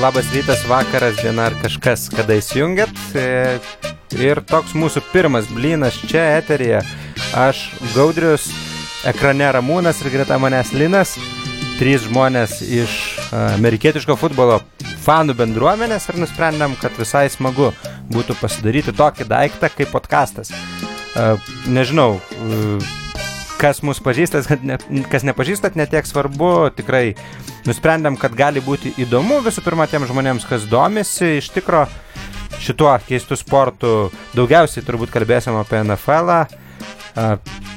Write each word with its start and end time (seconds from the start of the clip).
Labas 0.00 0.30
rytas, 0.32 0.64
vakaras, 0.64 1.20
diena 1.20 1.50
ar 1.50 1.54
kažkas, 1.60 2.08
kada 2.14 2.38
įsijungiat. 2.40 2.96
E, 3.14 3.58
Ir 4.18 4.40
toks 4.42 4.72
mūsų 4.74 5.04
pirmas 5.12 5.46
blynas 5.54 5.94
čia 6.10 6.24
eterija. 6.40 6.80
Aš 7.36 7.68
Gaudrius, 7.94 8.48
ekrane 9.06 9.46
Ramūnas 9.54 10.00
ir 10.02 10.10
greta 10.10 10.38
manęs 10.40 10.72
Linas. 10.74 11.14
Trys 11.78 12.08
žmonės 12.08 12.58
iš 12.60 12.96
amerikietiško 13.30 14.16
futbolo 14.18 14.58
fanų 15.06 15.36
bendruomenės 15.38 16.10
ir 16.10 16.18
nusprendėm, 16.20 16.74
kad 16.82 16.98
visai 16.98 17.28
smagu 17.30 17.70
būtų 18.10 18.36
pasidaryti 18.40 18.94
tokį 18.96 19.26
daiktą 19.30 19.70
kaip 19.72 19.92
podcastas. 19.94 20.52
Nežinau, 21.70 22.20
kas 23.60 23.82
mus 23.84 24.00
pažįstat, 24.02 24.62
ne, 24.64 24.78
kas 25.12 25.26
nepažįstat, 25.26 25.76
netiek 25.76 26.06
svarbu, 26.08 26.70
tikrai 26.76 27.14
nusprendėm, 27.68 28.16
kad 28.20 28.36
gali 28.36 28.62
būti 28.64 28.94
įdomu 29.02 29.42
visų 29.44 29.64
pirma 29.66 29.88
tiem 29.90 30.06
žmonėms, 30.08 30.46
kas 30.48 30.64
domisi, 30.70 31.36
iš 31.40 31.50
tikro 31.52 31.84
šituo 32.60 32.92
keistu 33.06 33.36
sportu 33.40 34.10
daugiausiai 34.36 34.84
turbūt 34.84 35.12
kalbėsim 35.12 35.56
apie 35.60 35.82
NFL. 35.84 36.34
-ą. 36.34 36.69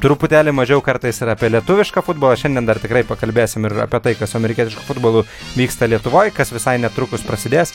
Truputėlį 0.03 0.51
mažiau 0.55 0.81
kartais 0.83 1.21
ir 1.23 1.31
apie 1.31 1.49
lietuvišką 1.53 2.03
futbolą, 2.05 2.35
šiandien 2.39 2.67
dar 2.67 2.79
tikrai 2.83 3.05
pakalbėsim 3.07 3.67
ir 3.69 3.77
apie 3.85 4.01
tai, 4.03 4.13
kas 4.19 4.33
su 4.33 4.39
amerikietišku 4.39 4.83
futbolu 4.87 5.23
vyksta 5.55 5.87
Lietuvoje, 5.87 6.33
kas 6.35 6.51
visai 6.53 6.75
netrukus 6.83 7.23
prasidės, 7.25 7.71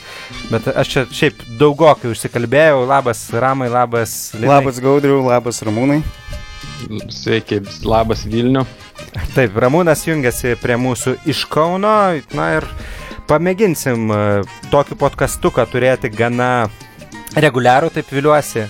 bet 0.51 0.69
aš 0.69 0.93
čia 0.93 1.05
šiaip 1.21 1.41
daugokai 1.59 2.13
užsikalbėjau, 2.13 2.83
labas 2.89 3.25
Ramai, 3.33 3.71
labas 3.73 4.35
Linai. 4.37 4.59
Labas 4.59 4.81
Gaudriu, 4.83 5.23
labas 5.25 5.63
Ramūnai. 5.65 6.03
Sveiki, 7.11 7.63
labas 7.83 8.23
Vilniu. 8.29 8.63
Taip, 9.33 9.57
Ramūnas 9.57 10.05
jungiasi 10.07 10.55
prie 10.61 10.77
mūsų 10.79 11.17
iš 11.29 11.45
Kauno, 11.51 11.95
na 12.37 12.49
ir 12.59 12.67
pamėginsim 13.29 14.09
e, 14.13 14.19
tokį 14.71 14.97
podkastuką 15.01 15.65
turėti 15.69 16.11
gana 16.13 16.69
reguliarų, 17.37 17.91
taip 17.93 18.13
viliuosi. 18.13 18.67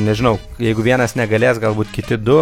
Nežinau, 0.00 0.34
jeigu 0.58 0.82
vienas 0.82 1.14
negalės, 1.14 1.60
galbūt 1.62 1.92
kiti 1.94 2.16
du 2.18 2.36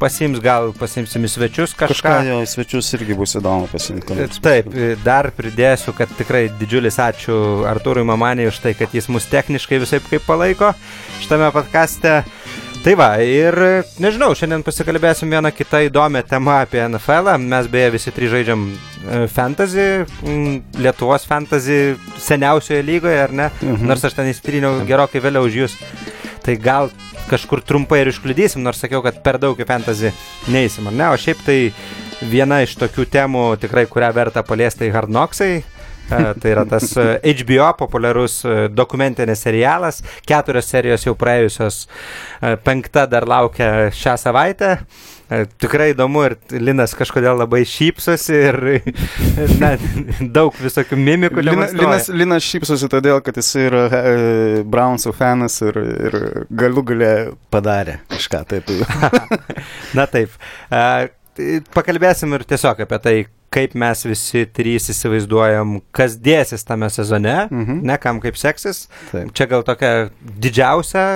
pasims, 0.00 0.40
gal 0.42 0.72
pasimsim 0.76 1.26
į 1.26 1.30
svečius 1.30 1.76
kažką. 1.78 1.94
Kažką 1.94 2.14
jo, 2.26 2.40
į 2.42 2.48
svečius 2.50 2.90
irgi 2.98 3.16
bus 3.18 3.36
įdomu 3.38 3.68
pasimti. 3.70 4.18
Taip, 4.42 4.72
dar 5.04 5.30
pridėsiu, 5.36 5.94
kad 5.96 6.10
tikrai 6.18 6.46
didžiulis 6.58 6.98
ačiū 7.02 7.38
Arturui 7.70 8.06
Mamanį 8.08 8.50
už 8.50 8.60
tai, 8.64 8.74
kad 8.78 8.94
jis 8.94 9.06
mus 9.12 9.28
techniškai 9.30 9.78
visai 9.82 10.02
kaip 10.02 10.26
palaiko 10.26 10.72
šitame 11.22 11.52
podkaste. 11.54 12.22
Tai 12.86 12.92
va, 12.94 13.08
ir 13.18 13.56
nežinau, 13.98 14.28
šiandien 14.38 14.62
pasikalbėsim 14.62 15.32
vieną 15.32 15.50
kitą 15.50 15.80
įdomią 15.88 16.20
temą 16.30 16.60
apie 16.62 16.84
NFL. 16.84 17.32
-ą. 17.32 17.38
Mes 17.42 17.66
beje 17.66 17.90
visi 17.90 18.12
trys 18.14 18.30
žaidžiam 18.30 18.62
e, 18.70 19.26
fantasy, 19.26 20.04
Lietuvos 20.78 21.26
fantasy 21.26 21.96
seniausioje 22.18 22.82
lygoje, 22.82 23.22
ar 23.22 23.32
ne? 23.32 23.50
Mhm. 23.62 23.86
Nors 23.86 24.04
aš 24.04 24.14
ten 24.14 24.30
įsitryniau 24.30 24.86
gerokai 24.86 25.18
vėliau 25.18 25.46
už 25.46 25.58
jūs. 25.62 25.74
Tai 26.46 26.54
gal 26.62 26.92
kažkur 27.26 27.58
trumpai 27.66 28.04
ir 28.04 28.12
iškliudysim, 28.12 28.62
nors 28.62 28.78
sakiau, 28.78 29.02
kad 29.02 29.18
per 29.24 29.40
daug 29.42 29.58
į 29.58 29.66
fantasy 29.66 30.12
neįsim, 30.54 30.86
ar 30.86 30.94
ne? 30.94 31.08
O 31.10 31.16
šiaip 31.18 31.40
tai 31.42 31.56
viena 32.30 32.60
iš 32.62 32.76
tokių 32.78 33.08
temų 33.10 33.46
tikrai, 33.62 33.88
kurią 33.90 34.12
verta 34.14 34.46
paliesti, 34.46 34.84
tai 34.84 34.92
Hard 34.94 35.10
Knocksai 35.10 35.64
Tai 36.06 36.50
yra 36.52 36.62
tas 36.68 36.92
HBO 36.94 37.72
populiarus 37.78 38.38
dokumentinis 38.70 39.42
serialas, 39.42 40.02
keturios 40.26 40.70
serijos 40.70 41.06
jau 41.06 41.16
praėjusios, 41.18 41.82
penkta 42.66 43.06
dar 43.10 43.26
laukia 43.26 43.90
šią 43.94 44.16
savaitę. 44.22 44.76
Tikrai 45.58 45.88
įdomu 45.90 46.20
ir 46.22 46.36
Linas 46.62 46.92
kažkodėl 46.94 47.40
labai 47.40 47.64
šypsosi 47.66 48.36
ir 48.36 48.58
na, 49.62 49.72
daug 50.20 50.54
visokių 50.62 50.98
mimikų. 51.00 51.42
Lina, 51.42 51.66
Linas, 51.74 52.06
Linas 52.14 52.46
šypsosi 52.46 52.86
todėl, 52.92 53.18
kad 53.26 53.40
jis 53.40 53.50
yra 53.64 53.82
e, 53.90 54.04
Brownsų 54.62 55.10
fanas 55.18 55.58
ir, 55.66 55.80
ir 55.82 56.18
galų 56.62 56.86
galę 56.92 57.12
padarė 57.50 57.98
kažką 58.14 58.44
taip. 58.52 58.70
na 59.98 60.06
taip. 60.12 60.38
Pakalbėsim 61.74 62.38
ir 62.38 62.46
tiesiog 62.46 62.86
apie 62.86 63.02
tai, 63.02 63.16
kaip 63.56 63.76
mes 63.78 64.04
visi 64.04 64.44
trys 64.56 64.90
įsivaizduojam, 64.92 65.78
kas 65.96 66.18
dėsis 66.20 66.66
tame 66.66 66.90
sezone, 66.92 67.36
mhm. 67.48 67.80
ne 67.88 67.96
kam 68.02 68.20
kaip 68.22 68.36
seksis. 68.40 68.84
Taip. 69.12 69.32
Čia 69.36 69.48
gal 69.50 69.64
tokia 69.66 69.94
didžiausia 70.20 71.06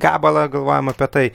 gabala 0.00 0.46
galvojam 0.52 0.92
apie 0.92 1.08
tai. 1.14 1.26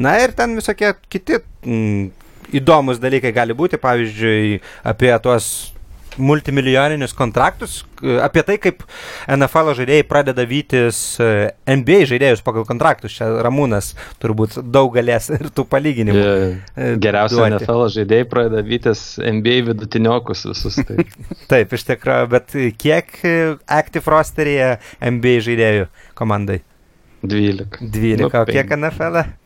Na 0.00 0.16
ir 0.22 0.32
ten 0.36 0.56
visokie 0.56 0.94
kiti 1.12 1.42
mm, 1.66 2.08
įdomus 2.56 3.00
dalykai 3.02 3.34
gali 3.36 3.56
būti, 3.56 3.80
pavyzdžiui, 3.80 4.60
apie 4.88 5.12
tuos 5.22 5.50
multimilijoninius 6.18 7.12
kontraktus, 7.16 7.80
apie 8.24 8.42
tai, 8.46 8.56
kaip 8.62 8.82
NFL 9.30 9.72
žaidėjai 9.78 10.06
pradeda 10.08 10.44
vytis 10.48 10.98
e, 11.22 11.50
NBA 11.70 12.06
žaidėjus 12.10 12.42
pagal 12.46 12.66
kontraktus. 12.68 13.14
Čia 13.18 13.28
Ramūnas 13.44 13.92
turbūt 14.22 14.58
daug 14.72 14.92
galės 14.94 15.30
ir 15.34 15.50
tų 15.54 15.66
palyginimų. 15.70 16.22
Yeah. 16.24 16.96
Geriausiai 17.02 17.50
NFL 17.52 17.86
žaidėjai 17.96 18.28
pradeda 18.30 18.64
vytis 18.66 19.04
NBA 19.20 19.60
vidutiniokus 19.70 20.46
visus. 20.50 20.80
Tai. 20.88 21.04
Taip, 21.52 21.76
iš 21.76 21.86
tikrųjų, 21.92 22.30
bet 22.34 22.56
kiek 22.80 23.14
Active 23.80 24.16
rosteryje 24.16 24.72
NBA 25.04 25.38
žaidėjų 25.46 25.90
komandai? 26.18 26.62
12. 27.20 27.84
12, 27.92 28.22
nu, 28.22 28.30
o 28.32 28.44
kiek 28.48 28.76
NFL? 28.78 29.20
-e? 29.20 29.39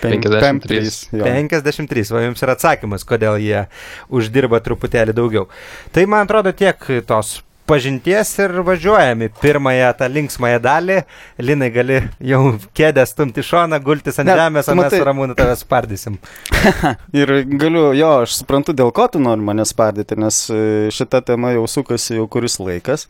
53. 0.00 0.90
53, 1.12 2.10
o 2.12 2.26
jums 2.26 2.44
yra 2.44 2.56
atsakymas, 2.58 3.06
kodėl 3.08 3.38
jie 3.42 3.64
uždirba 4.12 4.62
truputėlį 4.64 5.16
daugiau. 5.16 5.48
Tai 5.94 6.06
man 6.10 6.26
atrodo 6.26 6.54
tiek 6.56 6.78
tos 7.08 7.40
pažinties 7.66 8.32
ir 8.42 8.54
važiuojame 8.66 9.28
pirmąją 9.40 9.90
tą 9.98 10.08
linksmąją 10.12 10.58
dalį. 10.62 10.98
Linai 11.42 11.70
gali 11.74 11.98
jau 12.32 12.40
kėdę 12.76 13.04
stumti 13.08 13.44
šoną, 13.46 13.78
gultis 13.84 14.18
ant 14.20 14.30
ne, 14.30 14.36
žemės, 14.38 14.70
o 14.70 14.76
mes 14.78 14.96
ramūnų 15.08 15.36
tave 15.38 15.54
spardysim. 15.60 16.18
ir 17.20 17.34
galiu, 17.46 17.90
jo, 17.96 18.10
aš 18.26 18.40
suprantu, 18.40 18.74
dėl 18.76 18.92
ko 18.94 19.06
tu 19.12 19.22
nori 19.22 19.44
mane 19.46 19.66
spardyti, 19.68 20.18
nes 20.20 20.42
e, 20.52 20.64
šita 20.94 21.22
tema 21.32 21.54
jau 21.54 21.68
sukasi 21.70 22.18
jau 22.18 22.26
kuris 22.30 22.58
laikas. 22.62 23.06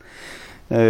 E, 0.69 0.85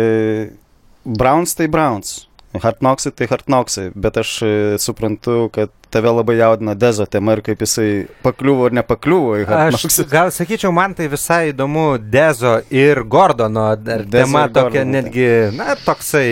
Browns 1.03 1.57
tai 1.57 1.69
Browns. 1.71 2.23
Hartnoksai 2.61 3.13
tai 3.17 3.27
Hartnoksai, 3.31 3.87
bet 3.97 4.19
aš 4.21 4.33
e, 4.45 4.51
suprantu, 4.81 5.47
kad 5.53 5.71
tave 5.93 6.11
labai 6.13 6.37
jaudina 6.39 6.75
Dezo 6.75 7.05
tema 7.05 7.37
ir 7.37 7.43
kaip 7.45 7.61
jisai 7.63 7.89
pakliuvo 8.25 8.67
ir 8.69 8.77
nepakliuvo 8.79 9.37
į 9.41 9.47
Hartnoksai. 9.49 10.05
Aš 10.05 10.11
gal 10.11 10.33
sakyčiau, 10.33 10.73
man 10.75 10.95
tai 10.97 11.07
visai 11.11 11.53
įdomu 11.53 11.85
Dezo 12.01 12.57
ir 12.73 13.03
Gordono 13.05 13.69
Dezo 13.77 14.09
tema 14.17 14.47
ir 14.47 14.55
tokia 14.55 14.83
Gordon, 14.83 14.93
netgi, 14.97 15.29
na, 15.57 15.75
toksai 15.85 16.27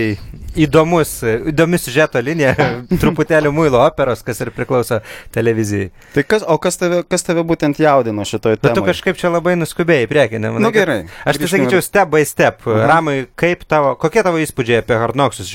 įdomus, 0.58 1.14
įdomi 1.52 1.80
sužeto 1.80 2.22
linija, 2.24 2.56
truputėlį 3.02 3.52
muilo 3.56 3.82
operos, 3.84 4.24
kas 4.26 4.42
ir 4.44 4.52
priklauso 4.56 5.00
televizijai. 5.36 5.92
Tai 6.16 6.26
kas, 6.28 6.44
o 6.44 6.58
kas 6.62 6.80
tave, 6.82 7.04
kas 7.08 7.26
tave 7.28 7.46
būtent 7.48 7.80
jaudino 7.82 8.26
šitoje 8.28 8.60
temoje? 8.60 8.68
Bet 8.68 8.80
tu 8.80 8.86
kažkaip 8.88 9.20
čia 9.22 9.32
labai 9.32 9.56
nuskubėjai 9.60 10.08
į 10.08 10.12
priekį, 10.12 10.42
nemanau. 10.42 10.66
Na 10.66 10.70
nu, 10.70 10.76
gerai. 10.76 11.00
Aš 11.24 11.40
tai 11.40 11.52
sakyčiau 11.54 11.86
step 11.86 12.12
by 12.12 12.26
step. 12.28 12.66
Uh 12.66 12.74
-huh. 12.74 12.88
Ramai, 12.92 13.18
kaip 13.36 13.64
tavo, 13.68 13.96
kokie 13.96 14.24
tavo 14.24 14.42
įspūdžiai 14.42 14.84
apie 14.84 15.00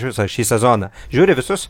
viso 0.06 0.22
šį 0.22 0.44
sezoną? 0.44 0.90
Žiūri 1.12 1.36
visus? 1.36 1.68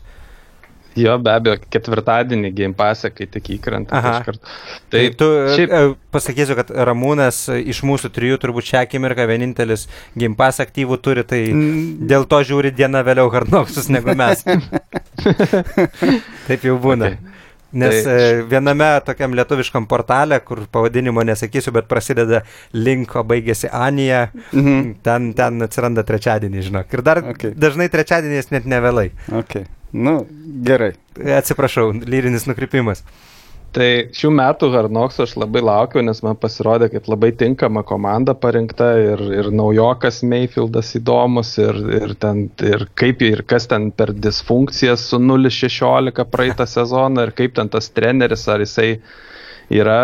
Jo, 0.97 1.17
be 1.21 1.33
abejo, 1.37 1.59
ketvirtadienį 1.73 2.51
Game 2.57 2.77
Pass'e, 2.77 3.11
kai 3.13 3.27
tik 3.29 3.51
įkrenta. 3.57 4.01
Tai, 4.01 4.41
tai 4.93 5.03
tu 5.19 5.29
šiaip... 5.53 5.69
E, 5.69 5.93
pasakysiu, 6.15 6.57
kad 6.57 6.73
Ramūnas 6.89 7.43
iš 7.61 7.83
mūsų 7.85 8.11
trijų 8.15 8.39
turbūt 8.41 8.71
šią 8.71 8.83
akimirką 8.87 9.27
vienintelis 9.29 9.85
Game 10.17 10.37
Pass 10.39 10.63
aktyvų 10.63 10.99
turi, 11.05 11.25
tai 11.27 11.43
dėl 12.09 12.27
to 12.29 12.41
žiūri 12.49 12.73
dieną 12.75 13.03
vėliau 13.07 13.31
Hardnoxus 13.33 13.91
negu 13.93 14.17
mes. 14.17 14.43
Taip 16.47 16.65
jau 16.65 16.79
būna. 16.81 17.13
Okay. 17.13 17.35
Nes 17.77 18.03
tai... 18.03 18.15
E, 18.15 18.43
viename 18.47 18.87
tokiam 19.05 19.33
lietuviškam 19.35 19.87
portale, 19.91 20.39
kur 20.39 20.63
pavadinimo 20.71 21.23
nesakysiu, 21.27 21.73
bet 21.75 21.89
prasideda 21.91 22.41
linko, 22.73 23.25
baigėsi 23.27 23.69
Anija, 23.71 24.27
mhm. 24.53 24.93
ten, 25.05 25.33
ten 25.37 25.67
atsiranda 25.67 26.05
trečiadienį, 26.07 26.67
žinok. 26.69 26.95
Ir 26.95 27.03
dar 27.05 27.23
okay. 27.35 27.55
dažnai 27.57 27.89
trečiadieniais 27.91 28.53
net 28.55 28.69
nevėlai. 28.69 29.09
Okay. 29.43 29.67
Nu, 29.91 30.19
gerai. 30.67 30.93
Atsiprašau, 31.37 31.91
lyrinis 32.05 32.47
nukrypimas. 32.49 33.03
Tai 33.75 33.87
šių 34.15 34.29
metų 34.33 34.69
Harnoks 34.73 35.19
aš 35.21 35.33
labai 35.37 35.61
laukiu, 35.61 35.99
nes 36.05 36.21
man 36.23 36.37
pasirodė, 36.39 36.87
kad 36.93 37.09
labai 37.11 37.33
tinkama 37.37 37.83
komanda 37.85 38.33
parinkta 38.33 38.87
ir, 39.01 39.21
ir 39.41 39.49
naujokas 39.53 40.21
Mayfieldas 40.25 40.93
įdomus 40.97 41.51
ir, 41.61 41.77
ir, 41.99 42.15
ten, 42.21 42.47
ir 42.63 42.87
kaip 42.97 43.21
ir 43.27 43.43
kas 43.49 43.67
ten 43.69 43.89
per 43.91 44.15
disfunkcijas 44.15 45.03
su 45.11 45.19
0-16 45.21 46.25
praeitą 46.31 46.65
sezoną 46.69 47.27
ir 47.27 47.35
kaip 47.37 47.57
ten 47.59 47.69
tas 47.73 47.91
treneris, 47.91 48.47
ar 48.49 48.63
jisai 48.63 48.89
yra 49.69 49.99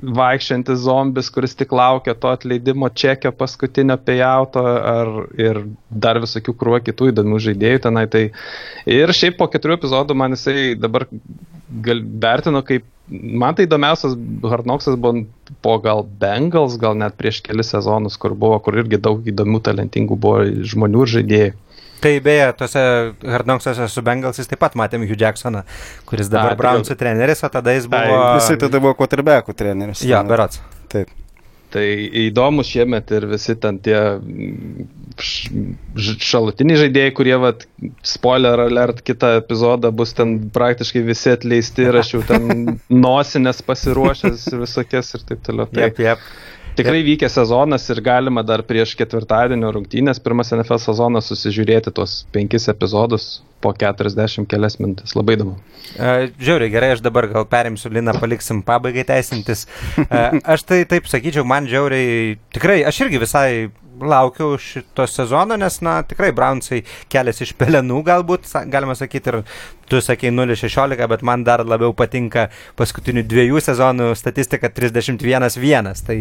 vaikščiantis 0.00 0.80
zombis, 0.84 1.28
kuris 1.32 1.54
tik 1.58 1.72
laukia 1.76 2.14
to 2.18 2.30
atleidimo 2.32 2.88
čekio 3.02 3.32
paskutinio 3.36 3.96
pejauto 4.04 4.62
ar 4.64 5.10
ir 5.38 5.62
dar 5.90 6.20
visokių 6.22 6.54
kruo 6.62 6.80
kitų 6.84 7.10
įdomių 7.12 7.40
žaidėjų 7.46 7.82
tenai. 7.86 8.06
Tai 8.12 8.22
ir 8.98 9.12
šiaip 9.16 9.36
po 9.40 9.48
keturių 9.52 9.76
epizodų 9.78 10.16
man 10.16 10.36
jisai 10.36 10.74
dabar 10.80 11.06
gal, 11.84 12.02
vertinu 12.24 12.62
kaip, 12.66 12.86
man 13.10 13.56
tai 13.58 13.66
įdomiausias 13.68 14.16
Harnoksas 14.52 14.96
buvo 15.00 15.24
po 15.64 15.76
gal 15.84 16.04
Bengals, 16.22 16.78
gal 16.80 16.96
net 16.98 17.18
prieš 17.20 17.42
kelis 17.46 17.72
sezonus, 17.74 18.16
kur 18.20 18.34
buvo, 18.38 18.58
kur 18.64 18.80
irgi 18.80 19.00
daug 19.02 19.26
įdomių 19.28 19.62
talentingų 19.68 20.16
buvo 20.16 20.46
žmonių 20.74 21.04
ir 21.06 21.14
žaidėjų. 21.18 21.58
Tai 22.00 22.12
beje, 22.24 22.50
tuose 22.56 22.82
Hardnoksose 23.28 23.88
su 23.92 24.02
Bengalsais 24.04 24.48
taip 24.48 24.60
pat 24.62 24.76
matėm 24.78 25.04
Hugh 25.04 25.20
Jacksoną, 25.20 25.64
kuris 26.08 26.30
dabar 26.32 26.56
Brownsų 26.60 26.96
treneris, 27.00 27.44
o 27.44 27.52
tada 27.52 27.76
jis 27.76 27.88
buvo... 27.90 28.20
Ai, 28.20 28.38
jisai 28.40 28.56
tada 28.60 28.80
buvo 28.80 28.96
quarterbackų 28.98 29.56
treneris. 29.56 30.04
Jo, 30.08 30.22
berots. 30.28 30.62
Taip. 30.92 31.12
Tai 31.70 31.84
įdomu 32.24 32.64
šiemet 32.66 33.12
ir 33.14 33.28
visi 33.30 33.54
ten 33.62 33.76
tie 33.84 33.98
šalutiniai 36.00 36.80
žaidėjai, 36.80 37.12
kurie, 37.14 37.36
vat, 37.38 37.62
spoiler 38.06 38.64
alert, 38.64 39.04
kitą 39.06 39.36
epizodą 39.38 39.92
bus 39.94 40.16
ten 40.18 40.36
praktiškai 40.54 41.04
visi 41.06 41.30
atleisti 41.36 41.86
ir 41.86 42.00
aš 42.00 42.14
jau 42.16 42.22
ten 42.26 42.72
nosinės 43.06 43.62
pasiruošęs 43.66 44.48
ir 44.50 44.64
visokias 44.64 45.14
ir 45.14 45.26
taip 45.28 45.44
toliau. 45.46 45.70
Tai, 45.70 45.86
yep, 45.86 46.02
yep. 46.02 46.26
Tikrai 46.80 47.02
vykęs 47.06 47.36
sezonas 47.36 47.86
ir 47.92 48.00
galima 48.04 48.42
dar 48.46 48.62
prieš 48.66 48.94
ketvirtadienio 48.98 49.70
rungtynės, 49.76 50.20
pirmas 50.22 50.52
NFL 50.56 50.80
sezonas, 50.82 51.28
susižiūrėti 51.30 51.92
tuos 51.96 52.22
penkis 52.34 52.68
epizodus 52.72 53.28
po 53.60 53.74
40 53.76 54.48
kelias 54.50 54.78
minutės. 54.80 55.12
Labai 55.18 55.36
įdomu. 55.36 55.58
Žiauriai 56.40 56.72
gerai, 56.72 56.94
aš 56.96 57.04
dabar 57.04 57.28
gal 57.30 57.46
perimsiu 57.50 57.92
Liną, 57.92 58.14
paliksim 58.20 58.64
pabaigai 58.66 59.04
teisintis. 59.08 59.66
Aš 60.54 60.64
tai 60.68 60.82
taip 60.88 61.10
sakyčiau, 61.10 61.44
man 61.48 61.68
žiauriai, 61.70 62.38
tikrai, 62.54 62.80
aš 62.88 63.04
irgi 63.04 63.20
visai 63.22 63.50
laukiau 64.00 64.56
šito 64.60 65.06
sezono, 65.10 65.56
nes, 65.60 65.80
na, 65.84 66.00
tikrai 66.06 66.30
Brownsai 66.36 66.82
keliasi 67.12 67.44
iš 67.46 67.52
pelenų, 67.58 68.00
galbūt, 68.06 68.48
galima 68.72 68.94
sakyti, 68.98 69.32
ir 69.32 69.56
tu 69.90 70.00
sakei 70.04 70.30
0-16, 70.32 71.00
bet 71.10 71.24
man 71.26 71.44
dar 71.44 71.64
labiau 71.66 71.92
patinka 71.96 72.48
paskutinių 72.78 73.24
dviejų 73.28 73.62
sezonų 73.64 74.10
statistika 74.18 74.70
31-1. 74.72 75.92
Tai, 76.06 76.18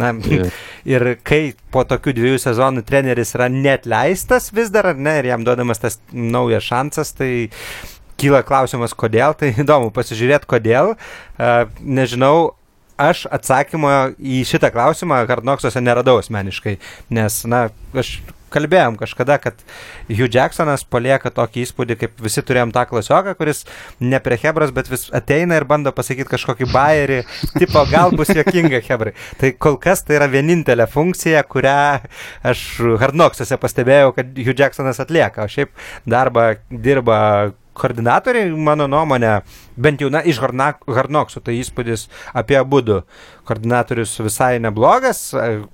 na, 0.00 0.12
yeah. 0.30 0.58
ir 0.94 1.08
kai 1.26 1.42
po 1.74 1.84
tokių 1.88 2.16
dviejų 2.16 2.42
sezonų 2.46 2.86
treneris 2.88 3.34
yra 3.36 3.50
net 3.52 3.88
leistas 3.90 4.52
vis 4.54 4.72
dar, 4.74 4.94
ne, 4.96 5.18
ir 5.20 5.32
jam 5.32 5.46
duodamas 5.46 5.82
tas 5.82 6.00
naujas 6.12 6.66
šansas, 6.68 7.14
tai 7.18 7.32
kyla 8.18 8.42
klausimas, 8.46 8.94
kodėl, 8.98 9.34
tai 9.38 9.52
įdomu 9.62 9.92
pasižiūrėti, 9.94 10.48
kodėl. 10.50 10.94
Nežinau, 11.82 12.57
aš 12.98 13.26
atsakymo 13.30 13.92
į 14.18 14.42
šitą 14.48 14.72
klausimą 14.74 15.22
Hardnoxuose 15.28 15.82
neradau 15.84 16.18
asmeniškai, 16.22 16.78
nes, 17.14 17.44
na, 17.48 17.68
aš 17.94 18.18
kalbėjom 18.52 18.96
kažkada, 18.98 19.36
kad 19.42 19.60
Hugh 20.08 20.30
Jacksonas 20.32 20.84
palieka 20.88 21.30
tokį 21.34 21.64
įspūdį, 21.66 21.96
kaip 22.00 22.22
visi 22.24 22.42
turėjom 22.44 22.72
tą 22.74 22.84
klasioką, 22.88 23.34
kuris 23.38 23.64
ne 24.00 24.20
prie 24.24 24.38
Hebras, 24.40 24.72
bet 24.74 24.90
vis 24.90 25.08
ateina 25.14 25.58
ir 25.58 25.66
bando 25.68 25.92
pasakyti 25.94 26.30
kažkokį 26.32 26.70
bairį, 26.72 27.20
tipo 27.58 27.84
gal 27.92 28.14
bus 28.16 28.32
jokinga 28.32 28.80
Hebrai. 28.88 29.14
Tai 29.40 29.52
kol 29.60 29.78
kas 29.82 30.04
tai 30.06 30.18
yra 30.20 30.30
vienintelė 30.32 30.88
funkcija, 30.90 31.44
kurią 31.48 31.78
aš 32.48 32.66
Hardnoxuose 33.04 33.60
pastebėjau, 33.60 34.12
kad 34.16 34.32
Hugh 34.36 34.56
Jacksonas 34.56 35.02
atlieka, 35.04 35.44
o 35.44 35.52
šiaip 35.52 35.74
darbą 36.08 36.54
dirba 36.72 37.20
koordinatoriai, 37.78 38.50
mano 38.52 38.88
nuomonė, 38.90 39.38
bent 39.78 40.02
jau 40.02 40.10
na, 40.12 40.22
iš 40.26 40.40
Harnoksų, 40.42 41.42
tai 41.46 41.56
įspūdis 41.60 42.08
apie 42.36 42.58
abu 42.58 42.82
du 42.84 43.00
koordinatorius 43.48 44.12
visai 44.20 44.58
neblogas. 44.62 45.22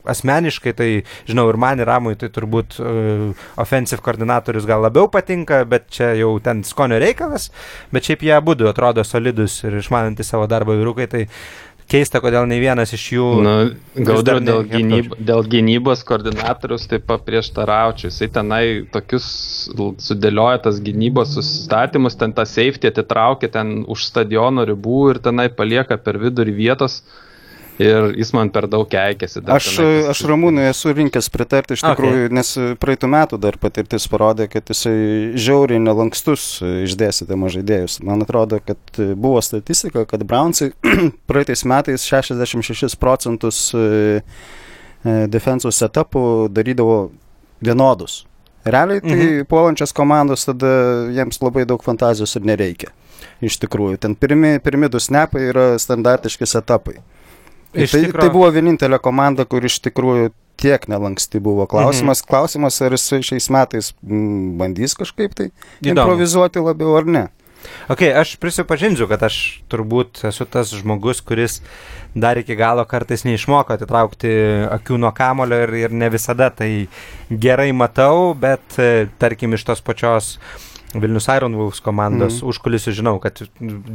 Asmeniškai, 0.09 0.75
tai 0.79 0.89
žinau, 1.29 1.49
ir 1.51 1.59
man 1.61 1.83
ir 1.83 1.91
Ramui, 1.91 2.15
tai 2.21 2.31
turbūt 2.35 2.79
uh, 2.79 3.47
offensive 3.61 4.05
koordinatorius 4.05 4.69
gal 4.69 4.85
labiau 4.85 5.11
patinka, 5.11 5.65
bet 5.69 5.89
čia 5.95 6.13
jau 6.21 6.37
ten 6.45 6.63
skonio 6.67 7.01
reikalas. 7.03 7.51
Bet 7.95 8.07
šiaip 8.07 8.25
jie 8.27 8.35
abu 8.37 8.55
du 8.59 8.71
atrodo 8.71 9.05
solidus 9.07 9.61
ir 9.65 9.81
išmanantys 9.81 10.31
savo 10.31 10.47
darbą 10.51 10.79
vyrukai. 10.79 11.11
Tai 11.11 11.25
keista, 11.91 12.21
kodėl 12.25 12.47
nei 12.51 12.61
vienas 12.63 12.93
iš 12.97 13.05
jų. 13.15 13.27
Nu, 13.45 13.55
Gaudriu 14.09 14.41
dėl, 14.45 14.63
gynyb, 14.69 15.13
dėl 15.19 15.45
gynybos 15.51 16.05
koordinatorius 16.07 16.87
taip 16.91 17.07
paprieštaraučiau. 17.11 18.11
Jisai 18.13 18.31
tenai 18.35 18.63
tokius 18.95 19.27
sudėlioja 20.05 20.65
tas 20.67 20.81
gynybos 20.85 21.35
sustatymus, 21.37 22.19
ten 22.21 22.35
tą 22.37 22.47
safety 22.49 22.91
atitraukia 22.91 23.53
ten 23.59 23.77
už 23.91 24.09
stadiono 24.11 24.67
ribų 24.69 25.03
ir 25.15 25.23
tenai 25.25 25.51
palieka 25.53 26.01
per 26.01 26.21
vidurį 26.23 26.57
vietos. 26.59 27.03
Ir 27.83 28.13
jis 28.15 28.31
man 28.37 28.53
per 28.55 28.69
daug 28.71 28.87
keikėsi. 28.87 29.41
Aš, 29.51 29.69
aš 30.13 30.21
Ramūnui 30.31 30.63
esu 30.69 30.93
rinkęs 30.95 31.27
pritarti 31.35 31.75
iš 31.75 31.83
tikrųjų, 31.83 32.27
okay. 32.29 32.35
nes 32.37 32.53
praeitų 32.79 33.09
metų 33.11 33.39
dar 33.43 33.59
patirtis 33.59 34.07
parodė, 34.11 34.47
kad 34.53 34.71
jisai 34.71 34.95
žiauriai 35.35 35.81
nelankstus 35.83 36.61
išdėstydama 36.63 37.51
žaidėjus. 37.51 37.99
Man 38.07 38.23
atrodo, 38.23 38.61
kad 38.63 39.01
buvo 39.19 39.43
statistika, 39.43 40.05
kad 40.07 40.23
Brownsai 40.23 40.71
praeitais 41.31 41.65
metais 41.67 42.07
66 42.07 42.95
procentus 43.01 43.65
e, 43.75 44.21
e, 44.23 45.17
defensų 45.35 45.75
setupų 45.75 46.25
darydavo 46.55 47.09
vienodus. 47.65 48.23
Realiai 48.65 49.03
tai 49.03 49.17
mhm. 49.17 49.49
puolančias 49.51 49.93
komandos 49.93 50.47
tada 50.47 50.71
jiems 51.13 51.43
labai 51.43 51.67
daug 51.69 51.83
fantazijos 51.85 52.39
ir 52.39 52.47
nereikia. 52.49 52.95
Iš 53.45 53.59
tikrųjų, 53.61 53.99
ten 54.01 54.15
pirmi, 54.15 54.55
pirmi 54.63 54.89
du 54.89 55.03
snepai 55.03 55.43
yra 55.51 55.67
standartiški 55.81 56.47
setapai. 56.49 57.01
Tai, 57.75 57.87
tikro... 57.91 58.23
tai 58.23 58.31
buvo 58.33 58.49
vienintelė 58.55 59.01
komanda, 59.03 59.47
kur 59.49 59.65
iš 59.67 59.81
tikrųjų 59.89 60.31
tiek 60.61 60.87
nelanksti 60.91 61.41
buvo. 61.43 61.67
Klausimas, 61.71 62.23
mhm. 62.23 62.31
klausimas 62.31 62.81
ar 62.85 62.95
jis 62.95 63.09
šiais 63.27 63.49
metais 63.53 63.93
m, 64.03 64.55
bandys 64.61 64.97
kažkaip 64.99 65.35
tai 65.35 65.49
Įdomu. 65.83 65.97
improvizuoti 65.97 66.63
labiau 66.63 66.95
ar 67.01 67.09
ne. 67.09 67.25
Ok, 67.89 68.03
aš 68.13 68.35
prisipažinsiu, 68.37 69.07
kad 69.09 69.23
aš 69.25 69.39
turbūt 69.73 70.21
esu 70.29 70.45
tas 70.45 70.69
žmogus, 70.77 71.23
kuris 71.25 71.63
dar 72.13 72.37
iki 72.37 72.59
galo 72.61 72.85
kartais 72.85 73.25
neišmoko 73.25 73.73
atitraukti 73.73 74.35
akių 74.69 74.99
nuo 75.01 75.11
kamulio 75.17 75.63
ir, 75.65 75.73
ir 75.87 75.97
ne 75.97 76.11
visada 76.13 76.51
tai 76.53 76.69
gerai 77.31 77.71
matau, 77.73 78.35
bet 78.37 78.77
tarkim 79.17 79.57
iš 79.57 79.65
tos 79.71 79.81
pačios 79.85 80.35
uh, 80.37 80.74
Vilnius 81.03 81.29
Iron 81.35 81.57
Wolves 81.59 81.83
komandos 81.85 82.41
mm. 82.41 82.49
užkulisių 82.53 82.95
žinau, 82.99 83.17
kad 83.23 83.43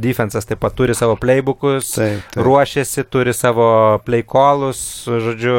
defensas 0.00 0.48
taip 0.48 0.60
pat 0.62 0.76
turi 0.78 0.96
savo 0.96 1.16
playbookus, 1.20 1.94
taip, 1.96 2.24
taip. 2.34 2.42
ruošiasi, 2.46 3.06
turi 3.10 3.34
savo 3.36 3.68
playcallus, 4.06 4.82
žodžiu, 5.06 5.56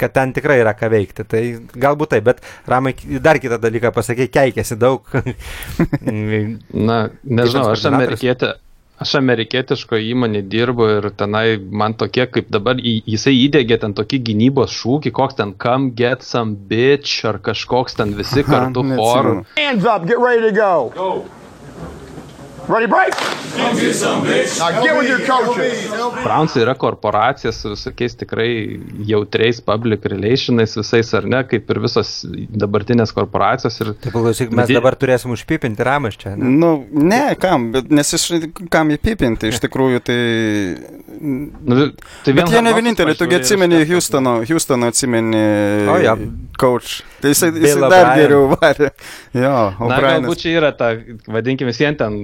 kad 0.00 0.14
ten 0.16 0.34
tikrai 0.36 0.60
yra 0.62 0.74
ką 0.78 0.90
veikti. 0.92 1.26
Tai 1.28 1.42
galbūt 1.74 2.14
taip, 2.14 2.26
bet 2.30 2.42
Ramai 2.70 2.94
dar 3.22 3.40
kitą 3.42 3.60
dalyką 3.60 3.92
pasakė, 3.96 4.30
keikėsi 4.32 4.78
daug. 4.80 5.06
Na, 6.90 7.04
nežinau, 7.24 7.70
aš 7.74 7.86
amerikietė. 7.92 8.56
Aš 9.00 9.14
amerikietiško 9.16 9.96
įmonė 10.10 10.42
dirbu 10.52 10.86
ir 10.98 11.06
tenai 11.16 11.56
man 11.82 11.94
tokie, 11.96 12.26
kaip 12.28 12.50
dabar 12.52 12.76
jisai 12.84 13.32
įdėgė 13.46 13.80
ten 13.80 13.96
tokį 13.96 14.20
gynybos 14.28 14.74
šūkį, 14.76 15.14
koks 15.16 15.38
ten 15.40 15.54
come 15.64 15.88
get 15.96 16.26
some 16.26 16.52
bitch 16.68 17.24
ar 17.30 17.40
kažkoks 17.40 17.96
ten 17.96 18.12
visi 18.18 18.44
kartu 18.44 18.84
choru. 18.92 19.38
Hands 19.56 19.88
up, 19.88 20.04
get 20.04 20.20
ready 20.20 20.44
to 20.44 20.52
go. 20.52 20.92
go. 20.92 21.39
Ready 22.68 22.86
break? 22.86 23.14
Brownsai 26.24 26.62
yra 26.62 26.74
korporacija 26.78 27.52
su 27.52 27.72
visokiais 27.72 28.14
tikrai 28.16 28.80
jautriais 29.08 29.60
public 29.60 30.04
relationais 30.04 30.76
visais, 30.78 31.12
ar 31.14 31.26
ne, 31.28 31.40
kaip 31.50 31.70
ir 31.70 31.80
visos 31.82 32.12
dabartinės 32.62 33.12
korporacijos. 33.16 33.80
Ir... 33.82 33.92
Taip, 34.04 34.14
klausyk, 34.14 34.52
mes 34.56 34.70
dabar 34.70 34.96
turėsim 35.00 35.34
užpipinti 35.34 35.86
ramas 35.86 36.18
čia. 36.20 36.36
Ne? 36.38 36.50
Nu, 36.62 36.72
ne, 36.90 37.22
kam, 37.40 37.70
bet, 37.74 37.90
nes 37.94 38.14
iš, 38.16 38.28
kam 38.72 38.92
įpipinti, 38.94 39.50
iš 39.50 39.62
tikrųjų, 39.66 40.02
tai... 40.06 40.18
Nu, 41.20 41.90
tai 42.24 42.36
bet 42.36 42.52
jie 42.54 42.62
ne 42.64 42.74
vieninteliai, 42.76 43.18
tugi 43.18 43.40
atsimeni 43.40 43.82
Houstono, 43.90 44.38
Houstono 44.48 44.88
atsimeni 44.92 45.42
oh, 45.90 45.98
ja. 46.00 46.14
coach. 46.60 47.00
Tai 47.20 47.34
jisai, 47.34 47.50
jisai 47.60 47.90
dar 47.92 48.14
geriau 48.16 48.46
varė. 48.54 48.92
Jo, 49.36 49.56
o 49.76 49.90
Na, 49.90 49.98
galbūt 50.00 50.46
čia 50.46 50.54
yra 50.62 50.70
ta, 50.76 50.94
vadinkime, 51.28 51.74
vien 51.76 51.98
ten 51.98 52.22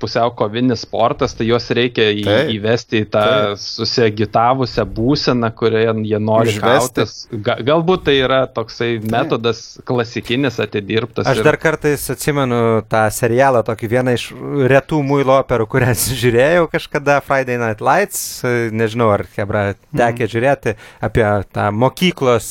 pusiau 0.00 0.32
kovinis 0.36 0.84
sportas, 0.86 1.34
tai 1.36 1.46
juos 1.48 1.68
reikia 1.76 2.08
į, 2.14 2.24
taip, 2.26 2.52
įvesti 2.54 3.02
į 3.04 3.08
tą 3.12 3.24
taip. 3.26 3.62
susiagitavusią 3.62 4.86
būseną, 4.96 5.50
kurioje 5.56 5.94
jie 6.08 6.20
nori 6.22 6.54
kautis. 6.60 7.14
Ga, 7.30 7.58
galbūt 7.66 8.06
tai 8.08 8.16
yra 8.22 8.40
toksai 8.50 8.92
taip. 8.96 9.08
metodas 9.12 9.62
klasikinis 9.88 10.60
atidirbtas. 10.62 11.28
Aš 11.30 11.42
ir... 11.42 11.48
dar 11.50 11.60
kartais 11.60 12.06
atsimenu 12.12 12.80
tą 12.90 13.04
serialą, 13.14 13.64
tokį 13.66 13.92
vieną 13.94 14.16
iš 14.18 14.28
retų 14.72 15.02
muilo 15.06 15.38
operų, 15.40 15.68
kurią 15.74 15.92
žiūrėjau 16.22 16.68
kažkada 16.72 17.20
Friday 17.24 17.60
Night 17.60 17.84
Lights, 17.84 18.24
nežinau 18.72 19.12
ar 19.14 19.26
Hebra 19.36 19.70
tekė 19.92 20.26
mm. 20.26 20.32
žiūrėti 20.34 20.76
apie 21.04 21.26
tą 21.54 21.70
mokyklos 21.76 22.50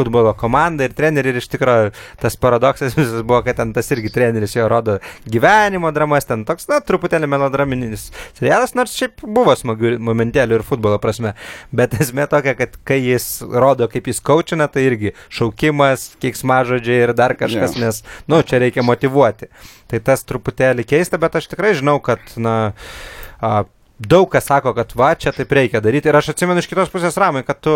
futbolo 0.00 0.32
komandą 0.38 0.88
ir 0.88 0.96
trenerį 0.96 1.34
ir 1.34 1.40
iš 1.40 1.50
tikrųjų 1.52 1.92
tas 2.20 2.36
paradoksas 2.40 2.96
visas 2.98 3.22
buvo, 3.22 3.42
kad 3.46 3.60
ten 3.60 3.74
tas 3.76 3.90
irgi 3.94 4.12
treneris 4.14 4.56
jo 4.56 4.66
rodo 4.70 4.98
gyvenimo 5.30 5.92
dramas, 5.94 6.26
ten 6.28 6.44
toks, 6.48 6.68
na, 6.70 6.80
truputėlį 6.84 7.28
melodraminis 7.30 8.08
serialas, 8.38 8.74
nors 8.78 8.96
šiaip 8.96 9.24
buvo 9.24 9.54
smagių 9.58 9.96
momentėlių 10.10 10.60
ir 10.60 10.66
futbolo 10.66 11.00
prasme. 11.02 11.34
Bet 11.74 11.96
esmė 12.00 12.26
tokia, 12.30 12.56
kad 12.58 12.78
kai 12.88 13.00
jis 13.02 13.28
rodo, 13.42 13.88
kaip 13.90 14.08
jis 14.10 14.22
kočina, 14.24 14.68
tai 14.72 14.86
irgi 14.88 15.14
šaukimas, 15.32 16.10
keiksmažodžiai 16.22 17.04
ir 17.06 17.14
dar 17.16 17.36
kažkas, 17.38 17.76
yeah. 17.76 17.88
nes, 17.88 18.02
nu, 18.30 18.40
čia 18.46 18.62
reikia 18.62 18.84
motivuoti. 18.86 19.50
Tai 19.90 20.00
tas 20.06 20.24
truputėlį 20.28 20.86
keista, 20.88 21.20
bet 21.20 21.36
aš 21.40 21.50
tikrai 21.52 21.74
žinau, 21.78 21.98
kad, 22.04 22.22
na, 22.40 22.56
a, 23.40 23.64
daug 24.00 24.28
kas 24.32 24.46
sako, 24.48 24.72
kad 24.76 24.92
va, 24.96 25.12
čia 25.18 25.32
taip 25.36 25.52
reikia 25.52 25.82
daryti. 25.84 26.08
Ir 26.08 26.16
aš 26.16 26.32
atsimenu 26.32 26.62
iš 26.62 26.68
kitos 26.70 26.90
pusės 26.92 27.18
ramai, 27.20 27.42
kad 27.46 27.60
tu 27.64 27.74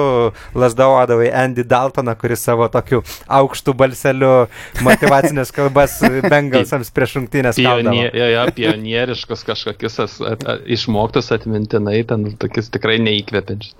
lasdavodavai 0.56 1.28
Andy 1.44 1.66
Daltoną, 1.68 2.16
kuris 2.20 2.44
savo 2.46 2.68
tokiu 2.72 3.02
aukštų 3.28 3.76
balseliu 3.76 4.32
motivacinės 4.86 5.52
kalbas 5.56 5.98
Bengalsams 6.02 6.92
prieš 6.94 7.18
rungtynės. 7.20 7.60
Pionier, 7.60 8.10
jo, 8.16 8.28
jo, 8.32 8.44
pionieriškus 8.56 9.44
kažkokius 9.50 10.00
at, 10.06 10.18
at, 10.32 10.46
išmoktus 10.64 11.32
atmintinai, 11.36 12.00
ten 12.08 12.30
tokius 12.40 12.72
tikrai 12.74 12.96
neįkvepiančius. 13.04 13.76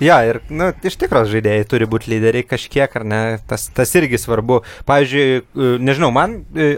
Ja, 0.00 0.22
ir, 0.24 0.40
nu, 0.48 0.70
iš 0.86 0.96
tikros 1.00 1.28
žaidėjai 1.28 1.66
turi 1.68 1.88
būti 1.90 2.08
lyderiai 2.14 2.46
kažkiek, 2.48 2.94
ar 2.96 3.04
ne, 3.04 3.20
tas, 3.50 3.66
tas 3.76 3.92
irgi 4.00 4.20
svarbu. 4.20 4.62
Pavyzdžiui, 4.88 5.26
e, 5.40 5.70
nežinau, 5.84 6.08
man, 6.14 6.38
e, 6.56 6.72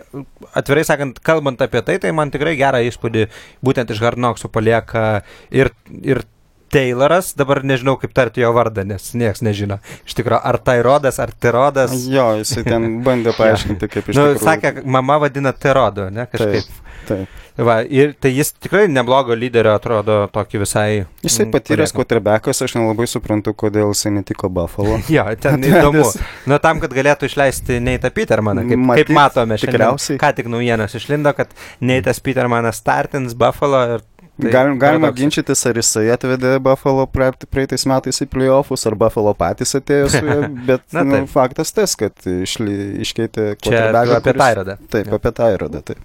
atvirai 0.59 0.83
sakant, 0.89 1.23
kalbant 1.23 1.63
apie 1.63 1.85
tai, 1.87 2.01
tai 2.03 2.11
man 2.17 2.35
tikrai 2.35 2.57
gerą 2.59 2.83
įspūdį 2.89 3.29
būtent 3.63 3.95
iš 3.95 4.03
Hardnoksų 4.03 4.51
palieka 4.51 5.07
ir, 5.55 5.71
ir 6.03 6.25
Tayloras, 6.73 7.35
dabar 7.37 7.61
nežinau 7.69 7.99
kaip 8.01 8.15
tarti 8.17 8.41
jo 8.41 8.49
vardą, 8.57 8.87
nes 8.89 9.11
niekas 9.13 9.43
nežino. 9.45 9.77
Iš 10.09 10.17
tikrųjų, 10.17 10.39
ar 10.49 10.57
tai 10.65 10.79
rodas, 10.85 11.19
ar 11.21 11.35
terodas. 11.37 11.93
Jo, 12.09 12.31
jisai 12.41 12.65
ten 12.65 12.87
bandė 13.05 13.35
paaiškinti, 13.39 13.91
kaip 13.93 14.09
iš 14.09 14.17
nu, 14.17 14.25
tikrųjų. 14.31 14.47
Sakė, 14.47 14.73
mama 14.97 15.19
vadina 15.21 15.53
terodu, 15.53 16.09
ne 16.15 16.25
kažkaip. 16.33 16.65
Taip. 16.65 16.82
Taip. 17.09 17.41
Va, 17.61 17.83
ir 17.85 18.15
tai 18.17 18.31
jis 18.33 18.55
tikrai 18.57 18.87
neblogo 18.89 19.35
lyderio 19.37 19.75
atrodo 19.77 20.23
tokį 20.33 20.61
visai. 20.63 20.87
Jisai 21.25 21.49
patyręs 21.53 21.93
quarterbackas, 21.93 22.63
aš 22.65 22.77
nelabai 22.79 23.05
suprantu, 23.11 23.53
kodėl 23.53 23.91
jisai 23.93 24.15
netiko 24.17 24.49
Buffalo. 24.53 24.97
jo, 25.17 25.27
ten 25.43 25.65
įdomu. 25.69 26.07
Na, 26.49 26.61
tam, 26.63 26.81
kad 26.83 26.95
galėtų 26.97 27.29
išleisti 27.29 27.77
Neitą 27.85 28.13
Petermaną, 28.15 28.65
kaip, 28.71 28.87
Matyt, 28.93 29.11
kaip 29.11 29.19
matome 29.19 29.61
šiandien. 29.61 30.01
Ką 30.23 30.33
tik 30.39 30.49
naujienos 30.53 30.97
išlindo, 30.97 31.35
kad 31.37 31.53
Neitas 31.85 32.23
Petermanas 32.25 32.81
startins 32.81 33.37
Buffalo 33.37 33.85
ir 33.99 34.09
Tai 34.41 34.49
Galim, 34.51 34.79
galima 34.81 35.11
paradoks. 35.11 35.21
ginčytis, 35.21 35.61
ar 35.69 35.77
jisai 35.77 36.07
atvedė 36.15 36.55
Buffalo 36.65 37.05
praeitais 37.13 37.85
metais 37.87 38.23
į 38.25 38.27
playoffs, 38.33 38.87
ar 38.89 38.97
Buffalo 38.97 39.35
patys 39.37 39.77
atėjo 39.77 40.09
su 40.09 40.23
juo, 40.25 40.39
bet 40.71 40.87
Na, 40.97 41.05
nu, 41.05 41.21
faktas 41.29 41.75
tas, 41.77 41.93
kad 42.01 42.17
išly, 42.25 42.79
iškeitė 43.05 43.53
Čia 43.61 43.91
apie 43.93 44.33
Tairodą. 44.33 44.79
Taip, 44.89 45.13
apie 45.19 45.35
Tairodą, 45.37 45.85
taip. 45.85 46.01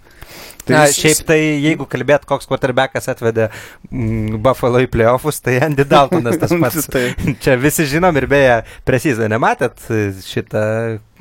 Tai 0.67 0.75
Na, 0.75 0.81
jis... 0.89 0.97
šiaip 0.99 1.21
tai, 1.29 1.37
jeigu 1.63 1.87
kalbėt, 1.89 2.25
koks 2.27 2.49
quarterbackas 2.49 3.07
atvedė 3.13 3.47
mm, 3.47 4.41
Buffalo 4.43 4.81
į 4.83 4.89
playoffs, 4.91 5.39
tai 5.45 5.57
Andy 5.63 5.85
Daltonas 5.87 6.39
tas 6.41 6.51
pats. 6.63 6.89
tai. 6.91 7.05
Čia 7.43 7.55
visi 7.61 7.87
žinom 7.87 8.19
ir 8.19 8.27
beje, 8.31 8.59
precizą 8.87 9.29
nematėt 9.31 9.87
šitą, 10.27 10.67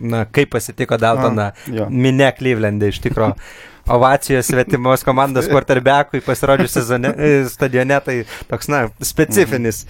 na, 0.02 0.26
kaip 0.26 0.50
pasitiko 0.56 0.98
Daltoną 1.00 1.52
minė 1.92 2.32
Cleveland'e 2.38 2.90
iš 2.94 3.02
tikrųjų. 3.06 3.38
ovacijos 3.88 4.46
svetimos 4.46 5.04
komandos 5.06 5.48
quarterbackui 5.52 6.22
pasirodžius 6.26 6.76
sezone, 6.78 7.12
e, 7.16 7.32
stadione, 7.50 7.98
tai 8.04 8.16
toks, 8.50 8.70
na, 8.72 8.86
specifinis 9.04 9.84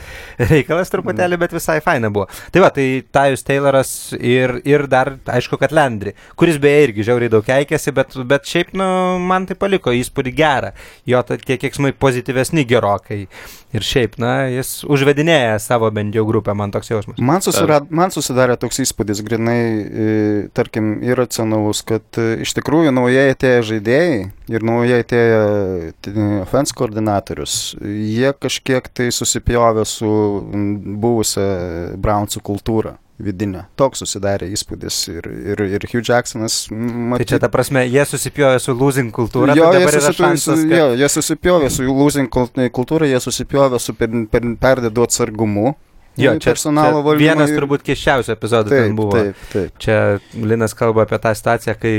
reikalas 0.51 0.93
truputėlį, 0.93 1.41
bet 1.41 1.57
visai 1.57 1.79
faina 1.85 2.11
buvo. 2.13 2.29
Tai 2.53 2.65
va, 2.65 2.71
tai 2.75 2.87
Tajus 3.13 3.47
Tayloras 3.47 3.93
ir, 4.19 4.59
ir 4.69 4.87
dar, 4.91 5.15
aišku, 5.39 5.59
kad 5.61 5.75
Landry, 5.77 6.17
kuris 6.39 6.61
beje 6.63 6.89
irgi 6.89 7.07
žiauriai 7.11 7.33
daug 7.33 7.47
keikėsi, 7.47 7.95
bet, 7.97 8.17
bet 8.29 8.49
šiaip, 8.49 8.75
nu, 8.77 8.89
man 9.23 9.49
tai 9.49 9.59
paliko 9.59 9.95
įspūdį 9.95 10.35
gerą. 10.37 10.73
Jo 11.09 11.23
tie 11.27 11.59
kieksmai 11.61 11.95
pozityvesni 11.97 12.67
gerokai. 12.69 13.25
Ir 13.77 13.87
šiaip, 13.87 14.17
na, 14.23 14.49
jis 14.53 14.81
užvedinėja 14.89 15.59
savo 15.63 15.91
bent 15.95 16.17
jau 16.17 16.25
grupę, 16.29 16.55
man 16.57 16.73
toks 16.75 16.93
jausmas. 16.93 17.21
Man, 17.21 17.45
susirad, 17.45 17.91
man 17.93 18.15
susidarė 18.15 18.57
toks 18.61 18.81
įspūdis, 18.87 19.23
grinai, 19.27 19.59
e, 19.61 20.11
tarkim, 20.57 20.97
iracionalus, 21.05 21.83
kad 21.87 22.21
e, 22.21 22.43
iš 22.47 22.57
tikrųjų 22.59 22.95
naujai 22.97 23.29
atėję 23.35 23.63
žaidėjai 23.73 23.87
žaidėjai 23.87 24.31
ir 24.53 24.67
naujai 24.67 25.01
atėję 25.05 26.43
offense 26.43 26.75
koordinatorius, 26.77 27.77
jie 27.81 28.33
kažkiek 28.33 28.89
tai 28.89 29.11
susipjovė 29.15 29.87
su 29.87 30.11
buvusią 31.03 31.97
Brownsų 32.03 32.43
kultūrą 32.47 32.97
vidinę. 33.23 33.65
Toks 33.81 34.03
susidarė 34.03 34.49
įspūdis 34.53 34.99
ir, 35.13 35.29
ir, 35.53 35.63
ir 35.79 35.87
Hugh 35.89 36.05
Jacksonas. 36.05 36.67
Matyt, 36.71 37.25
tai 37.25 37.29
čia 37.33 37.41
ta 37.43 37.51
prasme, 37.53 37.87
jie 37.89 38.05
susipjovė 38.09 38.61
su 38.63 38.75
losing 38.77 39.15
kultūra. 39.15 39.57
Jo, 39.57 39.71
tai 39.73 39.83
jie, 39.83 39.89
susipjovė, 39.95 40.19
šansas, 40.21 40.63
kad... 40.65 40.77
jo, 40.79 40.89
jie 41.01 41.11
susipjovė 41.17 41.73
su 41.73 41.89
losing 41.89 42.41
kultūra, 42.77 43.09
jie 43.09 43.21
susipjovė 43.25 43.81
su 43.83 43.97
per, 43.97 44.13
per, 44.33 44.49
perdėdu 44.61 45.07
atsargumu. 45.07 45.75
Jo, 46.17 46.33
čia 46.41 46.55
personalo 46.55 47.03
valdymas. 47.05 47.37
Vienas 47.37 47.53
ir... 47.53 47.61
turbūt 47.61 47.85
keščiausių 47.87 48.35
epizodų 48.37 48.73
taip, 48.73 48.83
ten 48.83 48.97
buvo. 48.99 49.21
Taip, 49.21 49.47
taip. 49.53 49.77
Čia 49.83 50.01
Linas 50.41 50.77
kalba 50.77 51.05
apie 51.05 51.21
tą 51.21 51.35
situaciją, 51.37 51.77
kai 51.81 51.95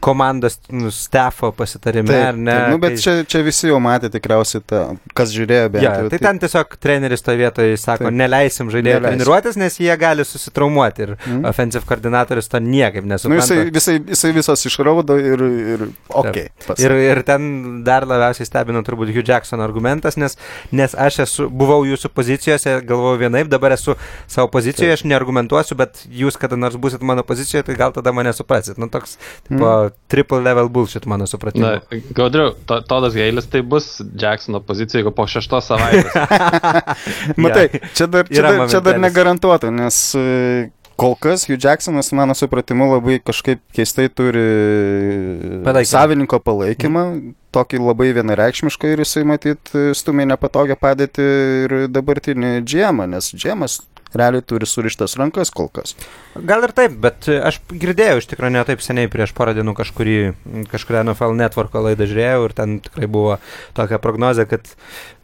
komandos 0.00 0.58
nu, 0.68 0.90
stafo 0.90 1.52
pasitarime, 1.52 2.06
taip, 2.08 2.26
ar 2.28 2.36
ne? 2.36 2.52
Taip, 2.52 2.70
nu, 2.70 2.78
bet 2.78 2.94
kai... 2.94 3.00
čia, 3.02 3.12
čia 3.26 3.40
visi 3.42 3.70
jau 3.70 3.78
matė 3.82 4.10
tikriausiai, 4.12 4.62
tą, 4.68 4.82
kas 5.16 5.32
žiūrėjo, 5.34 5.70
bet... 5.72 5.82
Ja, 5.82 5.94
tai 6.04 6.10
taip. 6.12 6.24
ten 6.26 6.40
tiesiog 6.44 6.76
treneris 6.82 7.24
toje 7.24 7.40
vietoje 7.40 7.78
sako, 7.80 8.06
taip. 8.10 8.18
neleisim 8.20 8.70
žaidėjų 8.72 9.00
treniruotis, 9.02 9.58
nes 9.60 9.78
jie 9.80 9.96
gali 9.98 10.26
susitraumuoti 10.28 11.06
ir 11.06 11.14
mm. 11.16 11.40
offensive 11.50 11.88
koordinatorius 11.88 12.50
to 12.52 12.60
niekaip 12.62 13.08
nesupranta. 13.08 13.56
Nu, 13.56 13.64
jisai, 13.64 13.72
jisai, 13.72 13.96
jisai 14.12 14.32
visas 14.36 14.66
išraudo 14.68 15.16
ir, 15.18 15.46
ir 15.74 15.86
ok. 16.12 16.40
Ir, 16.76 16.96
ir 17.08 17.22
ten 17.26 17.50
dar 17.86 18.06
labiausiai 18.06 18.46
stebino 18.46 18.84
turbūt 18.86 19.10
Hugh 19.16 19.26
Jackson 19.26 19.64
argumentas, 19.64 20.20
nes, 20.20 20.36
nes 20.76 20.94
aš 21.06 21.22
esu, 21.26 21.48
buvau 21.50 21.80
jūsų 21.88 22.12
pozicijose, 22.14 22.76
galvoju 22.86 23.24
vienaip, 23.24 23.50
dabar 23.56 23.74
esu 23.76 23.96
savo 24.30 24.50
pozicijoje, 24.52 24.92
taip. 24.92 25.00
aš 25.00 25.06
neargumentuosiu, 25.10 25.78
bet 25.78 26.04
jūs 26.06 26.38
kada 26.40 26.58
nors 26.60 26.78
busit 26.80 27.02
mano 27.06 27.26
pozicijoje, 27.26 27.66
tai 27.70 27.78
gal 27.78 27.96
tada 27.96 28.14
mane 28.16 28.32
suprasit. 28.36 28.78
Nu, 28.80 28.90
toks, 28.92 29.18
tipo, 29.48 29.64
mm 29.64 29.94
triple 30.08 30.38
level 30.40 30.68
bullshit, 30.68 31.06
mano 31.06 31.26
supratimu. 31.26 31.66
Na, 31.66 32.00
Gaudriu, 32.14 32.52
to, 32.66 32.80
Todas 32.80 33.14
Gailis 33.14 33.46
tai 33.50 33.62
bus 33.62 34.02
Jacksono 34.20 34.60
pozicija, 34.60 35.00
jeigu 35.00 35.12
po 35.14 35.26
šeštos 35.30 35.70
savaitės. 35.70 36.14
Matai, 37.42 37.66
čia 37.96 38.06
dar, 38.06 38.28
čia 38.30 38.44
dar, 38.46 38.62
čia 38.70 38.80
dar 38.84 39.00
negarantuota, 39.02 39.72
nes 39.74 39.98
e, 40.18 40.26
kol 40.96 41.16
kas 41.20 41.46
Hugh 41.48 41.60
Jacksonas, 41.60 42.12
mano 42.16 42.34
supratimu, 42.36 42.88
labai 42.94 43.18
kažkaip 43.24 43.60
keistai 43.76 44.08
turi 44.08 44.44
Palaikymą. 45.64 45.90
savininko 45.92 46.40
palaikymą, 46.44 47.04
tokį 47.56 47.82
labai 47.84 48.12
vienareikšmišką 48.16 48.94
ir 48.94 49.04
jisai 49.04 49.26
matyt 49.28 49.74
stumė 49.96 50.28
nepatogią 50.32 50.78
padėtį 50.80 51.28
ir 51.66 51.76
dabartinį 51.92 52.56
džiemą, 52.64 53.08
nes 53.12 53.30
džiemas 53.36 53.82
realiai 54.16 54.44
turi 54.46 54.66
surištas 54.68 55.16
rankas 55.20 55.50
kol 55.54 55.68
kas. 55.72 55.94
Gal 56.48 56.64
ir 56.64 56.72
taip, 56.76 56.94
bet 57.02 57.28
aš 57.28 57.58
girdėjau 57.68 58.20
iš 58.20 58.28
tikrųjų 58.30 58.54
ne 58.54 58.62
taip 58.68 58.84
seniai 58.84 59.10
prieš 59.12 59.34
porą 59.36 59.54
dienų 59.56 59.74
kažkurį, 59.76 60.16
kažkurią 60.72 61.02
NFL 61.08 61.36
networko 61.36 61.82
laidą 61.88 62.08
žiūrėjau 62.08 62.46
ir 62.46 62.56
ten 62.56 62.78
tikrai 62.84 63.10
buvo 63.10 63.38
tokia 63.76 64.00
prognozė, 64.02 64.46
kad, 64.48 64.68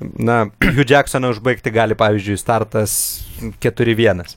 na, 0.01 0.45
Hugh 0.77 0.89
Jacksoną 0.89 1.33
užbaigti 1.33 1.73
gali, 1.75 1.99
pavyzdžiui, 1.99 2.41
startas 2.41 2.97
4-1. 3.65 4.37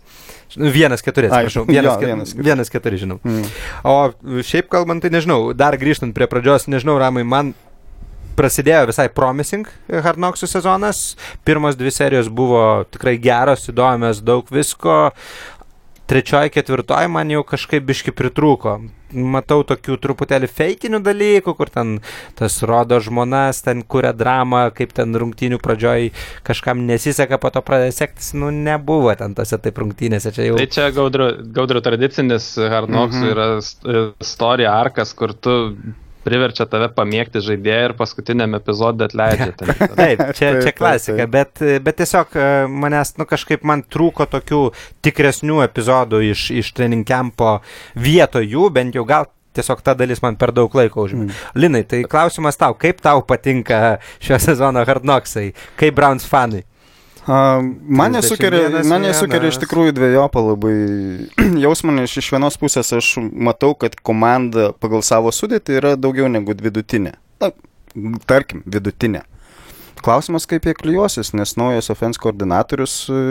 Vienas 0.55 1.03
keturi, 1.05 1.29
atsiprašau. 1.29 1.65
Vienas, 1.67 1.93
jo, 1.95 2.07
vienas, 2.07 2.33
keturi. 2.33 2.47
vienas 2.49 2.71
keturi, 2.73 2.99
žinau. 3.01 3.19
Mm. 3.25 3.47
O 3.89 4.41
šiaip 4.45 4.69
kalbant, 4.71 5.03
tai 5.03 5.11
nežinau, 5.13 5.53
dar 5.57 5.77
grįžtant 5.81 6.15
prie 6.15 6.29
pradžios, 6.31 6.69
nežinau, 6.71 6.97
Ramai, 7.01 7.25
man 7.27 7.53
prasidėjo 8.35 8.89
visai 8.89 9.07
promising 9.15 9.67
Hard 9.89 10.19
Knocksų 10.19 10.49
sezonas. 10.51 11.01
Pirmos 11.47 11.77
dvi 11.79 11.93
serijos 11.93 12.27
buvo 12.27 12.83
tikrai 12.91 13.15
geros, 13.21 13.67
įdomios, 13.71 14.21
daug 14.25 14.49
visko. 14.51 15.09
Trečioji, 16.05 16.51
ketvirtoji 16.53 17.09
man 17.09 17.31
jau 17.33 17.41
kažkaip 17.47 17.85
biški 17.87 18.11
pritrūko. 18.13 18.75
Matau 19.15 19.63
tokių 19.65 19.95
truputėlį 20.03 20.49
feikinių 20.51 20.99
dalykų, 21.01 21.55
kur 21.57 21.71
ten 21.73 21.95
tas 22.37 22.59
rodo 22.67 22.99
žmonas, 23.01 23.63
ten 23.65 23.81
kuria 23.81 24.11
dramą, 24.13 24.67
kaip 24.75 24.93
ten 24.93 25.17
rungtynių 25.17 25.57
pradžioj 25.63 26.11
kažkam 26.45 26.85
nesiseka, 26.85 27.39
po 27.41 27.49
to 27.49 27.63
pradėjo 27.65 27.97
sektis, 27.97 28.33
nu 28.37 28.51
nebuvo 28.53 29.15
ten 29.17 29.33
tose 29.37 29.57
taip 29.57 29.81
rungtynėse. 29.81 30.35
Čia 30.35 30.49
jau... 30.51 30.61
Tai 30.61 30.69
čia 30.77 30.89
gaudrio, 30.93 31.31
gaudrio 31.57 31.81
tradicinis 31.85 32.53
Hard 32.59 32.91
Knocks 32.91 33.17
mm 33.17 33.23
-hmm. 33.23 33.31
yra 33.33 34.13
istorija 34.21 34.77
arkas, 34.77 35.13
kur 35.13 35.33
tu 35.33 35.57
priverčia 36.25 36.65
tave 36.69 36.89
pamėgti 36.95 37.43
žaidėją 37.45 37.91
ir 37.91 37.95
paskutiniam 37.99 38.57
epizodui 38.57 39.07
atleidžia. 39.07 39.51
Taip, 39.99 40.25
čia, 40.37 40.51
čia 40.65 40.73
klasika, 40.75 41.29
bet, 41.31 41.61
bet 41.85 41.99
tiesiog 42.01 42.35
e, 42.35 42.49
manęs, 42.71 43.15
nu 43.19 43.27
kažkaip 43.29 43.65
man 43.67 43.85
trūko 43.85 44.27
tokių 44.31 44.61
tikresnių 45.05 45.61
epizodų 45.67 46.23
iš, 46.31 46.49
iš 46.63 46.73
training 46.77 47.07
campo 47.07 47.59
vietoj 47.95 48.45
jų, 48.55 48.69
bent 48.75 48.97
jau 48.97 49.05
gal 49.07 49.29
tiesiog 49.55 49.81
ta 49.85 49.95
dalis 49.97 50.21
man 50.23 50.37
per 50.39 50.51
daug 50.55 50.73
laiko 50.75 51.05
užima. 51.05 51.29
Mm. 51.29 51.41
Linai, 51.63 51.83
tai 51.87 52.03
klausimas 52.09 52.59
tau, 52.59 52.75
kaip 52.79 53.01
tau 53.03 53.23
patinka 53.27 53.97
šio 54.23 54.39
sezono 54.41 54.83
Hard 54.85 55.05
Knocksai, 55.07 55.51
kaip 55.79 55.95
Browns 55.95 56.27
fanai? 56.27 56.65
Man 57.27 58.13
nesukeria, 58.13 58.83
man 58.85 59.01
nesukeria 59.01 59.49
iš 59.49 59.57
tikrųjų 59.63 59.95
dviejopą 59.97 60.43
labai 60.51 60.75
jausmą, 61.65 61.95
nes 61.97 62.13
iš 62.21 62.29
vienos 62.35 62.57
pusės 62.61 62.93
aš 62.93 63.15
matau, 63.19 63.73
kad 63.73 63.97
komanda 64.05 64.69
pagal 64.77 65.01
savo 65.05 65.33
sudėtį 65.33 65.79
yra 65.79 65.93
daugiau 65.97 66.29
negu 66.29 66.53
vidutinė. 66.53 67.15
Na, 67.41 67.49
tarkim, 68.29 68.61
vidutinė. 68.69 69.23
Klausimas, 70.05 70.45
kaip 70.45 70.67
jie 70.67 70.75
klijuosis, 70.77 71.33
nes 71.33 71.55
naujas 71.57 71.89
offense 71.89 72.21
koordinatorius 72.21 73.07
e, 73.09 73.23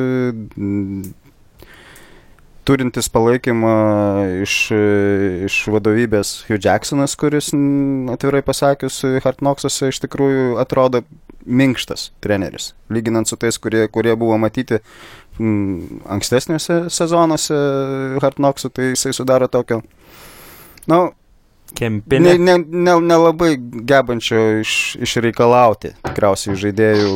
turintis 2.64 3.10
palaikymą 3.12 3.74
iš, 4.44 4.54
iš 5.48 5.58
vadovybės 5.72 6.36
Hugh 6.48 6.62
Jacksonas, 6.64 7.16
kuris, 7.20 7.50
atvirai 8.12 8.42
pasakius, 8.46 9.02
Hard 9.24 9.42
Knox'ose 9.42 9.90
iš 9.92 10.00
tikrųjų 10.04 10.54
atrodo 10.62 11.04
minkštas 11.44 12.08
treneris, 12.24 12.72
lyginant 12.92 13.28
su 13.28 13.36
tais, 13.40 13.58
kurie, 13.60 13.84
kurie 13.92 14.14
buvo 14.16 14.38
matyti 14.40 14.80
m, 15.38 16.00
ankstesniuose 16.16 16.86
sezonuose 16.92 17.58
Hard 18.24 18.40
Knox'ų, 18.40 18.72
tai 18.72 18.94
jisai 18.94 19.12
sudaro 19.16 19.50
tokio, 19.52 19.82
na, 20.88 20.96
nu, 20.96 21.12
Kempinė. 21.74 22.36
Nelabai 22.38 22.68
ne, 22.70 22.84
ne, 22.86 22.92
ne 23.02 23.16
labai 23.18 23.54
gebančio 23.58 24.42
iš, 24.60 24.94
išreikalauti 25.02 25.94
tikriausiai 26.04 26.54
žaidėjų. 26.60 27.14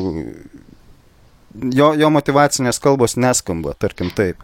Jo, 1.78 1.92
jo 1.98 2.10
motivacinės 2.14 2.80
kalbos 2.82 3.14
neskamba, 3.20 3.76
tarkim 3.78 4.10
taip. 4.14 4.42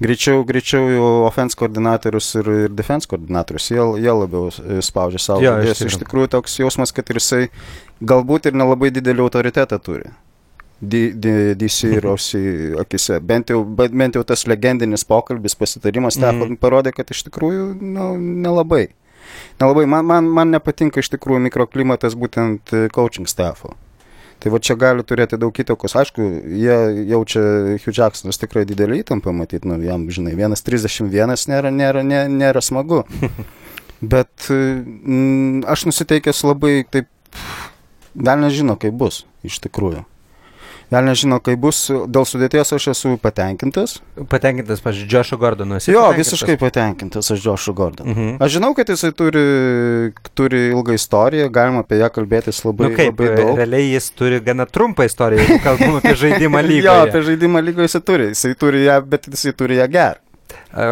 Greičiau, 0.00 0.44
greičiau 0.46 1.24
offense 1.26 1.56
koordinatorius 1.58 2.28
ir, 2.38 2.48
ir 2.68 2.68
defense 2.70 3.08
koordinatorius, 3.10 3.64
jie, 3.72 3.82
jie 4.04 4.12
labiau 4.14 4.50
spaudžia 4.84 5.18
savo 5.18 5.42
Jo, 5.42 5.56
žaidėjus. 5.58 5.80
iš 5.90 5.96
tikrųjų 6.04 6.28
toks 6.36 6.54
jausmas, 6.60 6.92
kad 6.94 7.10
ir 7.10 7.18
jisai 7.18 7.48
galbūt 8.06 8.46
ir 8.46 8.54
nelabai 8.54 8.92
didelį 8.94 9.24
autoritetą 9.26 9.80
turi. 9.82 10.12
D- 10.80 11.10
D- 11.18 11.56
DC 11.58 11.88
ir 11.96 12.06
OC 12.06 12.28
akise. 12.78 13.18
Bent 13.20 13.50
jau, 13.50 13.64
bent 13.66 14.14
jau 14.14 14.22
tas 14.22 14.44
legendinis 14.46 15.02
pokalbis, 15.04 15.56
pasitarimas 15.58 16.14
Mhm. 16.14 16.22
Stafford 16.22 16.60
parodė, 16.62 16.92
kad 16.94 17.10
iš 17.10 17.24
tikrųjų 17.26 17.80
nu, 17.82 18.12
nelabai. 18.16 18.84
Nelabai. 19.60 19.86
Man, 19.90 20.06
man, 20.06 20.24
man 20.30 20.50
nepatinka 20.54 21.00
iš 21.02 21.10
tikrųjų 21.10 21.42
mikroklimatas 21.50 22.14
būtent 22.14 22.70
e, 22.72 22.88
coaching 22.88 23.26
staffo. 23.26 23.74
Tai 24.38 24.52
va 24.54 24.60
čia 24.62 24.76
gali 24.78 25.02
turėti 25.02 25.38
daug 25.40 25.56
įtakos. 25.58 25.96
Aišku, 25.98 26.24
jie 26.54 26.76
jaučia 27.10 27.42
Hugh 27.82 27.94
Jacksonas 27.96 28.38
tikrai 28.38 28.62
didelį 28.68 29.00
įtampą, 29.02 29.34
matyt, 29.34 29.66
nu, 29.66 29.80
jam, 29.82 30.04
žinai, 30.14 30.36
1.31 30.38 31.10
nėra, 31.50 31.72
nėra, 31.74 32.04
nėra, 32.06 32.28
nėra 32.30 32.62
smagu. 32.62 33.02
Bet 34.14 34.46
mm, 34.50 35.64
aš 35.66 35.88
nusiteikęs 35.90 36.44
labai 36.46 36.84
taip, 36.86 37.10
gal 38.14 38.38
nežino, 38.44 38.78
kaip 38.78 38.94
bus 39.00 39.24
iš 39.46 39.58
tikrųjų. 39.66 40.04
Gal 40.88 41.04
nežino, 41.04 41.36
kaip 41.44 41.58
bus, 41.60 41.82
dėl 42.08 42.24
sudėties 42.24 42.70
aš 42.72 42.86
esu 42.94 43.10
patenkintas. 43.20 43.98
Patenkintas, 44.32 44.80
pažiūrėjau, 44.80 45.10
Džošo 45.12 45.36
Gordono. 45.42 45.76
esi 45.76 45.92
Jo, 45.92 46.06
patenkintas? 46.06 46.32
visiškai 46.32 46.56
patenkintas 46.62 47.28
aš 47.34 47.42
Džošu 47.44 47.74
Gordonu. 47.76 48.08
Mhm. 48.14 48.30
Aš 48.40 48.54
žinau, 48.56 48.70
kad 48.78 48.88
jisai 48.88 49.10
turi, 49.12 49.42
turi 50.38 50.62
ilgą 50.70 50.96
istoriją, 50.96 51.50
galima 51.52 51.82
apie 51.84 51.98
ją 52.00 52.08
kalbėtis 52.14 52.62
labai, 52.64 52.88
Nu 52.88 52.96
kaip, 52.96 53.12
labai 53.20 53.36
daug. 53.36 53.52
realiai 53.60 53.90
jis 53.92 54.08
turi 54.16 54.40
gana 54.40 54.64
trumpą 54.64 55.04
istoriją, 55.10 55.44
jeigu 55.44 55.60
kalbam 55.66 55.98
apie 56.00 56.14
žaidimą 56.24 56.64
lygoje. 56.70 56.88
Jo, 56.88 56.96
apie 57.04 57.22
žaidimą 57.28 57.62
lygoje 57.68 57.90
jisai 57.90 58.00
turi, 58.08 58.30
jisai 58.32 58.54
turi 58.64 58.84
ją, 58.88 58.96
bet 59.12 59.28
jisai 59.28 59.52
turi 59.60 59.76
ją 59.82 59.88
gerą. 59.92 60.16
A, 60.72 60.88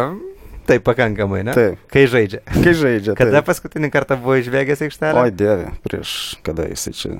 Taip, 0.67 0.83
pakankamai, 0.83 1.41
ne? 1.47 1.53
Taip. 1.55 1.77
Kai 1.87 2.01
žaidžia. 2.11 2.41
Kai 2.51 2.73
žaidžia. 2.75 3.13
Kada 3.15 3.37
taip. 3.39 3.45
paskutinį 3.47 3.87
kartą 3.89 4.17
buvo 4.19 4.35
išvėgęs 4.35 4.81
aikštelę? 4.83 5.21
Oi 5.25 5.31
dieve, 5.31 5.69
prieš 5.87 6.35
kada 6.43 6.65
jisai 6.67 6.91
čia. 6.93 7.13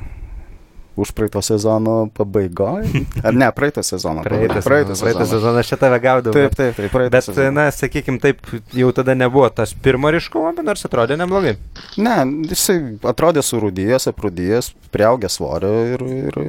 Už 0.98 1.12
praeito 1.13 1.42
sezono 1.46 2.08
pabaigoje? 2.18 3.04
Ar 3.27 3.36
ne, 3.38 3.51
praeito 3.54 3.84
sezono 3.86 4.24
Praeitą 4.25 4.63
Praeito 4.66 4.96
sezoną. 4.96 5.13
Praeitą 5.13 5.27
sezoną 5.30 5.62
aš 5.62 5.70
čia 5.70 5.77
tave 5.77 6.00
gaudavau. 6.01 6.34
Taip, 6.34 6.56
taip, 6.58 6.74
taip, 6.80 6.92
praeito 6.92 7.13
Bet, 7.13 7.27
sezono. 7.27 7.51
na, 7.54 7.68
sakykim, 7.72 8.18
taip, 8.24 8.42
jau 8.74 8.89
tada 8.98 9.13
nebuvo 9.13 9.46
tas 9.54 9.75
pirmo 9.77 10.10
ryškumo, 10.16 10.56
bet 10.58 10.66
nors 10.66 10.88
atrodė 10.89 11.20
neblogai. 11.22 11.54
Ne, 12.01 12.18
jisai 12.50 12.80
atrodė 13.13 13.46
surūdyjęs, 13.46 14.10
aprūdyjęs, 14.10 14.72
prieaugęs 14.96 15.38
svorio 15.38 15.72
ir... 15.94 16.06
ir... 16.18 16.42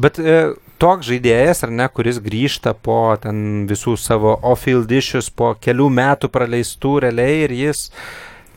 Bet 0.00 0.22
e, 0.24 0.40
toks 0.80 1.10
žaidėjas, 1.10 1.60
ar 1.66 1.76
ne, 1.82 1.90
kuris 1.92 2.22
grįžta 2.24 2.72
po 2.72 2.96
ten 3.20 3.68
visų 3.68 3.98
savo 4.00 4.38
off-field 4.40 4.90
issues, 4.96 5.28
po 5.28 5.52
kelių 5.60 5.90
metų 6.00 6.32
praleistų 6.32 6.96
realiai 7.04 7.44
ir 7.44 7.56
jis 7.66 7.90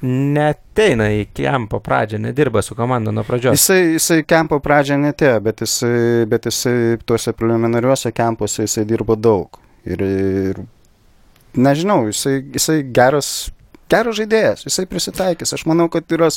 neteina 0.04 1.08
į 1.16 1.26
kempo 1.36 1.80
pradžią, 1.84 2.20
nedirba 2.26 2.62
su 2.66 2.76
komanda 2.76 3.12
nuo 3.16 3.24
pradžios. 3.28 3.56
Jisai, 3.56 3.96
jisai 3.96 4.24
kempo 4.28 4.60
pradžią 4.64 5.00
netėjo, 5.00 5.40
bet 5.46 5.64
jisai, 5.64 5.98
bet 6.30 6.48
jisai 6.50 6.98
tuose 7.08 7.34
preliminariuose 7.38 8.12
kempuose 8.16 8.68
jisai 8.68 8.84
dirbo 8.90 9.16
daug. 9.16 9.60
Ir, 9.88 10.04
ir 10.04 10.62
nežinau, 11.56 12.04
jisai, 12.12 12.42
jisai 12.56 12.82
geras, 12.96 13.32
geras 13.92 14.16
žaidėjas, 14.18 14.64
jisai 14.66 14.86
prisitaikys. 14.90 15.54
Aš 15.54 15.66
manau, 15.70 15.86
kad 15.92 16.08
yra 16.16 16.30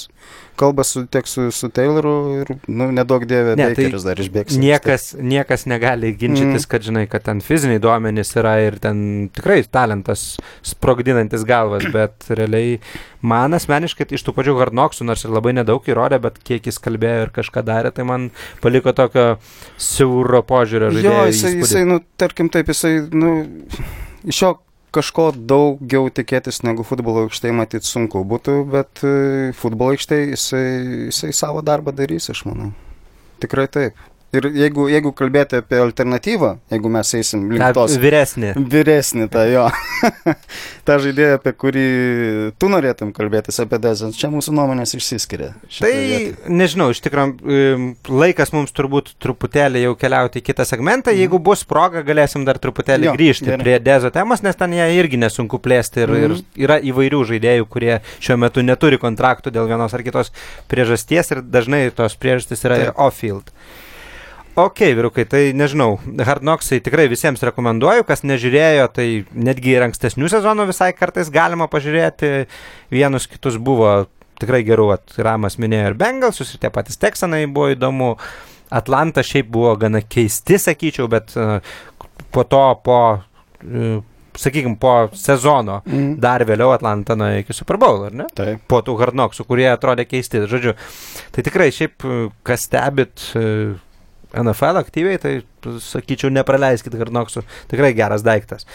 kalba 0.60 0.84
su, 0.84 1.04
tiek 1.06 1.26
su, 1.28 1.46
su 1.52 1.68
Tayloru 1.72 2.12
ir, 2.42 2.50
nu, 2.68 2.88
nedaug 2.92 3.24
dievė, 3.28 3.54
Ne, 3.56 3.68
ne, 3.70 3.74
tai 3.76 3.86
Bakeris 3.86 4.04
dar 4.04 4.20
išbėgs. 4.20 4.56
Niekas, 4.60 5.06
niekas 5.20 5.66
negali 5.68 6.10
ginčytis, 6.16 6.66
Mm. 6.66 6.70
kad 6.70 6.82
žinai, 6.82 7.04
kad 7.08 7.24
ten 7.24 7.40
fiziniai 7.44 7.80
duomenys 7.80 8.34
yra 8.36 8.56
ir 8.66 8.78
ten 8.82 9.28
tikrai 9.32 9.62
talentas 9.68 10.36
sprogdinantis 10.64 11.44
galvas, 11.48 11.84
bet 11.92 12.28
realiai 12.28 12.78
man 13.26 13.56
asmeniškai 13.56 14.08
iš 14.16 14.24
tų 14.26 14.34
pačių 14.36 14.56
Hardnoksų, 14.60 15.04
nors 15.08 15.24
ir 15.24 15.30
labai 15.34 15.52
nedaug 15.56 15.84
įrodė, 15.88 16.20
bet 16.22 16.38
kiek 16.44 16.66
jis 16.68 16.78
kalbėjo 16.82 17.26
ir 17.28 17.32
kažką 17.36 17.64
darė, 17.66 17.92
tai 17.94 18.04
man 18.08 18.30
paliko 18.64 18.92
tokio 18.96 19.38
siauro 19.80 20.42
požiūrio 20.46 20.90
Jo, 20.90 20.96
žaidėjo. 21.00 21.26
jisai, 21.32 21.50
įspūdį. 21.54 21.64
jisai, 21.64 21.84
nu, 21.88 22.00
tarkim 22.20 22.48
taip, 22.52 22.68
jisai, 22.72 22.94
nu, 23.12 23.32
iš 24.26 24.42
jo 24.42 24.54
kažko 24.96 25.28
daugiau 25.36 26.08
tikėtis 26.12 26.62
negu 26.66 26.84
futbolo 26.86 27.26
aikštėje 27.26 27.56
matyti 27.56 27.88
sunku 27.88 28.24
būtų, 28.28 28.56
bet 28.72 29.04
e, 29.04 29.14
futbolo 29.56 29.94
aikštėje 29.94 30.32
jisai, 30.32 30.66
jisai 31.10 31.32
savo 31.36 31.62
darbą 31.66 31.94
darys, 31.96 32.30
aš 32.32 32.46
manau. 32.48 32.72
Tikrai 33.42 33.68
taip. 33.68 34.00
Ir 34.34 34.48
jeigu, 34.52 34.88
jeigu 34.90 35.12
kalbėti 35.16 35.60
apie 35.62 35.78
alternatyvą, 35.80 36.48
jeigu 36.74 36.90
mes 36.92 37.12
eisim 37.14 37.44
link 37.52 37.62
Ta 37.62 37.68
tos 37.72 37.94
vyresnė. 38.02 38.50
vyresnį 38.58 39.28
tą 39.32 39.44
jo, 39.48 39.62
tą 40.86 40.96
žaidėją, 41.00 41.36
apie 41.38 41.52
kurį 41.56 41.84
tu 42.60 42.68
norėtum 42.68 43.12
kalbėtis, 43.16 43.60
apie 43.62 43.78
Dezant, 43.80 44.16
čia 44.18 44.28
mūsų 44.34 44.52
nuomonės 44.58 44.92
išsiskiria. 44.98 45.52
Tai 45.78 45.92
vietoj. 45.92 46.50
nežinau, 46.58 46.88
iš 46.92 47.00
tikrųjų 47.06 47.78
laikas 48.10 48.52
mums 48.52 48.74
turbūt 48.76 49.14
truputėlį 49.22 49.84
jau 49.86 49.94
keliauti 50.02 50.42
į 50.42 50.46
kitą 50.50 50.66
segmentą. 50.68 51.14
Jeigu 51.16 51.38
bus 51.42 51.62
proga, 51.64 52.02
galėsim 52.06 52.44
dar 52.48 52.58
truputėlį. 52.60 53.08
Jo, 53.12 53.16
grįžti 53.16 53.48
gerai. 53.52 53.62
prie 53.62 53.78
Dezo 53.86 54.10
temos, 54.14 54.42
nes 54.44 54.58
ten 54.58 54.74
ją 54.76 54.90
irgi 54.98 55.22
nesunku 55.22 55.62
plėsti 55.62 56.02
ir, 56.04 56.14
ir 56.26 56.28
Mhm. 56.36 56.44
yra 56.66 56.80
įvairių 56.82 57.22
žaidėjų, 57.30 57.70
kurie 57.70 58.00
šiuo 58.20 58.36
metu 58.42 58.60
neturi 58.66 58.98
kontraktų 58.98 59.54
dėl 59.54 59.70
vienos 59.70 59.94
ar 59.94 60.02
kitos 60.02 60.32
priežasties 60.68 61.30
ir 61.32 61.42
dažnai 61.46 61.86
tos 61.94 62.18
priežastys 62.18 62.64
yra 62.66 62.76
ir 62.82 62.90
Taip. 62.90 62.98
off-field. 63.06 63.54
Ok, 64.56 64.80
vyrukai, 64.96 65.26
tai 65.28 65.40
nežinau, 65.52 65.98
Hard 66.24 66.40
Knocksai 66.40 66.78
tikrai 66.80 67.10
visiems 67.12 67.42
rekomenduoju, 67.44 68.06
kas 68.08 68.22
nežiūrėjo, 68.24 68.86
tai 68.96 69.06
netgi 69.36 69.74
ir 69.76 69.84
ankstesnių 69.84 70.30
sezonų 70.32 70.64
visai 70.70 70.94
kartais 70.96 71.28
galima 71.32 71.66
pažiūrėti, 71.68 72.30
vienus 72.88 73.28
kitus 73.28 73.58
buvo 73.60 74.06
tikrai 74.40 74.62
gerų, 74.64 74.88
Ramas 75.20 75.58
minėjo 75.60 75.92
ir 75.92 75.98
Bengalsus, 76.00 76.54
ir 76.56 76.62
tie 76.64 76.72
patys 76.72 76.96
Teksanai 77.02 77.44
buvo 77.52 77.68
įdomu, 77.74 78.14
Atlanta 78.72 79.20
šiaip 79.20 79.52
buvo 79.52 79.76
gana 79.76 80.00
keisti, 80.00 80.56
sakyčiau, 80.58 81.06
bet 81.12 81.36
uh, 81.36 81.60
po 82.32 82.48
to, 82.48 82.64
po, 82.84 82.98
uh, 83.60 84.00
sakykime, 84.36 84.76
po 84.80 85.08
sezono 85.16 85.82
Mhm. 85.86 86.18
dar 86.20 86.44
vėliau 86.48 86.72
Atlanta 86.74 87.14
nuėjo 87.16 87.44
iki 87.44 87.52
Super 87.56 87.76
Bowl, 87.76 88.06
ar 88.08 88.12
ne? 88.12 88.26
Taip. 88.34 88.64
po 88.68 88.80
tų 88.80 88.96
Hardnoksų, 89.00 89.46
kurie 89.46 89.68
atrodė 89.70 90.08
keisti. 90.08 90.46
Žodžiu, 90.48 90.74
tai 91.32 91.42
tikrai 91.42 91.68
šiaip, 91.72 92.04
e, 92.04 92.30
kas 92.44 92.66
stebit 92.68 93.20
e, 93.36 93.74
NFL 94.34 94.80
aktyviai, 94.80 95.18
tai 95.22 95.34
sakyčiau, 95.82 96.30
nepraleiskit 96.34 96.94
Hardnoksų. 96.98 97.42
Tikrai 97.70 97.92
geras 97.96 98.24
daiktas. 98.26 98.66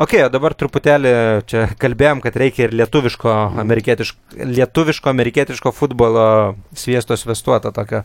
Ok, 0.00 0.16
o 0.26 0.28
dabar 0.32 0.54
truputėlį 0.58 1.12
čia 1.50 1.64
kalbėjom, 1.80 2.22
kad 2.24 2.38
reikia 2.38 2.66
ir 2.66 2.76
lietuviško, 2.78 3.34
amerikietiško, 3.62 4.38
lietuviško, 4.52 5.10
amerikietiško 5.12 5.72
futbolo 5.74 6.28
sviesto 6.76 7.18
svestuoto 7.18 7.72
tokio 7.74 8.04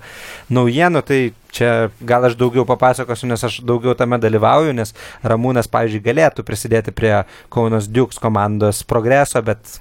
naujienų. 0.53 1.03
Tai 1.07 1.21
čia 1.53 1.71
gal 2.01 2.29
aš 2.29 2.37
daugiau 2.39 2.65
papasakosiu, 2.69 3.29
nes 3.31 3.45
aš 3.45 3.61
daugiau 3.67 3.97
tame 3.97 4.19
dalyvauju, 4.21 4.75
nes 4.77 4.95
Ramūnas, 5.25 5.69
pavyzdžiui, 5.73 6.05
galėtų 6.05 6.45
prisidėti 6.47 6.95
prie 6.95 7.15
Kaunas 7.53 7.89
Dukes 7.91 8.21
komandos 8.21 8.83
progreso, 8.87 9.43
bet 9.45 9.79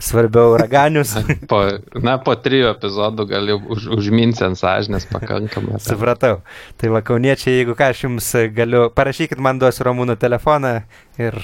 svarbiau 0.00 0.56
raganius. 0.60 1.14
Po, 1.50 1.58
na, 1.98 2.16
po 2.22 2.34
trijų 2.38 2.68
epizodų 2.70 3.24
galiu 3.30 3.56
už, 3.72 3.88
užminti 3.96 4.44
ant 4.46 4.58
sąžinės 4.60 5.08
pakankamai. 5.10 5.80
Supratau. 5.84 6.40
Tai 6.80 6.92
va, 6.94 7.02
kauniečiai, 7.06 7.60
jeigu 7.60 7.74
ką, 7.78 7.90
aš 7.94 8.04
jums 8.06 8.28
galiu, 8.54 8.84
parašykit 8.94 9.40
man 9.42 9.58
duosiu 9.60 9.88
Ramūno 9.88 10.16
telefoną 10.20 10.74
ir 11.20 11.36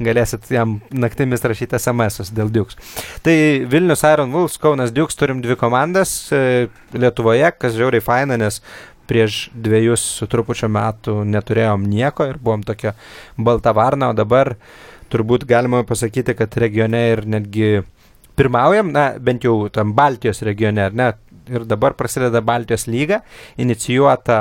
galėsit 0.00 0.48
jam 0.50 0.78
naktimis 0.90 1.44
rašyti 1.44 1.76
SMS 1.78 2.32
dėl 2.34 2.52
Dukes. 2.52 2.78
Tai 3.26 3.36
Vilnius 3.70 4.04
Iron 4.08 4.32
Wolves, 4.34 4.58
Kaunas 4.60 4.94
Dukes, 4.96 5.18
turim 5.20 5.42
dvi 5.44 5.58
komandas 5.60 6.14
e, 6.32 6.70
Lietuvoje, 6.96 7.52
kas 7.60 7.76
žiauriai 7.76 8.04
faina, 8.04 8.38
nes 8.40 8.62
prieš 9.10 9.48
dviejus 9.54 10.02
su 10.20 10.28
trupučio 10.30 10.68
metų 10.70 11.24
neturėjom 11.26 11.82
nieko 11.90 12.28
ir 12.30 12.38
buvom 12.38 12.62
tokia 12.62 12.94
balta 13.34 13.74
varna, 13.74 14.12
o 14.12 14.14
dabar 14.14 14.54
turbūt 15.10 15.46
galima 15.48 15.82
pasakyti, 15.86 16.36
kad 16.38 16.54
regione 16.62 17.00
ir 17.12 17.24
netgi 17.28 17.80
pirmaujam, 18.38 18.92
na, 18.94 19.10
bent 19.18 19.44
jau 19.44 19.68
tam 19.72 19.94
Baltijos 19.96 20.42
regione, 20.46 20.86
ar 20.86 20.96
ne, 20.96 21.10
ir 21.50 21.66
dabar 21.68 21.96
prasideda 21.98 22.42
Baltijos 22.44 22.86
lyga, 22.88 23.20
inicijuota 23.60 24.38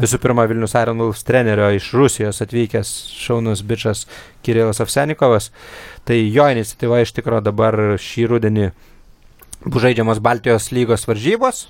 visų 0.00 0.20
pirma 0.22 0.46
Vilnius 0.48 0.74
Wolves 0.74 1.24
trenerio 1.26 1.68
iš 1.76 1.90
Rusijos 1.92 2.40
atvykęs 2.40 2.90
šaunus 3.20 3.62
bičias 3.66 4.06
Kirilas 4.42 4.80
Avsenikovas. 4.80 5.50
Tai 6.08 6.16
jo 6.16 6.46
iniciatyva 6.48 7.02
iš 7.02 7.12
tikrųjų 7.18 7.44
dabar 7.44 7.76
šį 8.00 8.26
rudenį 8.30 8.70
bus 9.66 9.82
žaidžiamos 9.84 10.22
Baltijos 10.24 10.70
lygos 10.72 11.04
varžybos. 11.08 11.66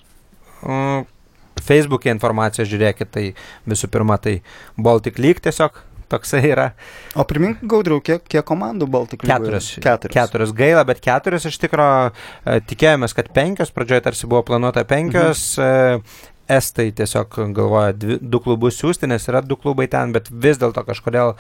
Facebook'e 1.60 2.12
informaciją 2.14 2.64
žiūrėkit, 2.68 3.10
tai 3.10 3.24
visų 3.68 3.90
pirma, 3.92 4.16
tai 4.22 4.40
Baltic 4.78 5.18
League 5.18 5.42
tiesiog 5.44 5.80
toksai 6.10 6.42
yra. 6.50 6.70
O 7.18 7.26
primink, 7.28 7.62
Gaudriau, 7.70 8.02
kiek, 8.04 8.24
kiek 8.30 8.46
komandų 8.46 8.88
Baltic 8.90 9.24
League? 9.24 9.36
Keturios. 9.36 9.70
Keturios. 9.78 10.16
Keturios 10.16 10.56
gaila, 10.56 10.84
bet 10.88 11.02
keturios 11.04 11.46
iš 11.48 11.60
tikrųjų 11.62 12.58
tikėjomės, 12.70 13.16
kad 13.16 13.30
penkios, 13.36 13.72
pradžioje 13.74 14.06
tarsi 14.08 14.30
buvo 14.30 14.44
planuota 14.50 14.84
penkios. 14.88 15.54
Mhm. 15.60 16.28
Estai 16.50 16.88
tiesiog 16.98 17.36
galvoja 17.54 17.92
dvi, 17.94 18.16
du 18.18 18.40
klubus 18.42 18.74
siūsti, 18.80 19.06
nes 19.06 19.22
yra 19.30 19.38
du 19.46 19.54
klubai 19.54 19.84
ten, 19.86 20.10
bet 20.10 20.26
vis 20.34 20.58
dėlto 20.58 20.82
kažkodėl 20.82 21.36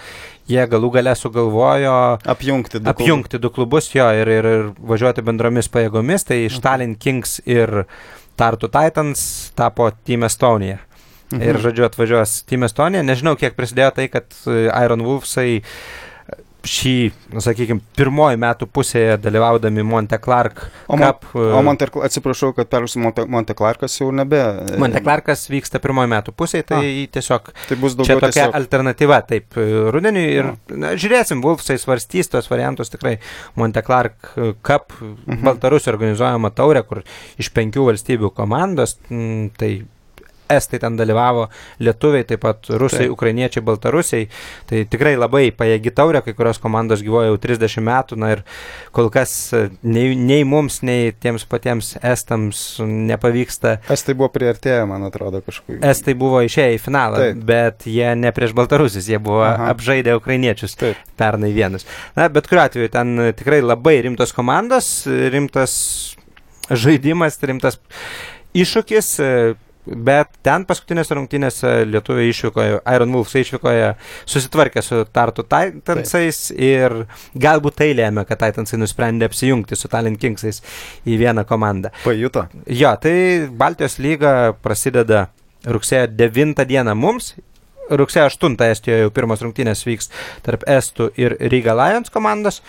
jie 0.46 0.62
galų 0.70 0.92
gale 0.94 1.16
sugalvojo 1.18 1.96
apjungti 2.30 2.78
du, 2.78 2.86
apjungti 2.92 3.34
klubus. 3.34 3.42
du 3.42 3.50
klubus 3.56 3.88
jo 3.90 4.06
ir, 4.14 4.30
ir, 4.30 4.46
ir 4.46 4.68
važiuoti 4.78 5.24
bendromis 5.26 5.66
pajėgomis, 5.74 6.28
tai 6.28 6.44
mhm. 6.44 6.54
Stalin 6.60 6.94
Kings 6.94 7.40
ir 7.42 7.88
Tartu 8.38 8.70
Titans 8.70 9.50
tapo 9.58 9.90
Team 10.06 10.28
Estonia. 10.30 10.78
Mhm. 11.30 11.42
Ir, 11.46 11.58
žodžiu, 11.62 11.86
atvažiuos 11.86 12.40
Team 12.50 12.66
Estonia. 12.66 13.04
Nežinau, 13.06 13.36
kiek 13.38 13.54
prisidėjo 13.58 13.90
tai, 13.94 14.08
kad 14.10 14.30
e, 14.50 14.66
Iron 14.66 15.04
Wolfsai 15.06 15.60
šį, 16.66 16.94
nu, 17.32 17.40
sakykime, 17.40 17.80
pirmoji 17.96 18.38
metų 18.40 18.66
pusėje 18.68 19.14
dalyvaudami 19.22 19.84
Monte 19.86 20.18
Clark. 20.20 20.62
O, 20.90 20.98
Cup, 21.00 21.24
o 21.32 21.44
e, 21.56 21.62
Monte, 21.64 21.88
atsiprašau, 22.04 22.52
kad 22.56 22.68
perėsiu 22.72 23.00
Monte, 23.04 23.24
Monte 23.30 23.56
Clarkas 23.56 23.96
jau 24.00 24.10
nebe. 24.14 24.40
Monte 24.80 25.00
Clarkas 25.04 25.46
vyksta 25.52 25.80
pirmoji 25.82 26.10
metų 26.12 26.34
pusėje, 26.36 26.66
tai 26.72 26.80
A, 26.82 27.06
tiesiog 27.16 27.52
tai 27.68 27.78
bus 27.80 27.96
daugiau. 27.96 28.18
Čia 28.18 28.18
tokia 28.18 28.34
tiesiog... 28.36 28.56
alternatyva, 28.60 29.20
taip, 29.30 29.56
e, 29.56 29.68
rudeniui 29.94 30.26
ir 30.34 30.50
na, 30.74 30.92
žiūrėsim, 31.00 31.40
Wolfsai 31.44 31.78
svarstys 31.80 32.32
tos 32.32 32.50
variantus 32.52 32.92
tikrai. 32.92 33.16
Monte 33.60 33.84
Clark 33.86 34.34
Cup, 34.66 34.92
mhm. 35.00 35.40
Baltarusių 35.46 35.94
organizuojama 35.94 36.52
taurė, 36.56 36.84
kur 36.88 37.04
iš 37.40 37.52
penkių 37.56 37.88
valstybių 37.88 38.34
komandos, 38.36 38.98
tai 39.60 39.72
estai 40.50 40.80
ten 40.82 40.96
dalyvavo, 40.98 41.46
lietuviai, 41.82 42.26
taip 42.28 42.42
pat 42.44 42.70
rusai, 42.70 43.06
taip. 43.06 43.14
ukrainiečiai, 43.14 43.64
baltarusiai. 43.64 44.28
Tai 44.70 44.82
tikrai 44.90 45.14
labai 45.18 45.50
pajėgi 45.56 45.92
taurė, 45.96 46.22
kai 46.24 46.34
kurios 46.38 46.60
komandos 46.62 47.04
gyvoja 47.04 47.30
jau 47.30 47.38
30 47.42 47.84
metų, 47.86 48.18
na 48.20 48.32
ir 48.36 48.44
kol 48.96 49.10
kas 49.12 49.34
e, 49.56 49.62
nei, 49.82 50.14
nei 50.18 50.44
mums, 50.48 50.80
nei 50.86 51.10
tiems 51.12 51.46
patiems 51.50 51.94
estams 52.02 52.62
nepavyksta. 52.84 53.78
Estai 53.92 54.16
buvo 54.18 54.30
priartėję, 54.34 54.84
man 54.90 55.06
atrodo, 55.08 55.42
kažkaip. 55.46 55.80
Estai 55.90 56.16
buvo 56.18 56.42
išėję 56.46 56.76
į 56.76 56.82
finalą, 56.82 57.24
taip. 57.24 57.42
bet 57.50 57.88
jie 57.90 58.12
ne 58.18 58.32
prieš 58.36 58.54
baltarusius, 58.58 59.08
jie 59.10 59.20
buvo 59.22 59.44
Aha. 59.46 59.70
apžaidę 59.74 60.16
ukrainiečius 60.18 60.76
taip. 60.80 61.00
pernai 61.20 61.52
vienus. 61.56 61.86
Na, 62.18 62.28
bet 62.32 62.50
kuriuo 62.50 62.66
atveju 62.66 62.92
ten 62.92 63.32
tikrai 63.38 63.60
labai 63.64 63.98
rimtos 64.06 64.34
komandos, 64.36 64.90
rimtas 65.06 65.74
žaidimas, 66.70 67.38
rimtas 67.42 67.80
iššūkis 68.56 69.10
Bet 69.90 70.36
ten 70.46 70.62
paskutinėse 70.68 71.16
rungtynėse 71.18 71.70
lietuviai 71.88 72.30
išvykoje, 72.30 72.78
Iron 72.94 73.14
Wolves 73.14 73.34
išvykoje 73.40 73.88
susitvarkė 74.28 74.82
su 74.86 75.02
Tartu 75.10 75.42
Titansais 75.42 76.38
Taip. 76.48 76.60
ir 76.62 76.94
galbūt 77.34 77.80
tai 77.80 77.90
lėmė, 77.98 78.22
kad 78.28 78.38
Titansai 78.44 78.78
nusprendė 78.78 79.26
apsijungti 79.26 79.78
su 79.78 79.90
Talent 79.90 80.20
Kingsais 80.22 80.62
į 81.02 81.18
vieną 81.24 81.44
komandą. 81.48 81.90
Pajuto. 82.04 82.46
Jo, 82.70 82.94
tai 83.02 83.14
Baltijos 83.50 83.98
lyga 83.98 84.52
prasideda 84.62 85.26
rugsėjo 85.66 86.06
9 86.14 86.66
dieną 86.70 86.94
mums. 86.94 87.34
Rugsėjo 87.90 88.28
8 88.30 88.54
Estijoje 88.68 89.02
jau 89.02 89.10
pirmos 89.14 89.42
rungtynės 89.42 89.82
vyks 89.88 90.12
tarp 90.46 90.62
Estų 90.70 91.10
ir 91.18 91.34
Riga 91.50 91.74
Lions 91.74 92.12
komandos, 92.14 92.60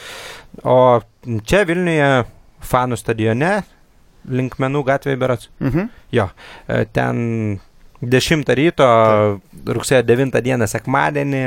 o 0.65 1.03
čia 1.45 1.61
Vilniuje 1.69 2.23
fanų 2.65 2.97
stadione 2.97 3.59
linkmenų 4.29 4.85
gatvėje 4.87 5.19
berots. 5.21 5.51
Mhm. 5.59 5.89
Jo, 6.11 6.29
e, 6.67 6.85
ten 6.85 7.59
10 8.01 8.55
ryto, 8.57 8.87
Taip. 8.87 9.69
rugsėjo 9.77 10.03
9 10.05 10.41
dieną 10.41 10.67
sekmadienį 10.67 11.45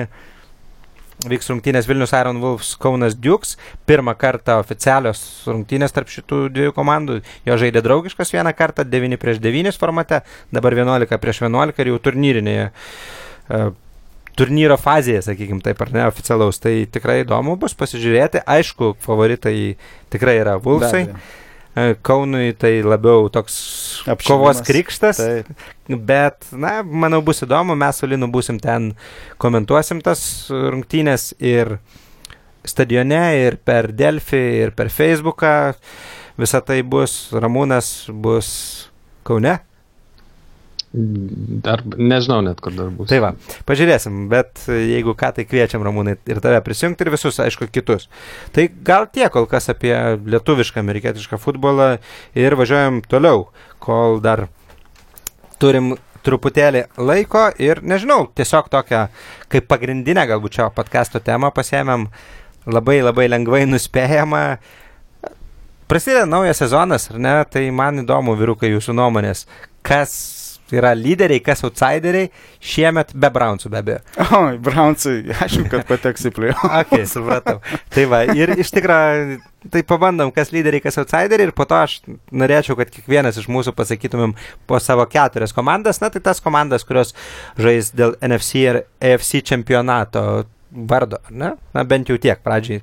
vyks 1.25 1.49
rungtynės 1.51 1.87
Vilnius 1.89 2.13
Iron 2.17 2.41
Wolves 2.43 2.75
Kaunas 2.81 3.15
Dukes. 3.15 3.57
Pirmą 3.87 4.17
kartą 4.19 4.59
oficialios 4.61 5.21
rungtynės 5.49 5.95
tarp 5.95 6.11
šitų 6.13 6.49
dviejų 6.55 6.75
komandų. 6.77 7.21
Jo 7.47 7.59
žaidė 7.61 7.83
draugiškas 7.85 8.35
vieną 8.35 8.53
kartą, 8.57 8.85
9 8.85 9.19
prieš 9.23 9.41
9 9.45 9.79
formate, 9.79 10.23
dabar 10.53 10.75
11 10.75 11.21
prieš 11.23 11.45
11 11.47 11.81
ir 11.81 11.93
jau 11.93 12.03
turnyrinėje. 12.03 12.67
Uh, 13.45 13.71
turnyro 14.39 14.77
fazėje, 14.81 15.23
sakykime 15.29 15.63
taip, 15.65 15.81
ar 15.85 15.93
ne, 15.95 16.05
oficialaus. 16.11 16.59
Tai 16.63 16.75
tikrai 16.91 17.23
įdomu 17.23 17.57
bus 17.61 17.77
pasižiūrėti. 17.79 18.43
Aišku, 18.51 18.95
favoritai 19.05 19.77
tikrai 20.13 20.39
yra 20.43 20.59
Vulsai. 20.63 21.07
Be 21.07 21.15
abejo. 21.15 21.43
E, 21.75 21.97
Kaunui 22.07 22.53
tai 22.55 22.83
labiau 22.87 23.27
toks 23.35 23.55
Apšilimas. 24.07 24.27
kovos 24.29 24.63
krikštas, 24.63 25.19
taip. 25.19 25.51
bet, 25.91 26.47
na, 26.55 26.77
manau, 26.87 27.19
bus 27.27 27.43
įdomu, 27.43 27.75
mes 27.79 27.99
su 27.99 28.07
Linu 28.07 28.29
būsim 28.31 28.61
ten, 28.63 28.93
komentuosim 29.43 29.99
tas 30.05 30.23
rungtynės 30.51 31.33
ir 31.43 31.79
stadione, 32.65 33.25
ir 33.43 33.59
per 33.59 33.91
Delfį, 33.91 34.45
ir 34.63 34.75
per 34.79 34.93
Facebooką. 34.95 35.75
Visą 36.39 36.63
tai 36.67 36.81
bus, 36.83 37.29
Ramūnas 37.35 38.11
bus 38.11 38.49
Kaune. 39.27 39.59
Dar 40.95 41.81
nežinau 41.99 42.39
net, 42.47 42.61
kur 42.63 42.75
dar 42.77 42.91
bus. 42.95 43.09
Tai 43.11 43.19
va, 43.25 43.33
pažiūrėsim, 43.67 44.29
bet 44.31 44.63
jeigu 44.69 45.17
ką, 45.19 45.33
tai 45.35 45.45
kviečiam 45.49 45.83
Ramūnai 45.83 46.15
ir 46.31 46.39
tave 46.45 46.61
prisijungti 46.63 47.03
ir 47.03 47.11
visus, 47.17 47.41
aišku, 47.43 47.67
kitus. 47.75 48.07
Tai 48.55 48.69
gal 48.87 49.09
tiek 49.11 49.33
kol 49.35 49.49
kas 49.51 49.67
apie 49.73 49.91
lietuvišką, 50.23 50.85
amerikietišką 50.85 51.41
futbolą 51.43 51.97
ir 52.39 52.55
važiuojam 52.61 53.01
toliau, 53.11 53.49
kol 53.83 54.21
dar 54.23 54.47
turim 55.59 55.97
truputėlį 56.25 56.85
laiko 56.95 57.49
ir 57.59 57.83
nežinau, 57.83 58.29
tiesiog 58.39 58.71
tokią 58.71 59.09
kaip 59.51 59.67
pagrindinę 59.69 60.29
galbūt 60.31 60.61
čia 60.61 60.71
podcast'o 60.79 61.19
temą 61.25 61.51
pasėmėm 61.59 62.07
labai 62.71 63.01
labai 63.03 63.27
lengvai 63.33 63.65
nuspėjamą. 63.67 64.45
Prasideda 65.91 66.25
naujas 66.31 66.63
sezonas, 66.63 67.11
ar 67.11 67.19
ne? 67.21 67.35
Tai 67.51 67.67
man 67.77 68.07
įdomu, 68.07 68.39
vyrukai, 68.39 68.71
jūsų 68.73 68.95
nuomonės. 68.97 69.45
Kas 69.85 70.15
yra 70.73 70.95
lyderiai, 70.97 71.43
kas 71.45 71.65
outsideriai, 71.67 72.31
šiemet 72.65 73.13
be 73.21 73.31
Brownsų 73.35 73.71
be 73.73 73.81
abejo. 73.83 73.99
O, 74.25 74.41
Brownsai, 74.65 75.19
aišku, 75.45 75.67
kad 75.73 75.85
pateks 75.91 76.29
į 76.31 76.33
play. 76.37 76.55
ok, 76.55 76.95
supratau. 77.11 77.59
Tai 77.95 78.07
va, 78.13 78.23
ir 78.33 78.55
iš 78.57 78.73
tikrųjų, 78.77 79.39
tai 79.75 79.85
pabandom, 79.89 80.33
kas 80.35 80.53
lyderiai, 80.55 80.83
kas 80.85 80.99
outsideriai, 81.03 81.51
ir 81.51 81.55
po 81.57 81.69
to 81.69 81.79
aš 81.79 81.99
norėčiau, 82.33 82.79
kad 82.81 82.93
kiekvienas 82.95 83.39
iš 83.41 83.51
mūsų 83.53 83.77
pasakytumėm 83.77 84.37
po 84.71 84.81
savo 84.83 85.07
keturias 85.11 85.55
komandas, 85.57 86.01
na 86.05 86.13
tai 86.13 86.25
tas 86.25 86.43
komandas, 86.45 86.87
kurios 86.89 87.15
žais 87.61 87.93
dėl 87.97 88.17
NFC 88.25 88.65
ir 88.65 88.83
AFC 89.05 89.45
čempionato 89.45 90.45
vardo, 90.75 91.21
ne? 91.31 91.55
Na 91.75 91.85
bent 91.87 92.09
jau 92.11 92.17
tiek 92.19 92.41
pradžiai 92.43 92.83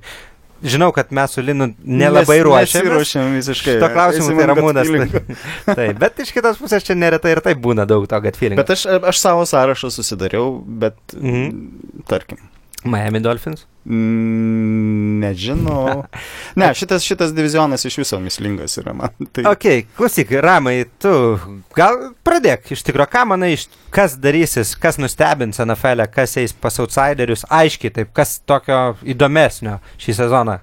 žinau, 0.62 0.90
kad 0.94 1.10
mes 1.14 1.34
su 1.34 1.42
Linu 1.44 1.68
nelabai 1.82 2.38
Nes, 2.38 2.46
ruošiamės. 2.46 2.92
Ruošiam 2.94 3.34
visiškai. 3.36 3.76
Šito 3.78 3.90
klausimu 3.92 4.36
tai 4.38 4.48
Ramūnas. 4.52 4.92
taip, 5.78 5.98
bet 6.00 6.22
iš 6.24 6.32
kitos 6.36 6.60
pusės 6.60 6.86
čia 6.86 6.96
neretai 6.98 7.34
ir 7.36 7.42
taip 7.44 7.60
būna 7.62 7.86
daug 7.88 8.06
to 8.10 8.22
gut 8.24 8.38
feeling. 8.38 8.60
Bet 8.60 8.72
aš, 8.76 8.86
aš 9.00 9.22
savo 9.22 9.46
sąrašą 9.48 9.92
susidariau, 9.94 10.56
bet 10.62 10.98
mhm. 11.18 12.02
tarkim. 12.10 12.51
Miami 12.84 13.20
Dolphins? 13.20 13.66
Mm, 13.84 15.20
nežinau. 15.20 16.04
Ne, 16.60 16.68
šitas, 16.76 17.04
šitas 17.06 17.30
divizionas 17.32 17.84
iš 17.88 17.96
viso 18.02 18.18
mislingas 18.20 18.76
yra 18.76 18.92
man. 18.92 19.14
Tai... 19.32 19.46
Ok, 19.48 19.64
klausyk, 19.96 20.34
Ramai, 20.44 20.82
tu 21.00 21.12
gal 21.76 22.10
pradėk 22.26 22.74
iš 22.74 22.82
tikrųjų, 22.84 23.08
ką 23.14 23.22
manai, 23.30 23.54
kas 23.94 24.18
darysis, 24.20 24.74
kas 24.76 25.00
nustebins 25.00 25.62
NFL, 25.64 26.04
e, 26.04 26.08
kas 26.12 26.36
eis 26.42 26.52
pas 26.52 26.76
outsiderius, 26.84 27.46
aiškiai 27.48 27.94
taip, 27.96 28.12
kas 28.16 28.36
tokio 28.44 28.98
įdomesnio 29.08 29.78
šį 30.02 30.18
sezoną 30.20 30.58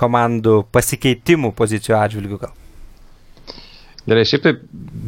komandų 0.00 0.62
pasikeitimų 0.74 1.52
pozicijų 1.58 1.98
atžvilgių 2.00 2.40
gal. 2.46 2.54
Gerai, 4.08 4.24
šiaip 4.28 4.44
tai 4.44 4.54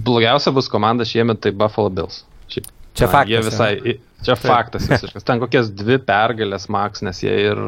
blogiausia 0.04 0.52
bus 0.56 0.68
komanda 0.72 1.08
šiemet 1.08 1.40
tai 1.44 1.56
Buffalo 1.56 1.92
Bills. 1.92 2.22
Šiaip, 2.52 2.68
Čia 2.96 3.08
faktas. 3.12 3.32
Jie 3.32 3.42
visai, 3.44 3.96
Čia 4.24 4.34
Taip. 4.34 4.46
faktas 4.48 4.86
visiškas. 4.90 5.24
Ten 5.28 5.40
kokias 5.42 5.68
dvi 5.76 5.98
pergalės 6.02 6.66
Maks, 6.72 7.02
nes 7.04 7.20
jie 7.22 7.34
ir 7.50 7.60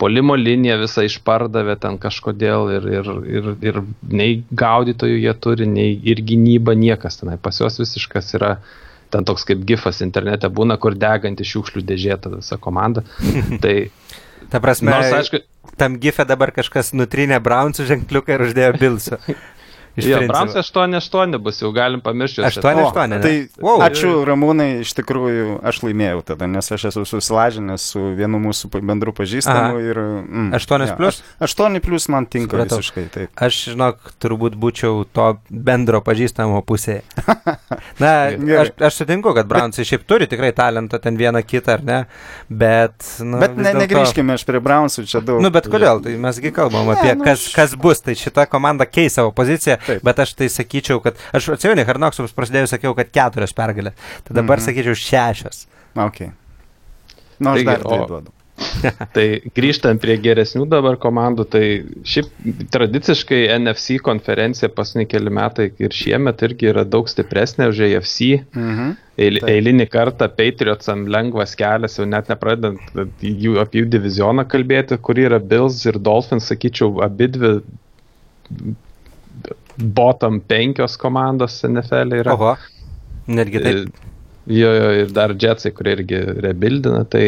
polimo 0.00 0.36
liniją 0.38 0.78
visą 0.80 1.04
išpardavė 1.04 1.76
ten 1.82 1.98
kažkodėl 2.00 2.70
ir, 2.76 2.86
ir, 3.00 3.10
ir, 3.38 3.50
ir 3.66 3.80
nei 4.08 4.38
gaudytojų 4.62 5.18
jie 5.20 5.34
turi, 5.42 5.68
nei 5.68 5.98
ir 6.12 6.22
gynyba 6.24 6.76
niekas 6.78 7.20
tenai. 7.20 7.36
Pas 7.42 7.60
juos 7.60 7.80
visiškas 7.82 8.32
yra 8.38 8.54
ten 9.10 9.26
toks 9.26 9.44
kaip 9.48 9.66
gifas 9.66 10.00
internete 10.06 10.48
būna, 10.48 10.78
kur 10.80 10.94
deganti 10.94 11.44
šiukšlių 11.44 11.84
dėžėta 11.84 12.32
visa 12.38 12.60
komanda. 12.62 13.04
tai 13.64 13.90
Ta 14.50 14.58
prasme, 14.62 14.90
nors, 14.90 15.12
aišku, 15.14 15.42
tam 15.78 15.98
gifė 16.00 16.24
dabar 16.26 16.50
kažkas 16.54 16.94
nutrynė 16.96 17.38
Brownsų 17.44 17.86
ženkliuką 17.90 18.34
ir 18.34 18.46
uždėjo 18.48 18.76
Bilsų. 18.80 19.18
Iš 19.96 20.04
Jo. 20.06 20.18
Browns 20.28 20.54
8-8 20.54 21.38
bus, 21.42 21.58
jau 21.62 21.72
galim 21.74 22.00
pamiršti. 22.00 22.40
juos. 22.40 22.56
8-8. 22.56 22.78
O, 22.78 22.86
aštuoni, 22.88 23.14
ne? 23.16 23.20
Tai 23.20 23.48
Wow. 23.60 23.80
ačiū 23.84 24.10
Ramūnai, 24.28 24.68
iš 24.84 24.92
tikrųjų 24.94 25.58
aš 25.66 25.80
laimėjau 25.82 26.22
tada, 26.24 26.46
nes 26.46 26.70
aš 26.72 26.84
esu 26.92 27.02
susilažinęs 27.10 27.88
su 27.94 28.00
vienu 28.16 28.38
mūsų 28.38 28.70
bendru 28.86 29.12
pažįstamu 29.12 29.80
ir... 29.82 29.98
Mm, 29.98 30.54
Aštuonios 30.54 30.92
plius? 30.96 31.18
aš- 31.18 31.48
Aštuoni 31.50 31.80
plus 31.82 32.08
man 32.08 32.26
tinka 32.26 32.54
Supratau. 32.56 32.78
visiškai, 32.78 33.04
taip. 33.10 33.30
Aš, 33.36 33.58
žinok, 33.74 33.98
turbūt 34.22 34.54
būčiau 34.54 35.02
to 35.12 35.26
bendro 35.50 36.00
pažįstamo 36.06 36.62
pusėje. 36.62 37.02
Na, 38.02 38.30
aš, 38.62 38.70
aš 38.80 38.94
sutinku, 39.02 39.34
kad 39.34 39.48
Brownsai 39.50 39.84
šiaip 39.88 40.06
turi 40.08 40.26
tikrai 40.30 40.52
talentą 40.56 41.00
ten 41.02 41.16
vieną 41.18 41.42
kitą, 41.42 41.74
ar 41.80 41.84
ne? 41.84 41.98
Bet, 42.48 42.94
nu, 43.24 43.40
Bet 43.42 43.56
ne, 43.58 43.74
negrįžkime 43.82 44.34
aš 44.38 44.44
prie 44.48 44.60
Brownsų, 44.62 45.04
čia 45.10 45.20
daug. 45.24 45.42
Nu, 45.42 45.50
bet 45.50 45.66
kodėl? 45.70 46.00
Tai 46.04 46.14
mesgi 46.22 46.52
kalbam 46.54 46.86
Ne, 46.90 46.94
apie 46.94 47.14
nu, 47.18 47.24
kas, 47.26 47.48
kas 47.54 47.74
bus. 47.74 48.00
Tai 48.04 48.14
šita 48.16 48.46
komanda 48.50 48.86
keis 48.86 49.18
savo 49.18 49.32
poziciją, 49.36 49.79
Taip. 49.86 50.02
bet 50.02 50.18
aš 50.26 50.34
tai 50.34 50.46
sakyčiau, 50.52 51.02
kad 51.02 51.16
aš 51.34 51.48
atsimenu, 51.56 51.84
Harnoksams 51.88 52.32
prasidėjus 52.36 52.74
sakiau, 52.76 52.94
kad 52.98 53.10
keturios 53.12 53.52
pergalės. 53.56 53.94
Tai 54.24 54.34
dabar 54.42 54.58
Mhm. 54.58 54.66
sakyčiau 54.68 54.94
šešios. 54.96 55.66
Okay. 55.96 56.32
Na, 57.40 57.54
aš 57.54 57.62
Taigi, 57.62 57.64
dar 57.64 57.82
tai 57.82 57.98
o- 57.98 58.06
duodu. 58.06 58.32
Tai 59.16 59.22
grįžtant 59.56 59.96
prie 60.02 60.18
geresnių 60.20 60.66
dabar 60.68 60.98
komandų, 61.00 61.46
tai 61.48 61.62
šiaip 62.04 62.26
tradiciškai 62.70 63.38
NFC 63.56 63.96
konferencija 64.04 64.68
pasni 64.68 65.06
keli 65.08 65.30
metai 65.32 65.70
ir 65.80 65.88
šiemet 65.88 66.42
irgi 66.44 66.68
yra 66.68 66.84
daug 66.84 67.08
stipresnė 67.08 67.70
už 67.72 67.80
AFC. 67.88 68.44
Mhm. 68.52 68.90
Eil, 69.16 69.38
eilinį 69.48 69.86
kartą 69.88 70.28
Patriotsam 70.28 71.06
lengvas 71.08 71.56
kelias, 71.56 71.96
jau 71.96 72.04
net 72.04 72.28
nepradedant 72.28 72.78
jų, 73.24 73.56
apie 73.64 73.80
jų 73.80 73.88
divizioną 73.96 74.44
kalbėti, 74.44 75.00
kur 75.00 75.14
yra 75.16 75.40
Bills 75.40 75.80
ir 75.88 75.96
Dolphins, 75.98 76.44
sakyčiau, 76.52 77.00
abi 77.02 77.28
dvi 77.32 77.54
bottom 79.80 80.40
penkios 80.40 80.96
komandos 81.00 81.60
NFL 81.64 82.16
yra. 82.20 82.34
Oho. 82.36 82.56
Netgi 83.30 83.62
taip. 83.62 84.00
Jo, 84.50 84.70
jo, 84.74 84.90
ir 85.04 85.12
dar 85.14 85.34
Jetsai, 85.38 85.70
kurie 85.76 85.92
irgi 85.98 86.18
rebuildina. 86.42 87.04
Tai, 87.12 87.24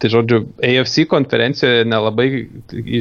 tai 0.00 0.10
žodžiu, 0.12 0.42
AFC 0.64 1.06
konferencijoje 1.10 1.86
nelabai 1.88 2.26
į, 2.70 3.00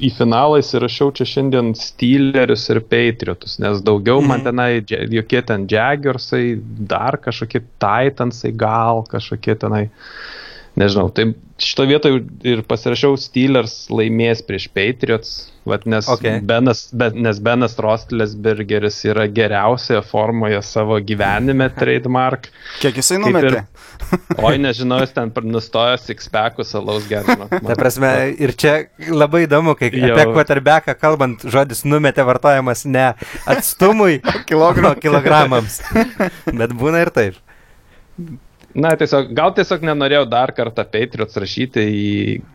į 0.00 0.10
finalą 0.16 0.58
įsirašiau 0.62 1.12
čia 1.14 1.26
šiandien 1.28 1.74
Steelerius 1.78 2.66
ir 2.72 2.80
Patriotus, 2.90 3.58
nes 3.62 3.82
daugiau 3.86 4.24
man 4.24 4.40
Mhm. 4.40 4.44
tenai, 4.48 4.70
jokie 5.14 5.42
ten 5.46 5.68
Jaguarsai, 5.70 6.58
dar 6.88 7.20
kažkokie 7.22 7.62
Titansai, 7.78 8.52
gal 8.56 9.04
kažkokie 9.08 9.54
tenai. 9.60 9.90
Nežinau, 10.74 11.06
tai 11.14 11.28
šito 11.62 11.84
vietoje 11.86 12.24
ir 12.50 12.64
pasirašiau 12.66 13.14
Steelers 13.20 13.84
laimės 13.94 14.40
prieš 14.42 14.64
Patriots, 14.74 15.34
vat, 15.70 15.84
nes, 15.86 16.08
Okay. 16.10 16.40
Benas, 16.42 16.88
be, 16.90 17.12
nes 17.14 17.38
Benas 17.38 17.76
Rostlesbergeris 17.78 18.96
yra 19.06 19.28
geriausioje 19.30 20.00
formoje 20.08 20.58
savo 20.66 20.98
gyvenime 20.98 21.68
trademark. 21.78 22.48
Kiek 22.82 22.98
jisai 22.98 23.20
Kaip 23.22 23.28
ir- 23.38 23.46
numetė? 23.46 23.62
Oi, 24.48 24.56
nežinau, 24.58 24.98
jis 25.04 25.14
ten 25.14 25.30
nustojo 25.54 25.94
sixpackus 26.02 26.74
alaus 26.74 27.06
gerino. 27.08 27.46
Ta 27.48 27.76
prasme, 27.78 28.10
ir 28.34 28.52
čia 28.58 28.74
labai 29.14 29.44
įdomu, 29.46 29.76
kai 29.78 29.92
Jo. 29.94 30.10
apie 30.16 30.26
quarterbacką 30.34 30.96
kalbant, 30.98 31.46
žodis 31.54 31.84
numetė 31.86 32.26
vartojamas 32.26 32.82
ne 32.90 33.12
atstumui, 33.46 34.18
Kilogramų. 34.50 34.96
o 34.98 35.00
kilogramams. 35.06 35.78
Bet 36.50 36.74
būna 36.74 37.06
ir 37.06 37.14
taip. 37.14 37.38
Na, 38.74 38.90
tiesiog, 38.98 39.28
gal 39.38 39.52
tiesiog 39.54 39.84
nenorėjau 39.86 40.24
dar 40.26 40.50
kartą 40.54 40.82
Patriots 40.90 41.38
rašyti 41.38 41.82
į... 41.94 42.06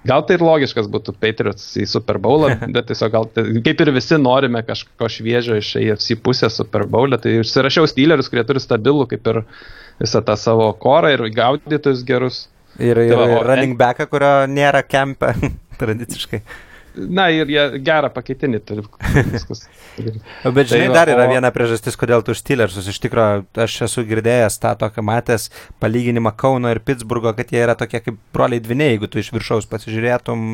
Gal 0.10 0.26
tai 0.28 0.36
ir 0.36 0.44
logiškas 0.44 0.90
būtų 0.92 1.14
Patriots 1.16 1.70
į 1.80 1.86
Super 1.88 2.20
Bowlą, 2.20 2.50
bet 2.76 2.90
tiesiog 2.92 3.14
gal, 3.14 3.28
tai- 3.32 3.46
kaip 3.64 3.84
ir 3.86 3.92
visi 3.96 4.20
norime 4.20 4.60
kažko 4.68 5.08
šviežio 5.16 5.56
iš 5.62 5.70
AFC 5.80 6.18
pusės 6.26 6.60
Super 6.60 6.84
Bowl'e, 6.92 7.22
tai 7.24 7.38
užsirašiau 7.40 7.88
Steelerius, 7.88 8.28
kurie 8.32 8.44
turi 8.50 8.60
stabilų 8.64 9.08
kaip 9.14 9.32
ir 9.32 9.42
visą 10.04 10.20
tą 10.28 10.36
savo 10.40 10.68
korą 10.84 11.14
ir 11.16 11.24
gaudytojus 11.36 12.04
gerus. 12.08 12.42
Ir, 12.80 13.00
ir, 13.00 13.14
Tai 13.16 13.22
va, 13.24 13.30
o 13.40 13.44
running 13.48 13.80
backą, 13.80 14.10
kurio 14.12 14.34
nėra 14.52 14.84
kempe 14.88 15.32
tradiciškai. 15.82 16.44
Na 17.08 17.30
ir 17.32 17.48
jie 17.50 17.64
gerą 17.86 18.10
pakeitinį 18.14 18.60
turi. 18.68 18.84
Viskas. 19.34 19.64
Bet 20.44 20.70
žinai, 20.72 20.88
Tai 20.90 20.96
dar 20.96 21.10
yra 21.14 21.26
o- 21.28 21.32
viena 21.32 21.50
priežastis, 21.56 21.96
kodėl 22.00 22.24
tu 22.26 22.34
Steelersus. 22.36 22.88
Iš 22.92 23.00
tikrųjų, 23.04 23.46
aš 23.66 23.76
esu 23.88 24.04
girdėjęs 24.10 24.58
tą 24.64 24.74
tokią 24.80 25.04
matęs 25.08 25.50
palyginimą 25.84 26.32
Kauno 26.40 26.72
ir 26.74 26.80
Pittsburgo, 26.84 27.34
kad 27.38 27.52
jie 27.52 27.62
yra 27.66 27.76
tokie 27.80 28.00
kaip 28.06 28.18
broliai 28.36 28.62
dviniai, 28.64 28.94
jeigu 28.96 29.10
tu 29.12 29.20
iš 29.22 29.32
viršaus 29.36 29.68
pasižiūrėtum. 29.72 30.46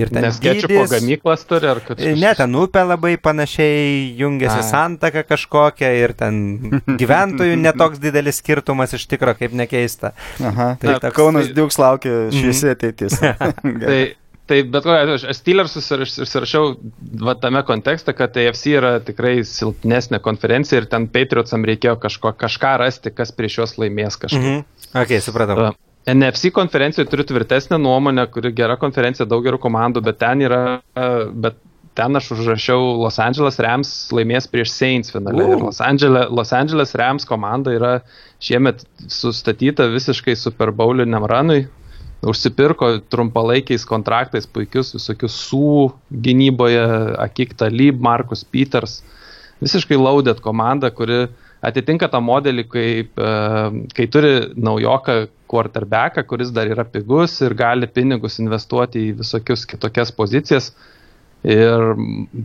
Ir 0.00 0.12
ten 0.12 0.24
Nes 0.28 0.38
dydis- 0.42 0.90
gamyklas 0.94 1.44
turi, 1.48 1.68
ar 1.70 1.80
kad... 1.84 2.00
Ne, 2.00 2.32
ten 2.38 2.56
upė 2.60 2.84
labai 2.88 3.14
panašiai 3.20 4.14
jungiasi 4.20 4.62
santaka 4.70 5.22
kažkokia 5.28 5.90
ir 6.02 6.14
ten 6.18 6.40
gyventojų 7.00 7.58
netoks 7.60 8.00
didelis 8.02 8.40
skirtumas 8.42 8.94
iš 8.96 9.06
tikro, 9.10 9.34
kaip 9.38 9.52
nekeista. 9.56 10.14
Aha. 10.40 10.72
Tai 10.80 10.88
Tai 10.90 10.98
toks- 11.06 11.16
Kaunas 11.20 11.52
Diuks 11.54 11.78
laukia 11.80 12.10
Mhm. 12.10 12.40
šviesi 12.40 12.68
ateitis. 12.74 13.18
Tai, 13.84 14.00
tai 14.50 14.60
bet 14.66 14.86
ko, 14.86 14.94
aš 15.14 15.28
aš 15.30 15.38
Steelers 15.38 15.76
susiraš- 15.76 16.16
susirašiau 16.18 16.72
va, 17.22 17.36
tame 17.38 17.62
kontekste, 17.66 18.14
kad 18.16 18.34
AFC 18.36 18.74
yra 18.74 18.96
tikrai 19.04 19.38
silpnesnė 19.46 20.20
konferencija 20.24 20.82
ir 20.82 20.88
ten 20.90 21.06
Patriotsam 21.12 21.64
reikėjo 21.68 21.96
kažko, 22.02 22.34
kažką 22.40 22.74
rasti, 22.82 23.14
kas 23.14 23.32
prieš 23.36 23.60
juos 23.60 23.78
laimės 23.80 24.18
kažką. 24.20 24.42
Mhm. 24.42 24.66
Ok, 25.04 25.16
supratau. 25.22 25.56
Va. 25.68 25.72
NFC 26.10 26.50
konferencijoje 26.56 27.10
turiu 27.12 27.26
tvirtesnę 27.28 27.78
nuomonę, 27.78 28.24
kuri 28.32 28.54
gera 28.56 28.78
konferencija, 28.80 29.26
daug 29.28 29.44
gerų 29.44 29.60
komandų, 29.60 30.02
bet 30.02 30.18
ten 30.18 30.40
yra, 30.42 30.80
e, 30.96 31.08
bet 31.44 31.58
ten 31.94 32.16
aš 32.16 32.30
užrašiau 32.34 32.96
Los 33.02 33.18
Angeles 33.20 33.58
Rams 33.60 33.90
laimės 34.14 34.48
prieš 34.50 34.72
Saints 34.72 35.12
finale. 35.12 35.44
U. 35.44 35.58
Ir 35.58 35.64
Los 35.66 35.80
Angeles, 35.84 36.30
Los 36.30 36.52
Angeles 36.56 36.94
Rams 36.96 37.26
komanda 37.28 37.74
yra 37.76 37.92
šiemet 38.40 38.86
sustatyta 39.12 39.90
visiškai 39.92 40.36
Super 40.38 40.72
Bowliniam 40.72 41.26
ranui. 41.28 41.66
Užsipirko 42.20 42.98
trumpalaikiais 43.08 43.86
kontraktais 43.88 44.44
puikius 44.46 44.92
visokius 44.92 45.36
su 45.48 45.90
gynyboje, 46.12 46.82
Akik 47.16 47.54
Talib, 47.56 48.00
Markus 48.00 48.44
Peters. 48.44 48.98
Visiškai 49.60 49.96
loaded 49.96 50.42
komanda, 50.44 50.90
kuri 50.92 51.26
atitinka 51.64 52.08
tą 52.12 52.20
modelį, 52.24 52.64
kaip, 52.68 53.20
e, 53.20 53.32
kai 53.96 54.06
turi 54.12 54.32
naujoką 54.56 55.16
quarterbacką, 55.50 56.24
kuris 56.28 56.52
dar 56.52 56.68
yra 56.70 56.84
pigus 56.84 57.38
ir 57.44 57.56
gali 57.56 57.88
pinigus 57.88 58.38
investuoti 58.40 59.08
į 59.08 59.18
visokius 59.20 59.66
kitokias 59.68 60.12
pozicijas. 60.16 60.70
Ir 61.40 61.94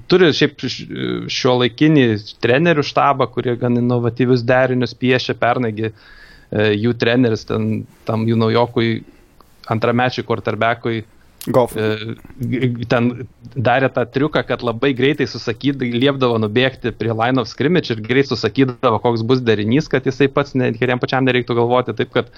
turi 0.08 0.30
šiaip 0.32 0.62
šio 1.28 1.58
laikinį 1.60 2.06
trenerių 2.44 2.84
štabą, 2.88 3.28
kurie 3.28 3.58
gan 3.60 3.76
inovatyvius 3.82 4.46
derinius 4.48 4.96
piešia 4.96 5.36
pernaigi. 5.36 5.92
e, 6.52 6.72
Jų 6.80 6.94
treneris 6.96 7.44
ten, 7.44 7.86
tam 8.06 8.24
jų 8.28 8.40
naujokui 8.40 9.04
antramečiui 9.72 10.26
quarterbackui 10.28 11.04
Golf. 11.46 11.76
e, 11.78 12.10
ten 12.90 13.10
darė 13.54 13.92
tą 13.94 14.06
triuką, 14.10 14.42
kad 14.48 14.64
labai 14.66 14.92
greitai 14.98 15.28
susakydavo, 15.30 16.00
liepdavo 16.02 16.40
nubėgti 16.42 16.94
prie 16.98 17.14
line 17.14 17.42
of 17.42 17.50
scrimmage 17.52 17.94
ir 17.94 18.02
greit 18.06 18.32
susakydavo, 18.32 18.98
koks 19.04 19.26
bus 19.30 19.44
derinys, 19.46 19.90
kad 19.92 20.08
jisai 20.10 20.28
pats, 20.34 20.56
ne, 20.58 20.72
kad 20.74 20.90
jam 20.90 21.02
pačiam 21.02 21.28
nereiktų 21.28 21.60
galvoti. 21.60 21.96
Taip 21.98 22.14
kad 22.16 22.32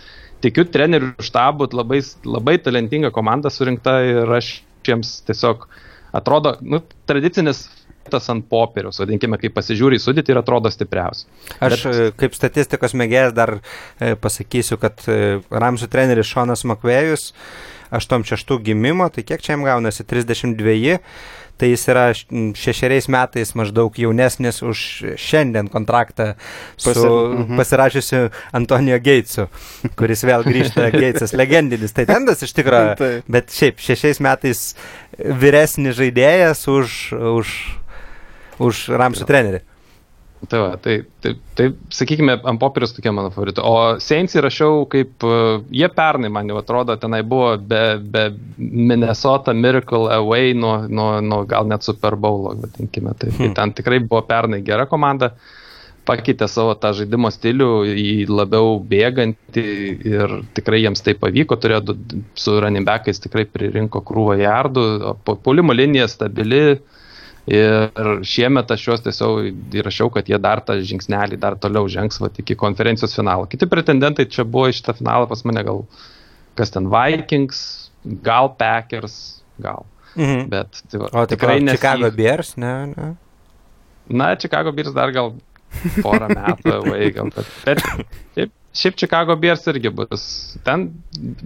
tikiu 0.44 0.68
trenerių 0.68 1.14
štabų, 1.24 1.70
labai, 1.78 2.02
labai 2.28 2.58
talentinga 2.64 3.14
komanda 3.16 3.52
surinkta 3.54 4.02
ir 4.06 4.38
aš 4.40 4.58
jiems 4.88 5.22
tiesiog 5.28 5.68
atrodo, 6.16 6.58
nu, 6.64 6.82
tradicinis 7.08 7.66
tas 8.12 8.30
ant 8.34 8.46
popieriaus, 8.50 9.00
vadinkime, 9.02 9.40
kai 9.42 9.52
pasižiūri 9.54 10.00
į 10.00 10.04
sudėtį 10.04 10.34
ir 10.34 10.42
atrodo 10.42 10.72
stipriausias. 10.74 11.28
Aš 11.64 11.88
e, 11.88 11.96
kaip 12.18 12.38
statistikos 12.38 12.96
mėgėjas 12.98 13.34
dar 13.38 13.58
e, 13.58 14.14
pasakysiu, 14.22 14.80
kad 14.82 15.04
e, 15.08 15.40
Ramsų 15.52 15.90
treneris 15.94 16.30
Šonas 16.30 16.66
Makvėjus 16.68 17.32
86 17.92 18.60
gimimo, 18.64 19.08
tai 19.14 19.24
kiek 19.24 19.44
čia 19.44 19.56
jam 19.56 19.64
gaunasi 19.68 20.04
32, 20.08 20.98
tai 21.58 21.72
jis 21.72 21.88
yra 21.90 22.06
šešeriais 22.58 23.08
metais 23.12 23.54
maždaug 23.58 23.96
jaunesnis 23.98 24.62
už 24.62 24.82
šiandien 25.20 25.70
kontraktą 25.74 26.36
su 26.76 26.92
Pasi- 26.92 27.08
mhm. 27.08 27.58
pasirašysiu 27.58 28.30
Antonijo 28.58 29.00
Geitsu, 29.02 29.48
kuris 29.98 30.24
vėl 30.28 30.46
grįžta 30.46 30.92
Geitsas, 31.00 31.34
legendinis 31.38 31.96
tai 31.98 32.06
tendas 32.10 32.46
iš 32.46 32.54
tikrųjų, 32.58 33.24
bet 33.28 33.54
šiaip 33.54 33.82
šešiais 33.82 34.22
metais 34.24 34.64
vyresnis 35.18 35.98
žaidėjas 35.98 36.68
už, 36.70 36.98
už, 37.34 37.56
už 38.60 38.88
Ramsų 38.98 39.28
trenerį. 39.30 39.64
Tai, 40.48 40.60
va, 40.62 40.76
tai, 40.78 41.00
tai, 41.24 41.32
tai 41.58 41.66
sakykime, 41.90 42.36
ant 42.46 42.60
popieriaus 42.62 42.92
tokie 42.94 43.10
mano 43.10 43.32
favoritai. 43.34 43.64
O 43.66 43.96
Saints 43.98 44.36
įrašiau 44.38 44.84
kaip, 44.92 45.16
uh, 45.26 45.64
jie 45.74 45.88
pernai 45.90 46.30
man 46.30 46.46
jau 46.52 46.60
atrodo, 46.62 46.94
tenai 47.02 47.24
buvo 47.26 47.56
be, 47.58 47.80
be 47.98 48.28
Minnesota 48.62 49.54
Miracle 49.58 50.12
Away 50.14 50.54
nuo, 50.54 50.76
nuo, 50.88 51.16
nuo 51.26 51.42
gal 51.50 51.66
net 51.66 51.82
Super 51.82 52.16
Bowlo, 52.16 52.54
vadinkime. 52.62 53.16
Tai, 53.18 53.32
tai 53.32 53.48
Hmm. 53.48 53.56
ten 53.58 53.74
tikrai 53.74 53.98
buvo 54.00 54.22
pernai 54.30 54.62
gera 54.62 54.86
komanda, 54.86 55.32
pakeitė 56.08 56.46
savo 56.48 56.76
tą 56.80 56.94
žaidimo 56.96 57.28
stilių 57.34 57.72
į 57.98 58.12
labiau 58.30 58.78
bėgantį 58.80 59.66
ir 60.08 60.36
tikrai 60.56 60.84
jiems 60.86 61.02
tai 61.04 61.18
pavyko, 61.20 61.58
turėjo 61.60 61.98
su 62.40 62.60
running 62.62 62.86
backais 62.88 63.20
tikrai 63.26 63.44
pririnko 63.50 64.06
krūvą 64.06 64.38
jardų, 64.40 64.86
o 65.02 65.16
po- 65.18 65.36
puolimo 65.36 65.74
linija 65.76 66.06
stabili, 66.08 66.78
Ir 67.48 68.10
šiemet 68.28 68.72
aš 68.76 68.82
juos 68.90 69.04
tiesiog 69.06 69.76
įrašiau, 69.80 70.10
kad 70.12 70.28
jie 70.28 70.36
dar 70.44 70.60
tą 70.68 70.76
žingsnelį 70.84 71.38
dar 71.40 71.56
toliau 71.56 71.88
žengs 71.88 72.20
va, 72.20 72.28
iki 72.44 72.58
konferencijos 72.60 73.16
finalo. 73.16 73.48
Kiti 73.48 73.70
pretendentai 73.72 74.26
čia 74.28 74.44
buvo 74.44 74.68
į 74.68 74.76
šitą 74.76 74.98
finalą 74.98 75.30
pas 75.32 75.46
mane 75.48 75.64
gal 75.64 75.86
kas 76.60 76.74
ten 76.74 76.90
Vikings, 76.92 77.62
gal 78.26 78.52
Packers, 78.60 79.16
gal. 79.64 79.86
Mhm. 80.18 80.50
Bet 80.52 80.82
tai 80.92 81.00
va, 81.00 81.08
O 81.14 81.24
tai 81.24 81.38
tikrai 81.38 81.60
nes 81.64 81.78
Chicago 81.78 82.12
Bears, 82.12 82.56
ne? 82.60 82.74
ne? 82.92 83.08
Na, 84.08 84.34
Chicago 84.36 84.74
Bears 84.76 84.92
dar 84.96 85.14
gal 85.16 85.36
porą 86.02 86.28
metų, 86.32 86.78
vai, 86.92 87.02
gal. 87.16 87.32
Bet, 87.36 87.52
bet 87.64 87.84
šiaip, 88.36 88.54
šiaip 88.78 88.98
Chicago 89.00 89.36
Bears 89.40 89.66
irgi 89.72 89.92
bus. 89.94 90.24
Ten 90.66 90.88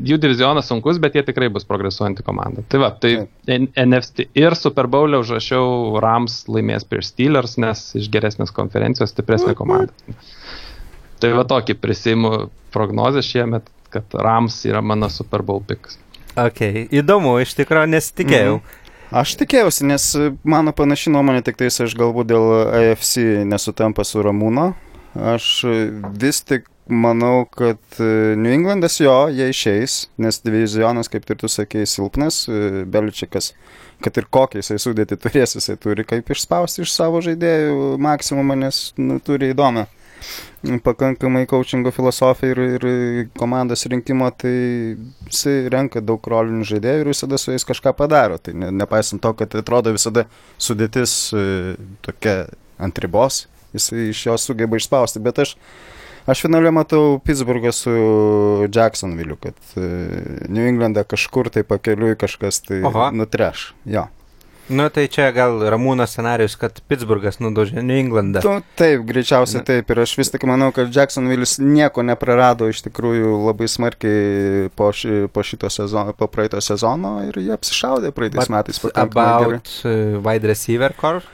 jų 0.08 0.18
divizionas 0.22 0.70
sunkus, 0.72 1.00
bet 1.02 1.16
jie 1.18 1.24
tikrai 1.28 1.50
bus 1.54 1.66
progresuojanti 1.70 2.26
komanda. 2.28 2.64
Tai 2.72 2.82
va, 2.84 2.92
tai 2.92 3.14
N- 3.48 3.70
NFC 3.86 4.28
ir 4.38 4.56
Super 4.60 4.90
Bowl 4.92 5.18
užrašiau 5.20 6.00
Rams 6.04 6.42
laimės 6.52 6.88
prieš 6.88 7.14
Steelers, 7.14 7.58
nes 7.62 7.84
iš 8.00 8.10
geresnės 8.14 8.54
konferencijos 8.56 9.14
stipresnė 9.16 9.56
komanda. 9.60 9.94
Tai 11.22 11.34
va 11.38 11.46
tokį 11.48 11.78
prisimu 11.82 12.34
prognozę 12.74 13.24
šiemet, 13.26 13.68
kad 13.94 14.14
Rams 14.16 14.62
yra 14.70 14.82
mano 14.82 15.10
Super 15.12 15.44
Bowl 15.46 15.64
pikas. 15.68 16.00
Ok, 16.40 16.64
įdomu, 16.96 17.36
iš 17.44 17.56
tikrųjų 17.60 17.92
nesitikėjau. 17.92 18.60
Mhm. 18.62 18.78
Aš 19.12 19.34
tikėjausi, 19.42 19.84
nes 19.90 20.06
mano 20.48 20.72
panaši 20.72 21.12
nuomonė, 21.12 21.42
tik 21.44 21.58
tais 21.60 21.82
aš 21.84 21.98
galbūt 22.00 22.30
dėl 22.30 22.46
AFC 22.72 23.44
nesutampa 23.44 24.06
su 24.08 24.24
Ramūno. 24.24 24.70
Aš 25.12 25.66
vis 26.16 26.40
tik 26.48 26.71
manau, 26.92 27.46
kad 27.46 27.80
e, 28.00 28.36
New 28.38 28.52
Englandas 28.54 29.00
jo, 29.00 29.16
jie 29.32 29.48
išeis, 29.52 29.96
nes 30.22 30.42
divizionas, 30.44 31.10
kaip 31.12 31.26
ir 31.32 31.40
tu 31.42 31.50
sakei, 31.52 31.88
silpnas, 31.90 32.44
e, 32.52 32.84
Beličikas, 32.92 33.54
kad 34.04 34.20
ir 34.20 34.28
kokią 34.34 34.62
jisai 34.62 34.78
sudėti 34.82 35.18
turės, 35.22 35.56
jisai 35.58 35.78
turi 35.82 36.06
kaip 36.08 36.30
išspausti 36.36 36.86
iš 36.86 36.94
savo 36.94 37.24
žaidėjų 37.24 37.96
maksimumą, 38.02 38.60
nes 38.66 38.84
nu, 39.00 39.22
turi 39.24 39.54
įdomią 39.56 39.88
pakankamai 40.84 41.48
coachingo 41.50 41.92
filosofiją 41.92 42.52
ir, 42.52 42.86
ir 42.86 43.30
komandos 43.38 43.86
rinkimo, 43.90 44.30
tai 44.38 44.54
jisai 45.30 45.70
renka 45.74 46.02
daug 46.06 46.28
rolinių 46.34 46.68
žaidėjų 46.70 47.02
ir 47.02 47.10
visada 47.10 47.40
su 47.42 47.54
jais 47.56 47.66
kažką 47.66 47.96
padaro. 47.98 48.38
Tai 48.38 48.54
ne, 48.54 48.70
nepaisant 48.84 49.22
to, 49.24 49.34
kad 49.38 49.56
atrodo 49.58 49.94
visada 49.96 50.28
sudėtis 50.62 51.16
e, 51.34 51.46
tokia 52.06 52.36
ant 52.82 53.02
ribos, 53.02 53.46
jisai 53.74 54.12
iš 54.12 54.26
jos 54.28 54.46
sugeba 54.50 54.78
išspausti. 54.78 55.24
Bet 55.24 55.42
aš, 55.42 55.56
aš 56.26 56.46
finale 56.46 56.72
matau 56.72 57.20
Pittsburghą 57.26 57.72
su 57.76 57.92
Jacksonville, 58.76 59.38
kad 59.42 59.58
e, 59.78 59.90
New 60.50 60.68
Englandą 60.68 61.06
kažkur 61.08 61.50
tai 61.54 61.64
pakeliui 61.68 62.18
kažkas 62.20 62.62
tai 62.68 62.82
Oho. 62.88 63.12
nutreš. 63.16 63.72
Jo. 63.86 64.08
Nu 64.72 64.86
tai 64.94 65.08
čia 65.12 65.26
gal 65.36 65.58
Ramūno 65.74 66.06
scenarius, 66.08 66.54
kad 66.60 66.78
Pittsburghas 66.88 67.42
nudožė 67.44 67.82
New 67.84 67.98
Englandą. 68.00 68.40
Tu, 68.46 68.54
taip, 68.80 69.04
greičiausiai 69.10 69.66
taip. 69.68 69.90
Ir 69.92 70.00
aš 70.06 70.14
vis 70.20 70.32
tik 70.32 70.46
manau, 70.48 70.70
kad 70.76 70.94
Jacksonville'is 70.96 71.58
nieko 71.60 72.06
neprarado 72.08 72.70
iš 72.72 72.84
tikrųjų 72.86 73.34
labai 73.50 73.68
smarkiai 73.72 74.70
po, 74.78 74.92
ši, 74.96 75.26
po 75.34 75.44
šito 75.44 75.68
sezono, 75.74 76.16
po 76.16 76.30
praeito 76.32 76.62
sezono 76.64 77.18
ir 77.28 77.42
jie 77.42 77.52
apsišaudė 77.58 78.14
praeitais 78.16 78.48
But 78.48 78.56
metais. 78.56 78.82
About 78.96 79.76
uh, 79.84 80.22
wide 80.24 80.48
receiver 80.48 80.96
core. 80.96 81.26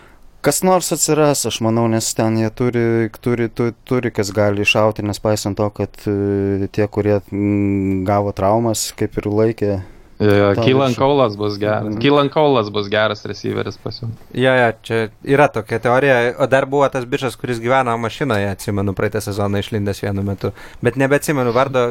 Kas 0.46 0.62
nors 0.64 0.92
atsiras, 0.94 1.42
aš 1.50 1.60
manau, 1.66 1.88
nes 1.92 2.08
ten 2.16 2.38
jie 2.38 2.50
turi, 2.54 3.10
turi, 3.24 3.50
tu, 3.50 3.72
turi 3.90 4.12
kas 4.14 4.30
gali 4.36 4.64
iššauti, 4.64 5.04
nes 5.04 5.20
paisant 5.20 5.58
to, 5.58 5.68
kad 5.74 5.98
e, 6.08 6.70
tie, 6.72 6.86
kurie 6.88 7.18
mm, 7.20 8.04
gavo 8.08 8.32
traumas, 8.38 8.92
kaip 8.98 9.18
ir 9.18 9.32
laikė. 9.34 9.72
Ta 10.18 10.54
Kylan 10.58 10.94
viršų. 10.94 10.98
Kaulas 10.98 11.36
bus 11.38 11.58
geras. 11.62 11.92
Mhm. 11.92 12.00
Kylan 12.02 12.30
Kaulas 12.34 12.72
bus 12.74 12.88
geras 12.90 13.22
receiveris 13.30 13.78
pas 13.82 14.00
jums. 14.02 14.16
Jo, 14.34 14.54
jo, 14.58 14.70
čia 14.88 15.02
yra 15.26 15.46
tokia 15.54 15.78
teorija. 15.82 16.16
O 16.42 16.48
dar 16.50 16.66
buvo 16.70 16.88
tas 16.90 17.06
bičias, 17.06 17.38
kuris 17.38 17.62
gyveno 17.62 17.94
mašinoje, 18.02 18.50
atsimenu, 18.56 18.96
praeitą 18.98 19.22
sezoną 19.22 19.62
išlindęs 19.62 20.02
vienu 20.02 20.26
metu. 20.26 20.54
Bet 20.82 20.98
nebeatsimenu 20.98 21.54
vardo, 21.54 21.86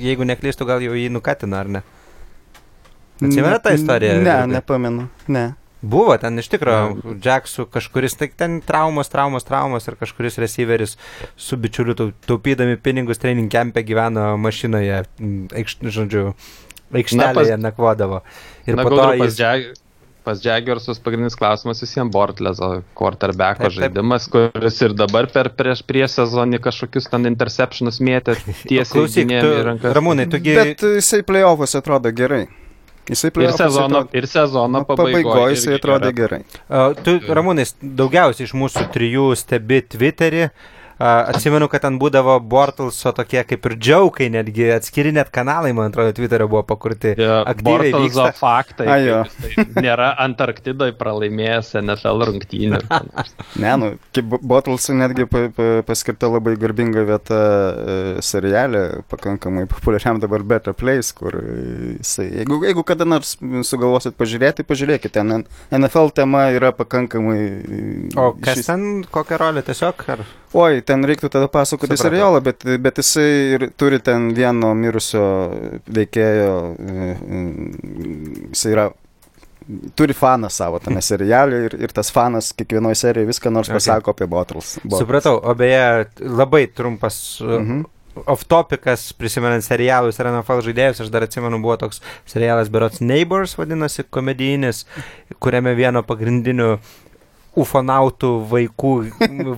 jeigu 0.00 0.28
neklystu, 0.28 0.68
gal 0.68 0.84
jau 0.84 0.92
jį 0.96 1.08
nukatino, 1.14 1.56
ar 1.56 1.72
ne? 1.78 1.82
Atsimena 3.20 3.56
tą 3.64 3.72
istoriją? 3.76 4.20
Ne, 4.24 4.36
nepamenu. 4.58 5.08
Ne. 5.28 5.46
Buvo 5.80 6.12
ten 6.20 6.36
iš 6.42 6.50
tikrųjų, 6.52 7.14
Jacksų 7.24 7.64
kažkuris, 7.72 8.16
tai 8.20 8.28
ten 8.36 8.58
traumos, 8.60 9.08
traumos, 9.08 9.46
traumos 9.48 9.88
ir 9.88 9.96
kažkuris 10.00 10.36
receiveris 10.42 10.96
su 11.40 11.56
bičiuliu 11.56 11.94
tau- 11.96 12.12
taupydami 12.28 12.76
pinigus 12.76 13.20
training 13.22 13.48
camp'e 13.52 13.80
gyveno 13.88 14.34
mašinoje, 14.36 14.98
aikš, 15.56 15.78
žodžiu, 15.88 16.34
aikštelėje 16.92 17.56
nakvodavo. 17.60 18.20
Ir 18.68 18.76
Na, 18.76 18.84
po 18.84 18.92
to 18.92 19.00
pas, 19.06 19.24
jis... 19.24 19.40
Jag, 19.40 19.70
pas 20.26 20.44
Jaguarsus 20.44 21.00
pagrindinis 21.00 21.34
klausimas 21.40 21.80
visiems 21.80 22.12
Bortlezo 22.12 22.82
quarterbacko 22.98 23.64
Taip, 23.64 23.72
taip. 23.72 23.80
žaidimas, 23.80 24.28
kuris 24.28 24.80
ir 24.84 24.92
dabar 24.92 25.30
per 25.32 25.48
prieš 25.56 25.80
prie 25.88 26.04
sezonį 26.04 26.60
kažkokius 26.60 27.08
ten 27.08 27.24
interceptionus 27.30 28.02
mėtė 28.04 28.36
tiesiai 28.68 28.84
Klausyk, 28.92 29.32
tu, 29.32 29.52
į 29.56 29.68
rankas. 29.72 29.96
Ramūnai, 29.96 30.28
tugi... 30.28 30.58
Bet 30.60 30.84
jisai 31.00 31.22
playoffs 31.24 31.78
atrodo 31.80 32.12
gerai. 32.12 32.44
Jisai 33.10 33.30
Ir 33.42 33.52
sezono, 33.58 33.86
atrodo- 34.04 34.16
ir 34.20 34.26
sezono 34.30 34.84
pabaigoje. 34.86 35.22
pabaigoje 35.24 35.54
jisai 35.56 35.78
atrodė 35.80 36.12
gerai. 36.14 36.42
A, 36.68 36.92
Tu, 36.94 37.16
Ramūnai, 37.26 37.64
daugiausiai 37.82 38.46
iš 38.46 38.52
mūsų 38.54 38.84
trijų 38.94 39.24
stebi 39.36 39.80
Twitterį. 39.82 40.44
A, 40.46 40.52
Atsimenu, 41.00 41.68
kad 41.72 41.80
ten 41.86 41.96
būdavo 42.00 42.34
Bortalso 42.44 43.12
tokie 43.16 43.40
kaip 43.48 43.66
ir 43.70 43.74
džiaukai, 43.80 44.26
netgi 44.32 44.66
atskiri 44.74 45.12
net 45.16 45.30
kanalai, 45.32 45.72
man 45.76 45.88
atrodo, 45.88 46.12
Twitterio 46.16 46.48
buvo 46.52 46.60
pakurti. 46.68 47.14
Aktyviai 47.16 47.92
Bortalzo 47.92 48.26
vyksta. 48.26 48.32
faktai. 48.36 48.86
Ai, 48.92 48.98
jo. 49.06 49.22
kaip 49.24 49.46
jisai 49.56 49.82
Nėra 49.86 50.10
Antarktidoje 50.26 50.92
pralaimėjęs 51.00 51.72
NFL 51.80 52.26
rungtynių. 52.30 52.82
Ne, 53.60 53.70
nu, 53.80 53.86
kaip 54.14 54.28
Bottlesui 54.46 54.94
netgi 54.96 55.24
pa, 55.30 55.40
pa, 55.54 55.64
paskirta 55.86 56.28
labai 56.30 56.54
garbinga 56.60 57.02
vieta 57.08 57.38
e, 57.40 57.96
serialė, 58.24 58.82
pakankamai 59.10 59.64
populiariam 59.70 60.20
dabar 60.22 60.44
Better 60.46 60.74
Place, 60.76 61.12
kur 61.16 61.34
jisai, 61.40 62.28
jeigu, 62.40 62.60
jeigu 62.68 62.84
kada 62.86 63.06
nors 63.08 63.34
sugalvosit 63.68 64.16
pažiūrėti, 64.20 64.64
pažiūrėkite, 64.68 65.12
ten 65.18 65.44
NFL 65.74 66.12
tema 66.16 66.46
yra 66.54 66.72
pakankamai... 66.76 67.40
e, 67.40 67.82
O 68.20 68.30
kas 68.36 68.60
išvis- 68.60 68.70
ten, 68.70 68.86
kokią 69.10 69.40
rolę 69.42 69.64
tiesiog? 69.66 70.06
Ar... 70.14 70.24
Oi, 70.50 70.80
ten 70.90 71.06
reiktų 71.08 71.30
tada 71.32 71.46
pasakoti 71.50 71.94
Supratau. 71.94 72.08
serialą, 72.10 72.40
bet, 72.44 72.66
bet 72.82 72.98
jisai 73.02 73.28
ir 73.56 73.68
turi 73.78 74.00
ten 74.04 74.30
vieno 74.36 74.72
mirusio 74.78 75.22
veikėjo, 75.86 76.56
e, 76.74 77.12
e, 77.14 77.44
jisai 78.50 78.74
yra, 78.74 78.88
turi 79.94 80.16
faną 80.16 80.48
savo 80.50 80.80
tame 80.82 81.02
serialė 81.04 81.62
ir, 81.68 81.76
ir 81.86 81.92
tas 81.94 82.10
fanas 82.10 82.50
kiekvienoje 82.58 82.98
serijoje 83.04 83.28
viską 83.30 83.52
nors 83.54 83.68
Okay. 83.70 83.78
pasako 83.78 84.10
apie 84.16 84.26
Bottles. 84.26 84.74
Supratau, 84.98 85.36
o 85.38 85.54
beje, 85.54 86.06
labai 86.26 86.66
trumpas 86.74 87.20
Mhm. 87.40 87.62
mhm. 87.62 87.84
off-topikas, 88.26 89.12
prisimenant 89.14 89.62
serialus 89.62 90.18
ir 90.18 90.26
NFL 90.26 90.64
žaidėjus, 90.66 91.04
aš 91.04 91.12
dar 91.14 91.22
atsimenu, 91.22 91.60
buvo 91.62 91.76
toks 91.78 92.00
serialas 92.28 92.68
Berots 92.68 92.98
Neighbors, 93.00 93.54
vadinasi, 93.56 94.02
komedijinis, 94.10 94.82
kuriame 95.38 95.76
vieno 95.78 96.02
pagrindinių 96.02 96.72
ufonautų 97.58 98.28
vaikų 98.50 98.90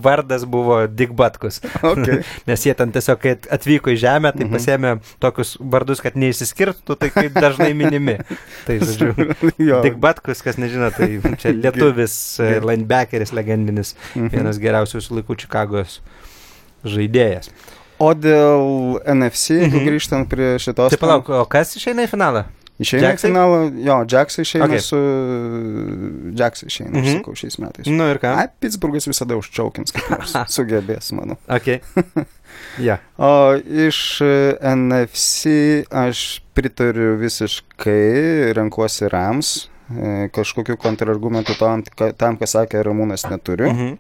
vardas 0.03 0.47
buvo 0.49 0.87
Dick 0.89 1.13
Batkus. 1.13 1.61
Okay. 1.85 2.23
Nes 2.49 2.63
jie 2.65 2.73
ten 2.79 2.93
tiesiog, 2.95 3.19
kai 3.21 3.35
atvyko 3.53 3.93
į 3.93 3.99
Žemę, 4.01 4.33
tai 4.33 4.47
Mhm. 4.47 4.55
pasėmė 4.57 4.93
tokius 5.21 5.57
vardus, 5.61 6.01
kad 6.01 6.15
neįsiskirtų, 6.17 6.97
tai 6.97 7.11
kaip 7.13 7.37
dažnai 7.37 7.75
minimi. 7.77 8.17
Tai, 8.67 8.79
žodžiu, 8.81 9.13
jo. 9.69 9.83
Dick 9.85 10.01
Batkus, 10.01 10.41
kas 10.43 10.57
nežino, 10.57 10.89
tai 10.97 11.21
čia 11.37 11.53
lietuvis 11.53 12.17
e, 12.41 12.61
linebackeris 12.65 13.33
legendinis, 13.37 13.95
Mhm. 14.17 14.33
vienas 14.33 14.59
geriausių 14.63 14.99
visų 15.03 15.21
laikų 15.21 15.37
Čikagos 15.45 16.01
žaidėjas. 16.85 17.51
O 18.03 18.15
dėl 18.19 18.99
NFC, 19.07 19.61
Mhm. 19.69 19.85
grįžtant 19.87 20.29
prie 20.33 20.57
šitos... 20.59 20.91
Tai 20.91 20.99
palauk, 20.99 21.29
o 21.29 21.45
kas 21.47 21.77
išeina 21.79 22.03
į 22.09 22.11
finalą? 22.11 22.47
Išeina 22.83 23.09
Jacksai? 23.09 23.31
finalą, 23.31 23.59
jo, 23.87 23.97
Jacksai 24.11 24.43
išeina 24.47 24.67
Okay. 24.67 24.79
okay. 24.79 24.87
su... 24.87 25.01
Jacksai 26.39 26.67
išeina, 26.67 26.91
mm. 26.99 27.05
-hmm. 27.05 27.17
sakau, 27.19 27.35
šiais 27.35 27.59
metais. 27.59 27.87
Nu 27.87 28.09
ir 28.11 28.19
ką? 28.23 28.35
Ai, 28.37 28.47
Pittsburghas 28.61 29.07
visada 29.09 29.37
užčiaukins, 29.39 29.93
kaip 29.95 30.11
nors 30.11 30.33
sugebės, 30.57 31.13
manau. 31.17 31.37
Ok. 31.49 31.69
Ja. 32.79 32.99
O 33.17 33.57
iš 33.57 34.21
e, 34.21 34.57
NFC 34.77 35.47
aš 35.91 36.43
pritariu 36.55 37.17
visiškai, 37.17 38.53
renkuosi 38.57 39.09
Rams. 39.09 39.69
E, 39.93 40.29
Kažkokių 40.33 40.77
kontrargumentų 40.81 41.57
tam, 41.59 41.83
tam, 42.17 42.37
ką 42.41 42.47
sakė 42.49 42.83
Ramūnas, 42.85 43.25
neturiu. 43.31 43.73
Mhm. 43.73 43.97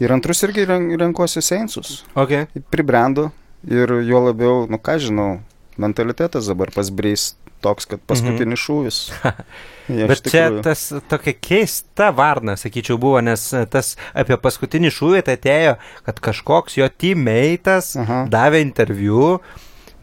Ir 0.00 0.12
antrus 0.14 0.42
irgi 0.46 0.64
ren- 0.66 0.90
renkuosi 0.98 1.42
Seinsus. 1.42 2.04
Ok. 2.14 2.46
Pribrendo 2.70 3.30
ir 3.66 3.90
juo 4.06 4.20
labiau, 4.28 4.66
nu 4.70 4.78
ką 4.78 4.98
žinau, 5.02 5.40
mentalitetas 5.78 6.46
dabar 6.46 6.70
pasbrys 6.74 7.32
toks, 7.64 7.86
kad 7.90 8.00
paskutinis 8.08 8.60
šūvis. 8.62 8.98
Jie 9.88 10.04
iš 10.04 10.10
Bet 10.10 10.20
čia 10.28 10.42
tikrųjų- 10.48 10.62
tas 10.66 10.82
tokia 11.08 11.32
keista 11.40 12.10
varna, 12.12 12.56
sakyčiau, 12.60 12.98
buvo, 13.00 13.20
nes 13.24 13.46
e, 13.56 13.62
tas 13.72 13.94
apie 14.12 14.36
paskutinį 14.36 14.90
šūvį 14.92 15.22
tai 15.24 15.38
atėjo, 15.38 15.76
kad 16.04 16.20
kažkoks 16.28 16.76
jo 16.80 16.88
teammeitas 17.00 17.94
davė 18.28 18.60
interviu 18.66 19.38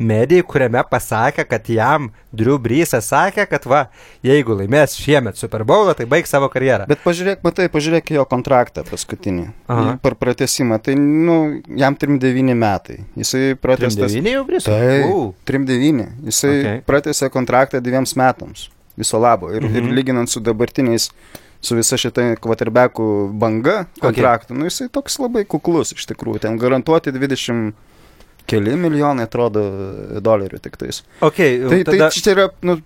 medijai, 0.02 0.44
kuriame 0.48 0.82
pasakė, 0.90 1.46
kad 1.48 1.70
jam 1.72 2.10
Drew 2.36 2.58
Breesas 2.62 3.08
sakė, 3.12 3.46
kad 3.50 3.68
va, 3.70 3.82
jeigu 4.26 4.58
laimės 4.60 4.98
šiemet 5.00 5.40
Super 5.40 5.64
Bowl, 5.68 5.92
tai 5.96 6.08
baigs 6.10 6.34
savo 6.34 6.50
karjerą. 6.52 6.88
Bet 6.90 7.04
pažiūrėk, 7.06 7.44
matai, 7.46 7.70
pažiūrėk 7.72 8.12
jo 8.18 8.26
kontraktą 8.30 8.84
paskutinį. 8.88 9.48
Aha. 9.72 9.96
Per 10.04 10.18
pratesimą. 10.20 10.82
Tai, 10.84 10.98
nu, 11.00 11.38
jam 11.80 11.96
39 12.00 12.58
metai. 12.60 13.00
Jisai 13.20 13.56
pratestas. 13.60 14.12
39 14.12 14.36
jau 14.36 14.44
Breesas? 14.50 14.70
Taip, 14.74 15.08
U. 15.14 15.32
39. 15.48 16.12
Jisai 16.30 16.56
Okay. 16.56 16.82
pratęsė 16.88 17.30
kontraktą 17.34 17.82
dviems 17.84 18.16
metams. 18.20 18.70
Viso 19.00 19.20
labo. 19.20 19.52
Ir, 19.54 19.66
mhm. 19.66 19.76
ir 19.76 19.98
lyginant 19.98 20.32
su 20.32 20.42
dabartiniais, 20.44 21.10
su 21.66 21.78
visa 21.78 21.98
šita 22.00 22.36
kvaterbekų 22.42 23.08
banga 23.42 23.86
kontraktų, 24.00 24.54
okay. 24.54 24.60
nu 24.60 24.70
jisai 24.70 24.88
toks 24.94 25.18
labai 25.20 25.46
kuklus 25.50 25.96
iš 25.96 26.06
tikrųjų. 26.12 26.44
Ten 26.46 26.60
garantuoti 26.62 27.14
20 27.16 27.74
keli 28.50 28.76
milijonai, 28.78 29.26
atrodo, 29.30 29.64
dolerių 30.22 30.60
tik 30.62 30.78
tais. 30.82 31.04
Okay, 31.22 31.60
Tai, 31.70 31.82
tai 31.84 31.98
tada... 31.98 32.10
čia 32.14 32.36
yra, 32.36 32.48
nu, 32.66 32.78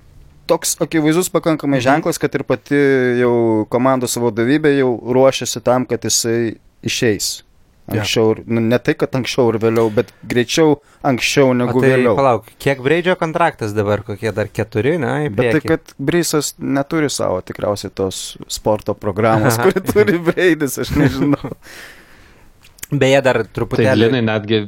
toks 0.49 0.77
akivaizdus 0.81 1.29
pakankamai 1.29 1.77
Mhm. 1.79 1.85
ženklas, 1.89 2.17
kad 2.17 2.33
ir 2.35 2.43
pati 2.43 2.79
jau 3.19 3.65
komandos 3.69 4.15
vadovybė 4.17 4.71
jau 4.79 4.95
ruošiasi 5.13 5.61
tam, 5.63 5.85
kad 5.85 6.01
jisai 6.07 6.55
išeis. 6.83 7.43
Anksčiau, 7.89 8.35
ir- 8.35 8.43
nu, 8.45 8.61
ne 8.61 8.77
tai, 8.77 8.93
kad 8.93 9.09
anksčiau 9.17 9.47
ir 9.49 9.55
vėliau, 9.63 9.87
bet 9.89 10.11
greičiau 10.29 10.75
anksčiau 11.01 11.47
O 11.49 11.53
negu 11.57 11.81
tai 11.81 11.89
vėliau. 11.95 12.11
palauk, 12.19 12.45
kiek 12.61 12.83
Breidžio 12.85 13.15
kontraktas 13.17 13.73
dabar, 13.73 14.03
kokie 14.05 14.29
dar 14.31 14.45
keturi, 14.53 14.99
na, 15.01 15.15
į 15.25 15.31
Bet 15.33 15.55
tai, 15.57 15.61
kad 15.71 15.93
Brysas 15.97 16.51
neturi 16.61 17.09
savo 17.09 17.39
tikriausiai 17.41 17.89
tos 17.89 18.37
sporto 18.47 18.93
programos, 18.93 19.57
kuri 19.65 19.81
turi 19.81 20.19
Breidis, 20.21 20.77
aš 20.85 20.91
nežinau. 21.01 21.49
Beje, 22.91 23.21
dar 23.25 23.41
Tai 23.43 23.49
truputėlį. 23.57 24.05
Linai 24.05 24.21
netgi 24.25 24.59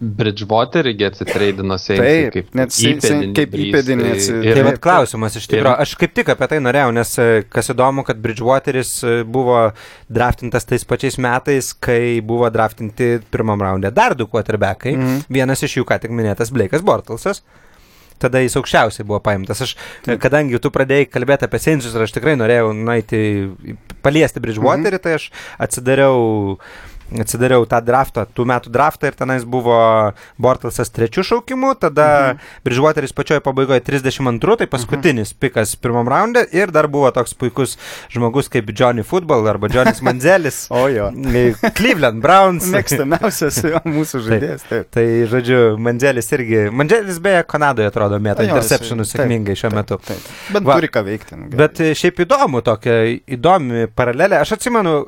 Bridgewater'į 0.00 0.92
atsitreidino 1.08 1.74
Seimsui 1.80 2.04
Taip, 2.06 2.32
kaip 2.36 2.54
net 2.54 2.70
įpėdinį 2.70 3.32
kaip 3.34 3.54
įpėdinį 3.58 4.04
tai- 4.06 4.12
atsi- 4.14 4.36
ir- 4.46 4.54
Tai 4.54 4.62
vad 4.68 4.78
klausimas 4.84 5.36
iš 5.40 5.46
tikrųjų, 5.50 5.74
aš 5.82 5.94
kaip 5.98 6.14
tik 6.14 6.28
apie 6.34 6.48
tai 6.52 6.58
norėjau, 6.62 6.92
nes 6.94 7.18
e, 7.18 7.26
kas 7.50 7.70
įdomu, 7.74 8.04
kad 8.06 8.16
Bridgewateris 8.22 8.92
e, 9.02 9.14
buvo 9.26 9.72
draftintas 10.08 10.64
tais 10.64 10.84
pačiais 10.84 11.18
metais, 11.18 11.72
kai 11.74 12.20
buvo 12.20 12.48
draftinti 12.50 13.18
pirmam 13.30 13.58
raunde 13.60 13.90
dar 13.90 14.14
du 14.14 14.26
quarterbackai. 14.26 14.94
Mhm. 14.96 15.24
Vienas 15.28 15.62
iš 15.66 15.78
jų, 15.80 15.84
ką 15.90 15.98
tik 16.00 16.10
minėtas, 16.14 16.52
Blake'as 16.54 16.82
Bortalsas. 16.86 17.42
Tada 18.18 18.40
jis 18.42 18.56
aukščiausiai 18.58 19.04
buvo 19.06 19.20
paimtas. 19.22 19.60
Aš, 19.62 19.76
Taip. 20.02 20.18
kadangi 20.18 20.58
tu 20.58 20.70
pradėjai 20.74 21.06
kalbėti 21.06 21.46
apie 21.46 21.58
Seinsus 21.62 21.94
ir 21.94 22.02
aš 22.02 22.10
tikrai 22.16 22.34
norėjau 22.34 22.72
nueiti, 22.74 23.20
paliesti 24.02 24.40
Bridgewaterį, 24.42 24.98
Mhm. 24.98 25.02
tai 25.02 25.12
aš 25.14 25.30
atsidariau 25.62 26.58
atsidariau 27.22 27.66
tą 27.68 27.80
draftą, 27.84 28.26
tų 28.34 28.46
metų 28.48 28.72
draftą 28.74 29.10
ir 29.10 29.18
tenais 29.18 29.46
buvo 29.48 29.78
Bortalsas 30.40 30.92
trečių 30.94 31.24
šaukimų, 31.32 31.74
tada 31.80 32.08
mhm. 32.08 32.42
Bridgewateris 32.66 33.14
pačioje 33.16 33.44
pabaigoje 33.44 33.84
32, 33.86 34.58
tai 34.62 34.70
paskutinis 34.70 35.32
mhm. 35.32 35.40
pikas 35.44 35.76
pirmam 35.80 36.08
raunde 36.10 36.44
ir 36.52 36.72
dar 36.74 36.90
buvo 36.92 37.10
toks 37.14 37.36
puikus 37.38 37.76
žmogus 38.12 38.50
kaip 38.52 38.72
Johnny 38.72 39.04
Football 39.06 39.48
arba 39.48 39.70
Johnny's 39.72 40.02
Manzelis, 40.08 40.66
O 40.78 40.88
jo. 40.88 41.10
Cleveland 41.74 42.22
Browns. 42.22 42.68
Mėgstamiausias 42.74 43.60
mūsų 43.88 44.22
žaidėjas. 44.26 44.66
Taip. 44.68 44.90
Tai, 44.94 45.04
žodžiu, 45.30 45.60
Manzelis 45.82 46.28
irgi, 46.36 46.66
Manzelis 46.74 47.20
beje 47.22 47.44
Kanadoje 47.48 47.88
atrodo 47.90 48.18
interceptionus 48.20 49.12
taip, 49.12 49.22
sėkmingai 49.22 49.56
šiuo 49.58 49.70
taip, 49.72 49.78
metu. 49.80 50.00
Taip. 50.08 50.28
Bet 50.54 50.68
Va. 50.68 50.76
Turi 50.78 50.92
ką 50.92 51.04
veikti. 51.06 51.38
nu. 51.38 51.48
Bet 51.58 51.80
e, 51.84 51.94
šiaip 51.98 52.22
įdomu, 52.26 52.62
tokia 52.66 53.00
įdomi 53.38 53.88
paralelė. 53.96 54.42
Aš 54.42 54.56
atsimenu, 54.58 54.98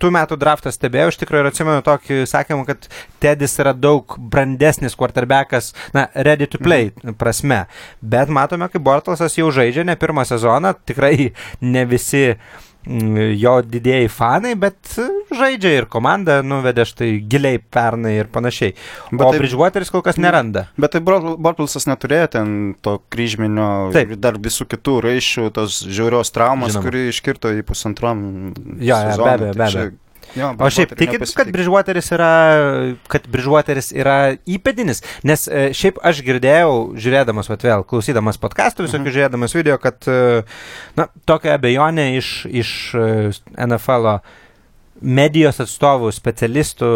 tų 0.00 0.10
metų 0.14 0.36
draftą 0.38 0.70
stebėjau 0.72 1.10
iš 1.10 1.18
tikrųjų 1.22 1.42
ir 1.42 1.50
atsimenu 1.50 1.82
tokį 1.86 2.20
sakymą, 2.30 2.66
kad 2.68 2.88
Tedis 3.22 3.58
yra 3.58 3.72
daug 3.74 4.16
brandesnis 4.18 4.94
quarterbackas, 4.98 5.72
na, 5.94 6.08
ready 6.14 6.46
to 6.46 6.58
play 6.58 6.92
Mhm. 7.02 7.14
prasme. 7.18 7.66
Bet 8.00 8.28
matome, 8.28 8.68
kaip 8.70 8.82
Bortalsas 8.82 9.34
jau 9.38 9.50
žaidžia 9.50 9.84
ne 9.84 9.96
pirmą 9.96 10.24
sezoną, 10.24 10.74
tikrai 10.86 11.32
ne 11.60 11.84
visi 11.84 12.34
mm, 12.34 12.71
jo 12.86 13.54
didėjai 13.62 14.08
fanai, 14.10 14.54
bet 14.58 14.96
žaidžia 15.30 15.70
ir 15.78 15.86
komanda 15.86 16.40
nuvedė 16.42 16.84
štai 16.88 17.10
giliai 17.30 17.60
pernai 17.62 18.16
ir 18.18 18.26
panašiai. 18.32 18.74
Bet 19.12 19.22
o 19.26 19.30
tai- 19.30 19.38
Bridgewateris 19.38 19.90
kol 19.90 20.02
kas 20.02 20.16
neranda. 20.18 20.66
Bet 20.76 20.92
tai 20.92 21.00
Borpilsas 21.00 21.86
neturėjo 21.86 22.30
ten 22.30 22.74
to 22.82 22.98
kryžminio 23.10 23.92
Taip. 23.92 24.10
ir 24.10 24.16
dar 24.16 24.34
visų 24.34 24.66
kitų 24.66 25.00
raiščių, 25.06 25.52
tos 25.52 25.82
žiaurios 25.86 26.32
traumos, 26.34 26.72
Žinoma. 26.72 26.82
kuri 26.82 27.08
iškirto 27.12 27.54
į 27.54 27.62
pusantrom. 27.62 28.54
Jo, 28.80 28.96
jo, 28.96 29.24
be 29.24 29.30
abejo, 29.30 29.54
be 29.54 29.64
abejo. 29.64 29.90
Jo, 30.38 30.52
O 30.58 30.68
šiaip 30.72 30.94
tikit, 30.96 31.24
kad 31.36 31.50
Bridgewateris 31.52 32.08
yra, 32.14 32.30
kad 33.12 33.26
Bridgewateris 33.32 33.90
yra 33.92 34.16
įpėdinis, 34.48 35.02
nes 35.28 35.44
e, 35.48 35.64
šiaip 35.76 35.98
aš 36.04 36.22
girdėjau, 36.24 36.76
žiūrėdamas, 36.96 37.50
vat 37.52 37.66
vėl, 37.66 37.84
klausydamas 37.88 38.40
podcastų, 38.40 38.86
visokių 38.88 39.04
mhm. 39.04 39.16
žiūrėdamas 39.16 39.56
video, 39.56 39.76
kad, 39.82 40.00
e, 40.08 40.44
na, 40.96 41.08
tokia 41.28 41.58
abejonė 41.58 42.12
iš, 42.20 42.32
iš 42.48 42.72
e, 42.96 43.10
NFL 43.68 44.14
medijos 45.02 45.60
atstovų, 45.62 46.12
specialistų, 46.14 46.92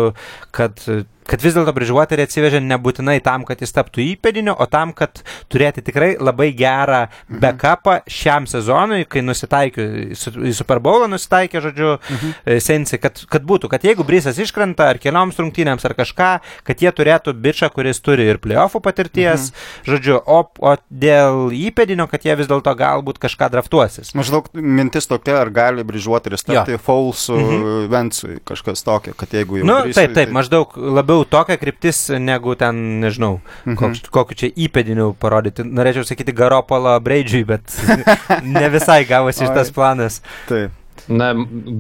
kad, 0.55 0.81
kad 1.27 1.43
vis 1.43 1.55
dėlto 1.57 1.73
Bridgewaterį 1.75 2.27
atsivežė 2.27 2.61
nebūtinai 2.63 3.19
tam, 3.25 3.45
kad 3.45 3.61
jis 3.61 3.73
taptų 3.75 4.03
įpėdiniu, 4.17 4.55
o 4.59 4.67
tam, 4.71 4.93
kad 4.93 5.23
turėti 5.53 5.83
tikrai 5.83 6.17
labai 6.19 6.53
gerą 6.57 7.09
Mhm. 7.29 7.41
backupą 7.43 8.01
šiam 8.07 8.47
sezonui, 8.47 9.05
kai 9.09 9.21
nusitaikė, 9.23 9.87
į 10.15 10.53
Super 10.55 10.79
Bowlą 10.81 11.09
nusitaikė, 11.11 11.61
žodžiu, 11.61 11.99
Mhm. 12.11 12.35
e, 12.47 12.61
Sensai, 12.61 12.99
kad, 13.01 13.19
kad 13.29 13.43
būtų, 13.43 13.69
kad 13.69 13.83
jeigu 13.83 14.05
Brysas 14.07 14.39
iškrenta 14.39 14.89
ar 14.91 14.99
kelioms 14.99 15.37
rungtynėms 15.37 15.85
ar 15.85 15.95
kažką, 15.95 16.41
kad 16.65 16.77
jie 16.79 16.91
turėtų 16.93 17.33
bičią, 17.35 17.71
kuris 17.73 18.01
turi 18.01 18.29
ir 18.31 18.39
playoffų 18.39 18.81
patirties, 18.83 19.51
Mhm. 19.51 19.91
žodžiu, 19.91 20.23
o, 20.27 20.49
o 20.61 20.77
dėl 20.93 21.51
įpėdinio, 21.51 22.09
kad 22.11 22.23
jie 22.23 22.37
vis 22.37 22.47
dėlto 22.47 22.75
galbūt 22.77 23.19
kažką 23.19 23.51
draftuosis. 23.51 24.15
Maždaug 24.15 24.49
mintis 24.55 25.07
tokia, 25.07 25.41
ar 25.43 25.51
gali 25.51 25.83
Bridgewateris 25.85 26.45
tapti 26.45 26.77
Faulsų 26.79 27.37
Mhm. 27.37 27.89
Vensui, 27.91 28.41
kažkas 28.45 28.83
tokio, 28.85 29.15
kad 29.17 29.29
jeigu 29.31 29.59
jau... 29.59 29.65
Na, 29.67 29.79
nu, 29.79 29.83
Brysui, 29.91 29.95
taip, 30.07 30.15
taip, 30.15 30.31
maždaug 30.31 30.73
labiau 30.77 31.16
tokia 31.25 31.57
kryptis 31.57 32.09
negu 32.21 32.55
ten, 32.55 33.01
nežinau, 33.01 33.41
Mhm. 33.65 33.77
koks, 33.77 34.01
kokiu 34.11 34.37
čia 34.37 34.51
įpėdiniu 34.53 35.15
parodyti. 35.19 35.63
Norėčiau 35.65 36.05
sakyti 36.05 36.33
Garopolo 36.33 36.99
Breidžiui, 37.01 37.45
bet 37.47 37.63
ne 38.43 38.69
visai 38.69 39.05
gavosi 39.05 39.47
šitas 39.47 39.71
planas. 39.71 40.21
Taip. 40.49 40.71
Na, 41.09 41.29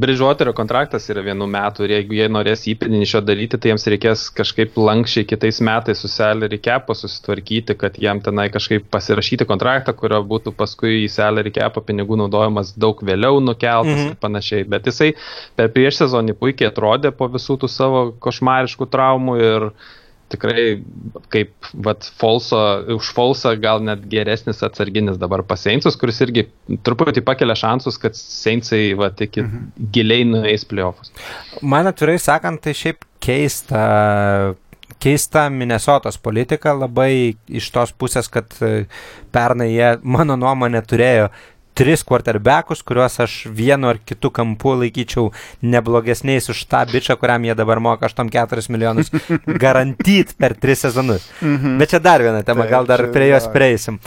Bridgewaterio 0.01 0.53
kontraktas 0.55 1.09
yra 1.11 1.23
vienų 1.27 1.49
metų 1.51 1.87
ir 1.87 1.95
jeigu 1.97 2.15
jie 2.19 2.27
norės 2.31 2.63
įpėdinį 2.71 3.09
šio 3.11 3.23
daryti, 3.27 3.59
tai 3.59 3.73
jiems 3.73 3.87
reikės 3.91 4.27
kažkaip 4.37 4.77
lankščiai 4.79 5.27
kitais 5.27 5.59
metais 5.67 6.03
su 6.03 6.11
salary 6.13 6.61
cap'o 6.63 6.95
susitvarkyti, 6.95 7.75
kad 7.81 7.99
jam 8.03 8.21
tenai 8.23 8.47
kažkaip 8.55 8.87
pasirašyti 8.93 9.49
kontraktą, 9.49 9.97
kurio 9.99 10.21
būtų 10.31 10.55
paskui 10.59 11.03
į 11.03 11.11
salary 11.13 11.51
cap'o 11.57 11.83
pinigų 11.87 12.21
naudojimas 12.23 12.75
daug 12.79 13.03
vėliau 13.03 13.41
nukeltas 13.43 13.97
mhm. 13.97 14.15
ir 14.15 14.23
panašiai. 14.23 14.69
Bet 14.71 14.87
jisai 14.91 15.13
per 15.59 15.73
prieš 15.75 16.05
sezonį 16.05 16.37
puikiai 16.39 16.71
atrodė 16.71 17.11
po 17.17 17.31
visų 17.33 17.59
tų 17.65 17.73
savo 17.73 18.09
košmariškų 18.23 18.91
traumų 18.93 19.39
ir 19.43 19.71
tikrai 20.33 20.65
kaip 21.33 21.71
vat, 21.87 22.07
Folso, 22.21 22.59
už 22.97 23.11
Folsą 23.15 23.55
gal 23.63 23.83
net 23.87 24.05
geresnis 24.11 24.63
atsarginis 24.67 25.19
dabar 25.23 25.45
paseinsus, 25.47 25.99
kuris 26.01 26.21
irgi 26.25 26.47
truputį 26.87 27.23
pakelia 27.27 27.57
šansus, 27.59 27.99
kad 28.03 28.19
Seinsai 28.19 28.91
vat, 28.99 29.21
iki 29.23 29.45
mhm. 29.45 29.89
giliai 29.95 30.27
nueis 30.29 30.67
playoffus. 30.69 31.13
Man 31.63 31.89
atvirai 31.91 32.19
sakant, 32.23 32.63
tai 32.65 32.77
šiaip 32.77 33.07
keista. 33.23 33.83
Keista 35.03 35.43
Minnesotos 35.53 36.17
politika 36.23 36.73
labai 36.73 37.35
iš 37.53 37.67
tos 37.75 37.91
pusės, 38.01 38.31
kad 38.33 38.55
e, 38.65 38.87
pernai 39.35 39.67
jie, 39.69 39.91
mano 40.09 40.39
nuomonė, 40.41 40.81
turėjo 40.89 41.27
tris 41.77 42.01
quarterbackus, 42.09 42.81
kuriuos 42.87 43.19
aš 43.21 43.35
vienu 43.53 43.91
ar 43.93 43.99
kitu 44.01 44.31
kampu 44.33 44.73
laikyčiau 44.81 45.29
neblogesniais 45.63 46.49
už 46.53 46.63
tą 46.73 46.85
bičią, 46.89 47.19
kuriam 47.21 47.45
jie 47.45 47.55
dabar 47.59 47.81
moka 47.85 48.09
84 48.09 48.65
milijonus 48.73 49.13
garantyt 49.65 50.33
per 50.41 50.55
tris 50.57 50.81
sezonus. 50.87 51.29
Mhm. 51.45 51.77
Bet 51.81 51.93
čia 51.93 52.01
dar 52.01 52.25
viena 52.25 52.41
tema, 52.43 52.65
Taip, 52.65 52.73
gal 52.73 52.89
dar 52.89 53.05
prie 53.13 53.29
jos 53.35 53.45
jo. 53.49 53.53
prieisim. 53.53 54.01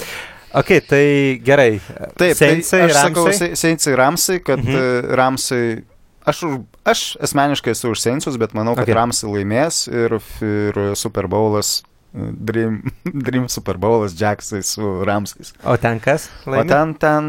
Ok, 0.57 0.71
tai 0.89 1.05
gerai. 1.45 1.75
Taip, 2.17 2.33
Seinsai, 2.39 2.79
tai 2.79 2.89
aš 2.89 2.95
sakau 2.97 3.25
Ramsai? 3.29 3.37
Se- 3.37 3.55
Seinsai 3.55 3.95
Ramsai, 3.95 4.39
kad 4.41 4.59
Mhm. 4.65 4.73
mhm. 4.73 5.13
Ramsai, 5.19 5.65
aš, 6.25 6.39
aš 6.89 7.03
asmeniškai 7.21 7.71
esu 7.77 7.91
už 7.93 8.01
Seinsus, 8.01 8.37
bet 8.41 8.53
manau, 8.57 8.73
kad 8.75 8.87
okay. 8.89 8.97
Ramsai 8.97 9.29
laimės 9.29 9.83
ir, 9.93 10.17
ir 10.41 10.81
Super 10.97 11.27
Bowlas, 11.29 11.83
Dream, 12.13 12.81
Dream 13.27 13.47
Super 13.49 13.77
Bowlas 13.77 14.15
Jacksai 14.17 14.63
su 14.65 15.03
Ramsais. 15.05 15.53
O 15.63 15.75
ten 15.77 15.99
kas? 16.01 16.29
O 16.47 16.51
laimi? 16.55 16.69
ten, 16.71 16.93
ten, 16.97 17.27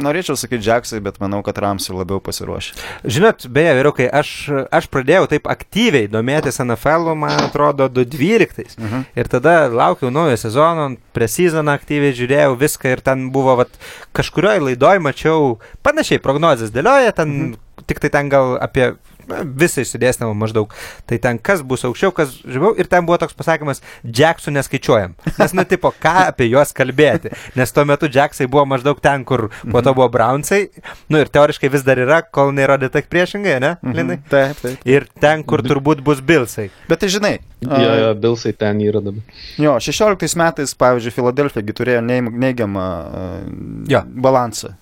norėčiau 0.00 0.38
sakyti 0.40 0.64
Jacksai, 0.64 1.00
bet 1.04 1.18
manau, 1.20 1.42
kad 1.44 1.58
Ramsai 1.60 1.92
labiau 1.96 2.20
pasiruošę. 2.24 2.72
Žinot, 3.04 3.44
beje, 3.52 3.74
vyrukai, 3.76 4.06
aš, 4.08 4.30
aš 4.72 4.88
pradėjau 4.88 5.26
taip 5.34 5.50
aktyviai 5.52 6.08
domėtis 6.08 6.62
NFL, 6.64 7.12
man 7.18 7.36
atrodo, 7.44 7.90
2012. 7.92 8.78
Mhm. 8.80 9.04
Ir 9.20 9.28
tada 9.32 9.56
laukiau 9.68 10.08
naujo 10.14 10.38
sezono, 10.40 10.88
prie 11.12 11.28
sezoną 11.28 11.76
aktyviai 11.76 12.16
žiūrėjau 12.16 12.56
viską 12.60 12.96
ir 12.96 13.04
ten 13.04 13.28
buvo, 13.34 13.58
vat, 13.60 13.76
kažkurioje 14.16 14.64
laidoje 14.70 15.04
mačiau 15.04 15.58
panašiai 15.84 16.22
prognozes 16.24 16.72
dėlioja, 16.72 17.12
ten 17.20 17.28
Mhm. 17.36 17.60
tik 17.86 18.00
tai 18.00 18.08
ten 18.10 18.28
gal 18.32 18.56
apie 18.64 18.94
na, 19.30 19.42
visai 19.44 19.84
sudėsnavo 19.88 20.34
maždaug. 20.38 20.72
Tai 21.06 21.18
ten 21.22 21.38
kas 21.38 21.62
bus 21.66 21.84
aukščiau, 21.88 22.12
kas 22.16 22.34
žemiau. 22.44 22.74
Ir 22.78 22.88
ten 22.90 23.06
buvo 23.08 23.18
toks 23.22 23.34
pasakymas, 23.38 23.82
Jacksų 24.04 24.54
neskaičiuojam. 24.56 25.16
Nes, 25.40 25.54
nu, 25.56 25.64
tipo, 25.68 25.92
ką 26.02 26.14
apie 26.28 26.48
juos 26.50 26.72
kalbėti. 26.76 27.32
Nes 27.58 27.72
tuo 27.74 27.84
metu 27.88 28.10
Jacksai 28.12 28.46
buvo 28.50 28.64
maždaug 28.70 29.00
ten, 29.04 29.24
kur 29.28 29.48
po 29.72 29.82
to 29.82 29.94
buvo 29.96 30.08
Brownsai. 30.14 30.68
Nu, 31.12 31.18
ir 31.22 31.30
teoriškai 31.32 31.70
vis 31.72 31.84
dar 31.86 31.98
yra, 32.02 32.22
kol 32.22 32.54
neįrodė 32.56 32.90
tik 32.94 33.10
priešingai, 33.12 33.58
ne? 33.62 33.74
Linai? 33.82 34.20
Taip, 34.30 34.62
taip. 34.62 34.86
Ir 34.88 35.08
ten, 35.20 35.44
kur 35.46 35.62
turbūt 35.66 36.02
bus 36.06 36.20
Bilsai. 36.24 36.70
Bet 36.90 37.02
tai 37.04 37.12
žinai, 37.12 37.36
Jo, 37.66 37.78
jo, 37.98 38.08
Bilsai 38.20 38.52
ten 38.52 38.78
yra 38.84 39.00
dabar. 39.00 39.22
jo, 39.58 39.72
16 39.80 40.36
metais, 40.38 40.74
pavyzdžiui, 40.76 41.14
Filadelfija 41.16 41.74
turėjo 41.74 42.02
neim- 42.04 42.28
neigiamą 42.36 42.84
uh, 43.08 44.02
balansą 44.22 44.74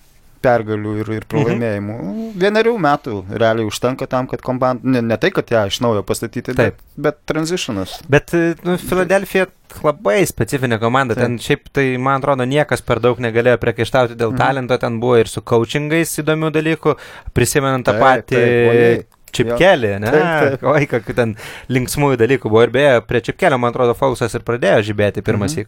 pergalių 0.45 0.93
ir, 1.01 1.11
ir 1.17 1.25
pralaimėjimų. 1.31 1.95
Mhm. 1.97 2.31
Vienerių 2.45 2.73
metų 2.85 3.17
realiai 3.41 3.65
užtenka 3.67 4.07
tam, 4.11 4.29
kad 4.31 4.43
komanda, 4.45 4.79
ne, 4.83 5.01
ne 5.01 5.17
tai, 5.21 5.31
kad 5.35 5.49
ją 5.51 5.65
iš 5.71 5.81
naujo 5.83 6.03
pastatyti, 6.07 6.53
Taip. 6.53 6.77
bet, 6.77 6.81
bet 7.07 7.19
transitionas. 7.31 7.97
Bet, 8.11 8.33
nu, 8.65 8.77
Filadelfija 8.81 9.47
labai 9.83 10.21
specifinė 10.29 10.77
komanda. 10.79 11.17
Ten 11.17 11.39
šiaip 11.41 11.67
tai, 11.75 11.87
man 11.97 12.21
atrodo, 12.21 12.45
niekas 12.47 12.83
per 12.85 13.01
daug 13.03 13.19
negalėjo 13.23 13.57
priekaištauti 13.63 14.15
dėl 14.19 14.31
Mhm. 14.35 14.39
talento. 14.39 14.77
Ten 14.79 14.99
buvo 15.03 15.17
ir 15.19 15.27
su 15.31 15.41
coachingais 15.41 16.13
įdomių 16.23 16.51
dalykų. 16.55 16.95
Prisimenant 17.33 17.85
tą 17.85 17.97
Taip, 17.97 18.05
patį 18.05 18.39
taip. 18.39 19.11
Čipkelį, 19.35 19.89
ne? 19.99 20.11
Taip, 20.13 20.59
taip. 20.61 20.61
Oi, 20.71 20.85
kokių 20.87 21.15
ten 21.17 21.33
linksmųjų 21.67 22.21
dalykų 22.21 22.47
buvo. 22.47 22.61
Ir 22.63 22.71
beje, 22.71 22.93
prie 23.03 23.19
Čipkelio, 23.25 23.57
man 23.59 23.73
atrodo, 23.73 23.91
Fausas 23.97 24.31
ir 24.37 24.45
pradėjo 24.47 24.79
žibėti 24.93 25.23
pirmas 25.25 25.57
Mhm. 25.57 25.65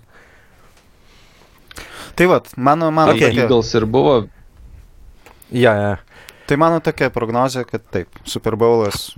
Tai 2.17 2.25
vad, 2.25 2.47
mano, 2.57 2.89
mano, 2.91 3.11
Okay. 3.13 3.30
Eagles 3.38 3.73
ir 3.75 3.86
buvo 3.86 4.28
Jo, 5.52 5.74
jo. 5.74 5.95
Tai 6.48 6.58
mano 6.58 6.80
tokia 6.84 7.10
prognozija, 7.14 7.64
kad 7.68 7.84
taip, 7.93 8.08
Super 8.28 8.56
Bowlas. 8.60 9.12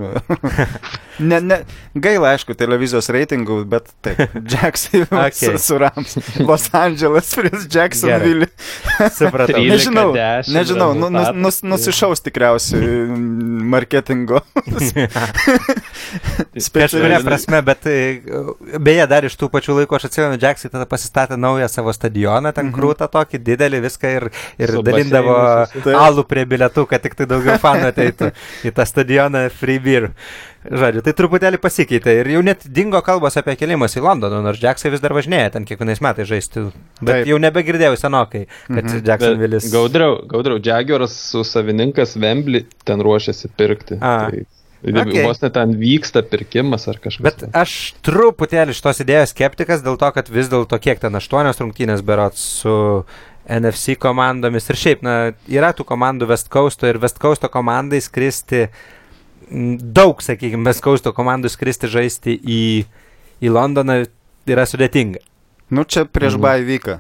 ne, 1.32 1.40
ne, 1.42 1.58
gaila, 1.94 2.34
aišku, 2.36 2.56
televizijos 2.58 3.10
reitingų, 3.14 3.60
bet 3.70 3.90
taip, 4.06 4.22
Jacksai 4.54 5.06
Okay. 5.10 5.58
su 5.62 5.78
Rams. 5.80 6.16
Los 6.42 6.68
Angeles 6.76 7.30
prieš 7.38 7.66
Jacksonville. 7.74 8.48
Supratau. 9.16 9.56
13. 9.60 9.70
Nežinau, 9.74 10.08
10 10.16 10.54
nežinau, 10.56 10.90
nu, 10.98 11.10
nus, 11.14 11.30
nus, 11.36 11.60
nusišaus 11.74 12.22
tikriausiai 12.26 13.06
marketingo. 13.70 14.42
Kažkuria 16.74 17.20
prasme, 17.24 17.62
bet 17.66 17.86
e, 17.90 17.96
beje, 18.82 19.06
dar 19.10 19.28
iš 19.28 19.36
tų 19.40 19.50
pačių 19.54 19.76
laikų 19.82 19.98
aš 20.00 20.08
atsimenu, 20.10 20.40
Jacksai 20.42 20.72
tada 20.74 20.88
pasistatė 20.90 21.38
naują 21.40 21.68
savo 21.72 21.94
stadioną, 21.96 22.54
ten 22.56 22.70
Mhm. 22.70 22.76
krūtą 22.76 23.08
tokį 23.12 23.40
didelį 23.46 23.80
viską 23.86 24.12
ir, 24.18 24.28
ir 24.62 24.74
dalindavo 24.86 25.36
alų 26.00 26.26
prie 26.30 26.46
bilietų, 26.50 26.86
kad 26.90 27.02
tik 27.06 27.16
tai 27.20 27.28
daugiau 27.30 27.60
fanų 27.62 27.90
ateitų 27.92 28.32
į 28.70 28.74
tą 28.80 28.86
stadioną 28.90 29.46
Free 29.54 29.80
Beer. 29.84 30.10
Žodžiu, 30.60 31.00
tai 31.06 31.14
truputėlį 31.16 31.60
pasikeitė 31.64 32.18
ir 32.20 32.28
jau 32.34 32.42
net 32.44 32.66
dingo 32.76 33.00
kalbos 33.06 33.38
apie 33.40 33.54
kelimas 33.56 33.94
į 33.96 34.02
Londoną, 34.04 34.42
nors 34.44 34.60
Jacksai 34.60 34.92
vis 34.92 35.00
dar 35.00 35.14
važinėja 35.16 35.54
ten 35.56 35.64
kiekvienais 35.70 36.02
metais 36.04 36.28
žaisti. 36.28 36.66
Bet 37.00 37.22
Taip. 37.22 37.30
jau 37.32 37.38
nebegirdėjau 37.40 37.96
senokai, 38.02 38.46
kad 38.68 38.84
Mhm. 38.84 39.04
Jacksonville'is. 39.08 39.70
Gaudriau, 39.72 40.18
gaudriau, 40.28 40.60
Jaguars 40.60 41.16
su 41.32 41.46
savininkas 41.48 42.18
Vembly 42.20 42.66
ten 42.84 43.00
ruošiasi 43.00 43.52
pirkti. 43.56 44.00
A. 44.02 44.30
Tai, 44.32 44.46
Okay. 44.80 45.26
Vos 45.28 45.42
net 45.44 45.52
ten 45.58 45.74
vyksta 45.76 46.22
pirkimas 46.24 46.86
ar 46.88 46.96
kažkas. 47.04 47.20
Bet 47.26 47.42
aš 47.52 47.96
truputėlį 48.02 48.72
iš 48.72 48.80
tos 48.80 49.02
idėjos 49.04 49.34
skeptikas 49.36 49.82
dėl 49.84 49.98
to, 50.00 50.08
kad 50.16 50.30
vis 50.32 50.48
dėlto 50.48 50.80
kiek 50.80 51.02
ten 51.04 51.12
aštuonios 51.20 51.60
rungtynės 51.60 52.00
berots 52.02 52.40
su 52.62 53.04
NFC 53.50 53.98
komandomis 54.00 54.70
ir 54.70 54.78
šiaip, 54.78 55.04
na, 55.06 55.16
yra 55.50 55.72
tų 55.74 55.86
komandų 55.90 56.30
West 56.30 56.52
Coast 56.54 56.84
ir 56.86 57.00
West 57.02 57.20
Coast 57.22 57.46
komandai 57.52 58.02
skristi, 58.04 58.68
daug, 59.50 60.22
sakykime, 60.22 60.68
West 60.70 60.84
Coast 60.86 61.10
komandų 61.18 61.52
skristi 61.52 61.90
žaisti 61.90 62.38
į, 62.38 62.64
į 63.42 63.54
Londoną 63.54 64.04
yra 64.50 64.66
sudėtinga. 64.70 65.24
Nu, 65.70 65.86
čia 65.86 66.06
prieš 66.06 66.38
mhm. 66.38 66.46
Baivyką. 66.46 66.98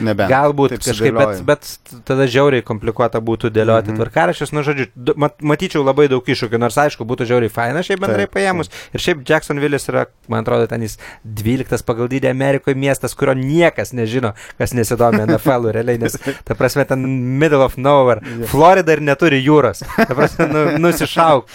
Nebent. 0.00 0.30
Galbūt 0.30 0.74
taip 0.74 0.80
kažkaip, 0.84 1.14
bet, 1.14 1.28
sudėlioji. 1.28 1.44
bet 1.44 2.04
tada 2.04 2.26
žiauriai 2.26 2.62
komplikuota 2.62 3.20
būtų 3.20 3.50
dėlioti 3.54 3.92
Mhm. 3.92 3.96
tvarkarašius. 4.00 4.52
Nu, 4.52 4.62
žodžiu, 4.62 4.86
mat, 5.16 5.38
matyčiau 5.42 5.84
labai 5.84 6.08
daug 6.08 6.24
iššūkių, 6.24 6.58
nors 6.58 6.76
aišku, 6.76 7.04
būtų 7.04 7.26
žiauriai 7.28 7.50
faina 7.50 7.80
šiaip 7.82 8.00
bendrai 8.00 8.26
Taip, 8.26 8.34
paėmus. 8.34 8.70
Ir 8.94 9.00
šiaip 9.00 9.24
Jacksonville'is 9.24 9.88
yra, 9.88 10.06
man 10.28 10.44
atrodo, 10.44 10.66
ten 10.68 10.82
jis 10.82 10.98
12 11.24 11.82
pagal 11.84 12.08
dydį 12.08 12.30
Amerikoje 12.30 12.74
miestas, 12.74 13.14
kurio 13.14 13.34
niekas 13.34 13.92
nežino, 13.92 14.34
kas 14.58 14.72
nesidomi 14.74 15.20
NFL, 15.26 15.68
-u, 15.68 15.72
realiai, 15.72 15.98
nes, 15.98 16.16
ta 16.44 16.54
prasme, 16.54 16.84
ten 16.86 17.04
middle 17.38 17.62
of 17.64 17.76
nowhere. 17.76 18.20
Florida 18.46 18.92
ir 18.92 19.00
neturi 19.00 19.42
jūros. 19.44 19.82
Ta 19.96 20.14
prasme, 20.14 20.46
nu, 20.48 20.78
nusišauk 20.78 21.46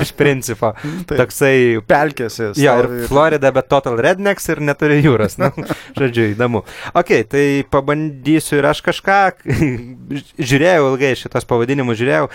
iš 0.00 0.12
principo. 0.12 0.74
Taip. 1.06 1.18
Toksai 1.18 1.80
Pelkėsi. 1.86 2.52
Jo, 2.56 2.78
ir 2.82 3.06
Florida, 3.08 3.50
bet 3.52 3.68
Total 3.68 3.96
Rednecks 3.96 4.48
ir 4.48 4.56
neturi 4.60 5.02
jūros. 5.02 5.38
Na, 5.38 5.50
žodžiu, 5.96 6.34
įdomu. 6.34 6.64
Ok, 6.94 7.28
tai 7.28 7.59
pabandysiu 7.66 8.58
ir 8.60 8.70
aš 8.70 8.82
kažką. 8.86 9.20
Žiūrėjau 10.50 10.90
ilgai 10.90 11.14
šitos 11.18 11.46
pavadinimus, 11.48 11.98
žiūrėjau, 12.00 12.30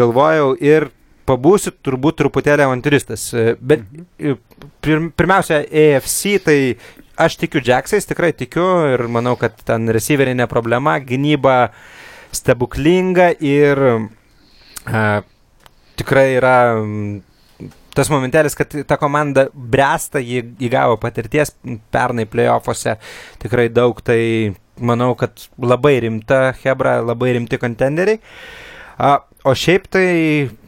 galvojau 0.00 0.54
ir 0.60 0.90
pabūsiu 1.30 1.72
turbūt 1.84 2.20
truputėlį 2.20 2.66
avanturistas. 2.66 3.28
E, 3.34 3.54
Bet 3.60 3.84
e, 4.18 4.36
pir, 4.84 5.10
pirmiausia, 5.16 5.62
AFC, 5.64 6.36
tai 6.44 6.58
aš 7.20 7.36
tikiu 7.42 7.62
Jacksais, 7.64 8.08
tikrai 8.08 8.32
tikiu 8.36 8.66
ir 8.94 9.06
manau, 9.12 9.36
kad 9.40 9.58
ten 9.66 9.90
receiveriai 9.92 10.38
ne 10.38 10.48
problema, 10.50 10.98
gynyba 11.04 11.72
stebuklinga 12.34 13.32
ir 13.42 13.82
a, 14.86 15.20
tikrai 16.00 16.28
yra 16.38 16.56
tas 18.00 18.10
momentelis, 18.12 18.56
kad 18.58 18.72
ta 18.88 18.96
komanda 19.00 19.46
bręsta, 19.52 20.22
jį 20.24 20.42
įgavo 20.70 20.96
patirties 21.02 21.52
pernai 21.94 22.24
playoffuose 22.30 22.96
tikrai 23.42 23.68
daug, 23.68 24.00
tai 24.04 24.20
manau, 24.80 25.12
kad 25.20 25.44
labai 25.60 25.98
rimta 26.06 26.54
Hebra, 26.62 26.98
labai 27.04 27.34
rimti 27.36 27.60
kontenderiai. 27.60 28.20
A, 29.00 29.18
o 29.44 29.52
šiaip 29.56 29.86
tai, 29.92 30.06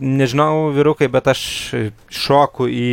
nežinau, 0.01 0.71
vyrukai, 0.77 1.09
bet 1.13 1.33
aš 1.33 1.43
šoku 2.13 2.69
į 2.73 2.93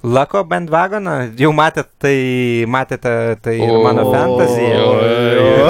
Lako 0.00 0.40
bandvagoną. 0.48 1.14
Jau 1.36 1.50
matėte, 1.52 1.90
tai 2.00 2.14
matėte, 2.72 3.10
tai 3.44 3.58
ir 3.60 3.72
mano 3.84 4.06
jo. 4.08 5.66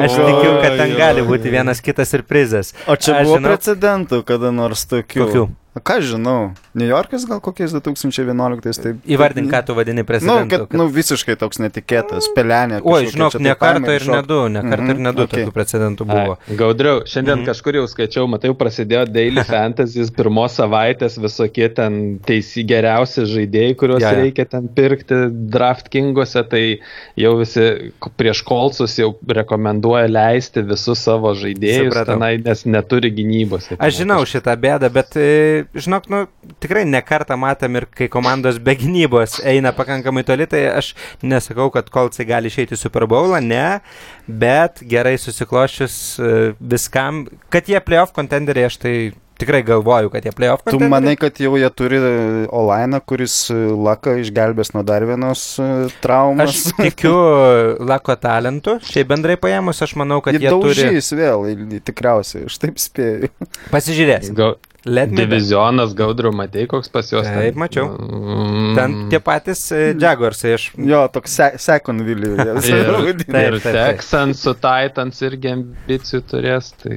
Aš 0.00 0.14
tikiu, 0.16 0.54
kad 0.62 0.78
ten 0.80 0.94
gali 0.96 1.24
būti 1.28 1.52
vienas 1.52 1.82
kitas 1.84 2.08
surprizas. 2.08 2.72
O 2.88 2.96
čia 2.96 3.18
Aš 3.18 3.26
buvo 3.28 3.36
žinau- 3.36 3.50
precedentų, 3.52 4.22
kada 4.24 4.48
nors 4.54 4.86
tokių. 4.88 5.26
Kokių? 5.26 5.44
O 5.70 5.78
ką 5.78 6.00
žinau, 6.02 6.50
New 6.74 6.88
Yorkas 6.90 7.22
gal 7.30 7.38
kokiais 7.38 7.70
2011, 7.70 8.80
tai... 8.82 8.90
Įvardink, 9.06 9.52
ką 9.52 9.60
tu 9.68 9.74
vadini 9.78 10.02
Nu, 10.02 10.06
prezidentu. 10.08 10.48
kad, 10.66 10.72
nu, 10.74 10.88
visiškai 10.90 11.36
toks 11.38 11.60
netikėtas, 11.62 12.26
pelenė. 12.34 12.80
Kažkokia, 12.82 13.12
žinok, 13.14 13.36
ne 13.38 13.52
taip 13.52 13.60
kaimai 13.60 13.86
kartą 13.86 13.94
ir 13.94 14.06
ne 14.10 14.22
du, 14.26 14.38
ne 14.50 14.62
kartą 14.66 14.88
ir 14.96 14.98
ne 14.98 15.12
du 15.14 15.22
Mhm, 15.22 15.28
tokių 15.30 15.44
okay. 15.46 15.54
precedentų 15.54 16.06
buvo. 16.10 16.34
Ai, 16.42 16.56
Gaudriau, 16.58 17.04
šiandien 17.06 17.36
Mhm. 17.36 17.44
mhm. 17.44 17.50
kažkur 17.52 17.78
jau 17.78 17.84
skaičiau, 17.86 18.26
matai, 18.26 18.50
prasidėjo 18.64 19.04
Daily 19.14 19.44
Fantasy, 19.52 20.02
pirmos 20.16 20.58
savaitės 20.58 21.20
visokie 21.22 21.68
ten 21.78 22.18
teisy 22.26 22.66
geriausi 22.66 23.22
žaidėjai, 23.30 23.76
kuriuos 23.78 24.02
Ja, 24.02 24.10
ja, 24.10 24.24
reikia 24.24 24.48
ten 24.50 24.66
pirkti 24.74 25.20
DraftKinguose, 25.54 26.42
tai 26.50 26.64
jau 27.14 27.36
visi 27.38 27.92
prieš 28.18 28.42
kolsus 28.42 28.98
jau 28.98 29.12
rekomenduoja 29.28 30.10
leisti 30.10 30.66
visus 30.66 30.98
savo 31.06 31.30
žaidėjus 31.38 31.92
Supratau. 31.94 32.18
tenai, 32.18 32.32
nes 32.42 32.66
neturi 32.66 33.14
gynybos. 33.14 33.70
Aš 33.78 34.02
žinau 34.02 34.24
šitą 34.26 34.56
bėdą, 34.58 34.90
bet, 34.92 35.14
e, 35.16 35.59
žinok, 35.74 36.08
nu, 36.12 36.22
tikrai 36.62 36.84
ne 36.88 37.00
kartą 37.04 37.36
matėm 37.40 37.78
ir 37.80 37.86
kai 37.96 38.08
komandos 38.12 38.58
be 38.62 38.74
gynybos 38.80 39.38
eina 39.46 39.72
pakankamai 39.76 40.24
toli, 40.28 40.46
tai 40.50 40.66
aš 40.74 40.92
nesakau, 41.22 41.70
kad 41.74 41.90
kolcai 41.94 42.26
gali 42.28 42.50
išeiti 42.52 42.76
į 42.78 42.82
Super 42.84 43.06
Bowlą, 43.10 43.40
ne, 43.44 43.80
bet 44.26 44.82
gerai 44.90 45.16
susiklošius 45.20 45.96
e, 46.20 46.36
viskam, 46.60 47.24
kad 47.52 47.68
jie 47.70 47.80
playoff 47.84 48.14
kontenderiai, 48.16 48.70
aš 48.70 48.78
tai 48.82 48.94
tikrai 49.40 49.62
galvoju, 49.64 50.10
kad 50.12 50.24
jie 50.28 50.32
playoff 50.36 50.60
Tu 50.60 50.74
kontenderiai. 50.74 50.92
manai, 50.92 51.14
kad 51.16 51.38
jau 51.40 51.54
jie 51.56 51.68
turi 51.72 52.00
Olainą, 52.52 52.98
kuris 53.08 53.36
e, 53.48 53.56
Laką 53.72 54.18
išgelbės 54.20 54.74
nuo 54.76 54.82
dar 54.84 55.06
vienos 55.08 55.44
e, 55.62 55.68
traumas? 56.04 56.52
Aš 56.52 56.74
tikiu 56.76 57.14
Lako 57.88 58.18
talentu, 58.20 58.76
šiaip 58.84 59.08
bendrai 59.14 59.38
paėmus, 59.40 59.80
aš 59.86 59.96
manau, 60.00 60.20
kad 60.24 60.36
Jie 60.36 60.44
jie 60.44 60.52
turi... 60.52 60.76
daužys 60.90 61.08
vėl, 61.16 61.46
tikriausiai, 61.88 62.44
aš 62.50 62.60
taip 62.60 62.82
spėju. 62.84 63.32
Pasižiūrėsim. 63.72 64.36
Ga, 64.36 64.50
Let 64.86 65.10
me 65.10 65.16
bet. 65.16 65.28
divizionas 65.28 65.92
Gaudriau, 65.94 66.32
matei, 66.32 66.66
koks 66.70 66.88
pas 66.88 67.04
juos. 67.12 67.26
Taip, 67.28 67.52
ten? 67.52 67.58
mačiau. 67.60 67.86
Mm, 68.00 68.74
Ten 68.78 68.94
tie 69.12 69.18
patys 69.20 69.60
e, 69.76 69.80
Jaguarsai, 70.00 70.54
aš... 70.56 70.64
Jo, 70.78 71.02
toks 71.12 71.34
se 71.36 71.48
second 71.60 72.00
Willy. 72.06 72.30
Ir, 72.70 73.18
Taip, 73.26 73.34
ir 73.34 73.58
taip. 73.60 73.74
Texans 73.76 74.40
su 74.40 74.54
Titans 74.56 75.20
irgi 75.26 75.50
ambicijų 75.52 76.20
turės, 76.30 76.70
tai... 76.80 76.96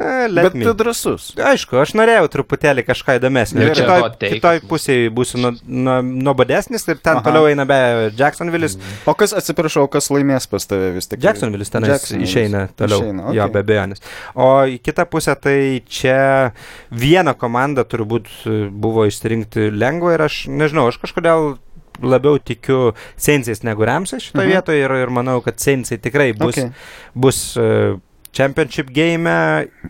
E, 0.00 0.28
let 0.32 0.48
Bet 0.54 0.56
tu 0.64 0.72
drasus. 0.78 1.26
Aišku, 1.36 1.76
aš 1.82 1.92
norėjau 1.98 2.30
truputėlį 2.32 2.86
kažką 2.88 3.18
įdomesnio. 3.18 3.60
Ir 3.66 3.74
Ir 3.74 3.80
kitoj, 3.82 4.06
kitoj 4.36 4.62
pusėje 4.70 5.10
būsiu 5.12 5.42
nu- 5.42 5.52
nu- 5.66 5.98
nuobodesnis 6.28 6.88
ir 6.88 6.96
ten 7.02 7.18
Aha. 7.20 7.24
toliau 7.28 7.50
eina 7.50 7.66
be 7.68 7.78
Jacksonvilis. 8.16 8.78
O 9.08 9.12
kas, 9.18 9.34
atsiprašau, 9.36 9.84
kas 9.92 10.08
laimės 10.14 10.48
pas 10.48 10.64
tave 10.70 10.94
vis 10.96 11.10
tik? 11.10 11.20
Jacksonvilis 11.28 11.72
ten 11.74 11.84
Jacksonvilis. 11.88 12.30
išeina 12.32 12.64
toliau. 12.78 13.02
Išeina, 13.04 13.28
Jo, 13.36 13.44
okei. 13.48 13.52
be 13.58 13.64
abejonės. 13.66 14.02
O 14.38 14.48
į 14.64 14.78
kitą 14.88 15.04
pusę 15.10 15.34
tai 15.36 15.58
čia 15.90 16.52
viena 16.90 17.16
komanda 17.34 17.84
turbūt 17.84 18.26
e, 18.46 18.68
buvo 18.70 19.06
išsirinkti 19.08 19.70
lengva 19.72 20.14
ir 20.14 20.20
aš 20.22 20.46
nežinau, 20.48 20.88
aš 20.88 20.98
kažkodėl 20.98 21.58
labiau 22.02 22.38
tikiu 22.38 22.92
Seinsais 23.16 23.62
negu 23.66 23.82
Ramsais 23.84 24.22
šitoje 24.22 24.46
Mhm. 24.46 24.52
vietoje 24.54 24.84
ir, 24.84 24.90
ir 24.90 25.08
manau, 25.10 25.40
kad 25.42 25.58
Seinsai 25.58 25.98
tikrai 25.98 26.32
bus, 26.32 26.56
Okay. 26.56 26.70
bus 27.14 27.56
uh, 27.56 27.98
championship 28.32 28.90
game 28.94 29.26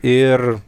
ir 0.03 0.61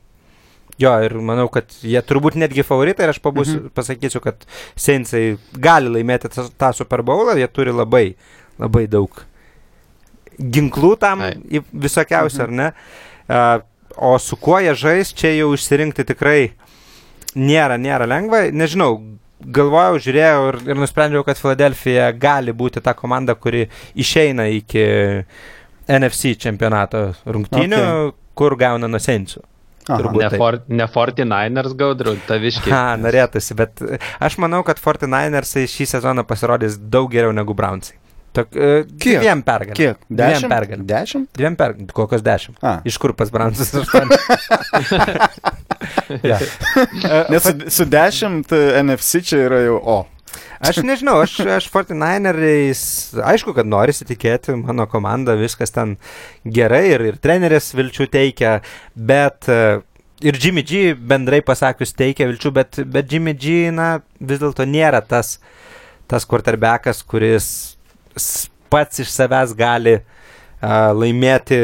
jo, 0.78 0.92
ir 1.04 1.12
manau, 1.20 1.48
kad 1.52 1.64
jie 1.80 2.00
turbūt 2.02 2.36
netgi 2.36 2.62
favoritai 2.64 3.04
ir 3.04 3.10
aš 3.14 3.20
pabus, 3.20 3.48
Mhm. 3.48 3.70
pasakysiu, 3.74 4.20
kad 4.20 4.44
Seinsai 4.76 5.38
gali 5.52 5.88
laimėti 5.88 6.28
tą, 6.28 6.50
tą 6.58 6.74
Super 6.74 7.02
Bowlą, 7.02 7.36
jie 7.36 7.48
turi 7.48 7.70
labai, 7.72 8.14
labai 8.58 8.86
daug 8.86 9.10
ginklų 10.40 10.98
tam 10.98 11.20
visokiausių, 11.72 12.38
Mhm. 12.38 12.42
ar 12.42 12.50
ne? 12.50 12.72
Uh, 13.30 13.60
o 13.96 14.18
su 14.18 14.36
kuo 14.36 14.60
jie 14.62 14.74
žais, 14.78 15.14
čia 15.16 15.32
jau 15.34 15.52
išsirinkti 15.56 16.06
tikrai 16.08 16.52
nėra, 17.38 17.78
nėra 17.80 18.08
lengva. 18.10 18.46
Nežinau, 18.54 18.98
galvojau, 19.40 20.00
žiūrėjau 20.06 20.48
ir, 20.50 20.60
ir 20.72 20.80
nusprendžiau, 20.80 21.24
kad 21.26 21.40
Filadelfija 21.40 22.10
gali 22.20 22.54
būti 22.56 22.82
ta 22.84 22.94
komanda, 22.98 23.36
kuri 23.38 23.66
išeina 23.94 24.48
iki 24.54 24.84
NFC 25.90 26.36
čempionato 26.40 27.10
rungtynių, 27.26 27.80
okay. 27.80 28.18
kur 28.38 28.58
gauna 28.60 28.90
nusensių. 28.90 29.46
Ne, 29.90 30.28
for, 30.38 30.60
ne 30.70 30.86
49ers 30.86 31.72
gaudriu, 31.74 32.12
taviškiai. 32.28 32.70
Ha, 32.70 32.82
norėtųsi, 33.00 33.56
bet 33.58 33.80
aš 34.22 34.36
manau, 34.42 34.60
kad 34.66 34.78
49ersai 34.78 35.64
šį 35.70 35.88
sezoną 35.96 36.22
pasirodys 36.28 36.76
daug 36.92 37.10
geriau 37.10 37.34
negu 37.34 37.56
Brownsai. 37.58 37.96
Tok, 38.32 38.52
uh, 38.54 38.84
Kiek? 39.02 39.18
Dviem 39.24 39.42
pergalėm. 39.42 39.74
Kiek? 39.74 40.04
Dviem 40.06 40.20
Dešimt? 40.20 40.52
pergalėm. 40.52 40.86
Dešimt? 40.86 41.28
Dviem 41.34 41.56
pergalėm. 41.58 41.90
Kokios 41.94 42.22
dešimt? 42.22 42.60
A. 42.62 42.76
Iš 42.86 42.98
kur 43.02 43.14
pas 43.18 43.32
Brownsas 43.34 43.72
aštuoni? 43.74 44.18
ja. 46.30 46.38
Nes 47.32 47.42
su, 47.42 47.54
su 47.74 47.86
dešimt 47.90 48.54
e, 48.54 48.62
NFC 48.84 49.24
čia 49.26 49.42
yra 49.48 49.60
jau 49.64 49.80
o. 49.82 49.98
Aš 50.62 50.82
nežinau, 50.86 51.16
aš, 51.24 51.38
aš 51.56 51.66
49eriais, 51.72 52.80
aišku, 53.32 53.54
kad 53.56 53.66
norisi 53.66 54.06
tikėti, 54.06 54.54
mano 54.60 54.84
komanda, 54.90 55.34
viskas 55.40 55.72
ten 55.74 55.96
gerai 56.44 56.84
ir, 56.92 57.04
ir 57.10 57.18
treneris 57.18 57.72
vilčių 57.74 58.06
teikia, 58.12 58.58
bet 58.94 59.48
e, 59.50 59.80
ir 60.22 60.38
Jimmy 60.38 60.62
G 60.62 60.92
bendrai 60.94 61.40
pasakius 61.42 61.96
teikia 61.96 62.28
vilčių, 62.30 62.54
bet, 62.54 62.82
bet 62.86 63.10
Jimmy 63.10 63.34
G, 63.34 63.72
na, 63.74 64.04
vis 64.20 64.38
dėlto 64.42 64.68
nėra 64.68 65.00
tas, 65.02 65.38
tas 66.06 66.28
quarterbackas, 66.28 67.02
kuris 67.08 67.50
pats 68.70 69.02
iš 69.02 69.10
savęs 69.12 69.54
gali 69.58 69.98
uh, 69.98 70.90
laimėti 70.96 71.60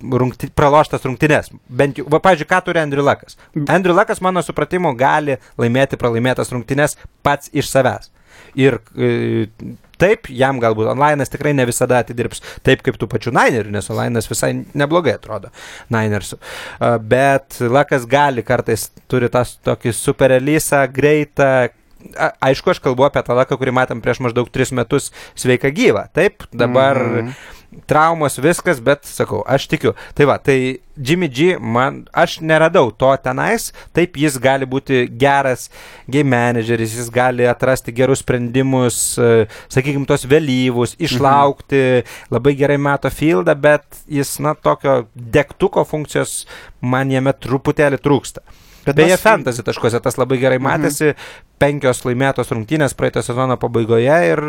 rungti, 0.00 0.50
praloštas 0.56 1.06
rungtynes. 1.06 1.50
Bent 1.68 2.00
jau, 2.00 2.06
va, 2.10 2.20
pavyzdžiui, 2.24 2.50
ką 2.50 2.60
turi 2.66 2.82
Andrew 2.82 3.04
Lakas. 3.04 3.38
Andrew 3.68 3.96
Lakas, 3.96 4.20
mano 4.24 4.42
supratimu, 4.44 4.94
gali 4.98 5.38
laimėti 5.60 5.98
pralaimėtas 6.00 6.52
rungtynes 6.54 6.98
pats 7.24 7.50
iš 7.52 7.70
savęs. 7.72 8.10
Ir 8.58 8.76
e, 8.98 9.56
taip, 9.98 10.28
jam 10.30 10.60
galbūt 10.62 10.90
online'as 10.92 11.30
tikrai 11.32 11.54
ne 11.56 11.64
visada 11.66 12.00
atidirbs 12.02 12.42
taip 12.66 12.82
kaip 12.86 12.98
tų 13.00 13.08
pačių 13.10 13.32
Ninerių, 13.34 13.72
nes 13.74 13.90
online'as 13.90 14.28
visai 14.30 14.52
neblogai 14.74 15.16
atrodo 15.18 15.50
Ninersų. 15.94 16.38
A, 16.78 16.96
Bet 16.98 17.58
Lakas 17.62 18.06
gali 18.10 18.44
kartais 18.46 18.90
turi 19.10 19.30
tas 19.32 19.56
tokį 19.64 19.94
super 19.96 20.34
elysą, 20.36 20.84
greitą. 20.92 21.70
Aišku, 22.14 22.74
aš 22.74 22.82
kalbu 22.84 23.06
apie 23.08 23.22
tą 23.24 23.36
laką, 23.36 23.58
kurį 23.60 23.74
matėm 23.74 24.02
prieš 24.04 24.20
maždaug 24.24 24.50
3 24.52 24.76
metus 24.76 25.10
sveika 25.34 25.72
gyva. 25.74 26.08
Taip, 26.12 26.48
dabar 26.52 26.98
mm 27.00 27.14
Mhm. 27.14 27.28
-hmm 27.28 27.62
traumos, 27.86 28.38
viskas, 28.38 28.80
bet 28.82 29.06
sakau, 29.08 29.42
aš 29.46 29.66
tikiu. 29.70 29.94
Tai 30.16 30.26
va, 30.28 30.36
tai 30.38 30.80
Jimmy 30.94 31.28
G, 31.28 31.54
man, 31.58 32.04
aš 32.14 32.38
neradau 32.44 32.90
to 32.94 33.10
tenais, 33.24 33.70
taip 33.96 34.18
jis 34.20 34.38
gali 34.42 34.66
būti 34.68 35.04
geras 35.20 35.68
game 36.10 36.30
manageris, 36.30 36.94
jis 36.98 37.10
gali 37.14 37.46
atrasti 37.50 37.94
gerus 37.96 38.22
sprendimus, 38.24 39.00
e, 39.18 39.46
sakykime, 39.72 40.06
tos 40.08 40.26
vėlyvus, 40.30 40.96
išlaukti, 41.02 41.82
mhm. 42.00 42.34
labai 42.34 42.56
gerai 42.58 42.78
mato 42.78 43.10
fieldą, 43.12 43.56
bet 43.58 44.04
jis, 44.06 44.36
na, 44.44 44.54
tokio 44.54 45.04
degtuko 45.14 45.86
funkcijos 45.88 46.44
man 46.80 47.12
jame 47.12 47.34
truputėlį 47.34 48.02
trūksta. 48.04 48.44
Bet 48.84 48.96
Beje, 48.98 49.14
mes- 49.16 49.24
fantasy 49.24 49.64
taškuose 49.64 50.00
tas 50.04 50.18
labai 50.20 50.38
gerai 50.42 50.58
matėsi, 50.62 51.12
mhm. 51.12 51.44
penkios 51.62 52.02
laimėtos 52.04 52.50
rungtynės 52.52 52.96
praeitą 52.98 53.22
sezono 53.24 53.56
pabaigoje 53.60 54.16
ir 54.28 54.42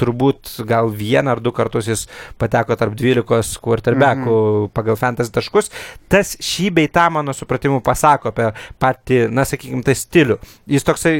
turbūt 0.00 0.54
gal 0.68 0.88
vieną 0.94 1.34
ar 1.34 1.42
du 1.44 1.52
kartus 1.52 1.90
jis 1.90 2.06
pateko 2.40 2.78
tarp 2.80 2.96
12 2.96 3.60
quarterbackų 3.64 4.38
mhm. 4.38 4.72
pagal 4.76 4.98
fantasy 5.00 5.34
taškus. 5.34 5.70
Tas 6.08 6.36
šį 6.40 6.70
bei 6.78 6.88
tą 6.88 7.10
mano 7.12 7.34
supratimu 7.36 7.82
pasako 7.84 8.32
apie 8.32 8.50
patį, 8.80 9.26
na 9.34 9.46
sakykime, 9.48 9.84
tai 9.84 9.98
stilių. 9.98 10.40
Jis 10.70 10.86
toksai 10.86 11.14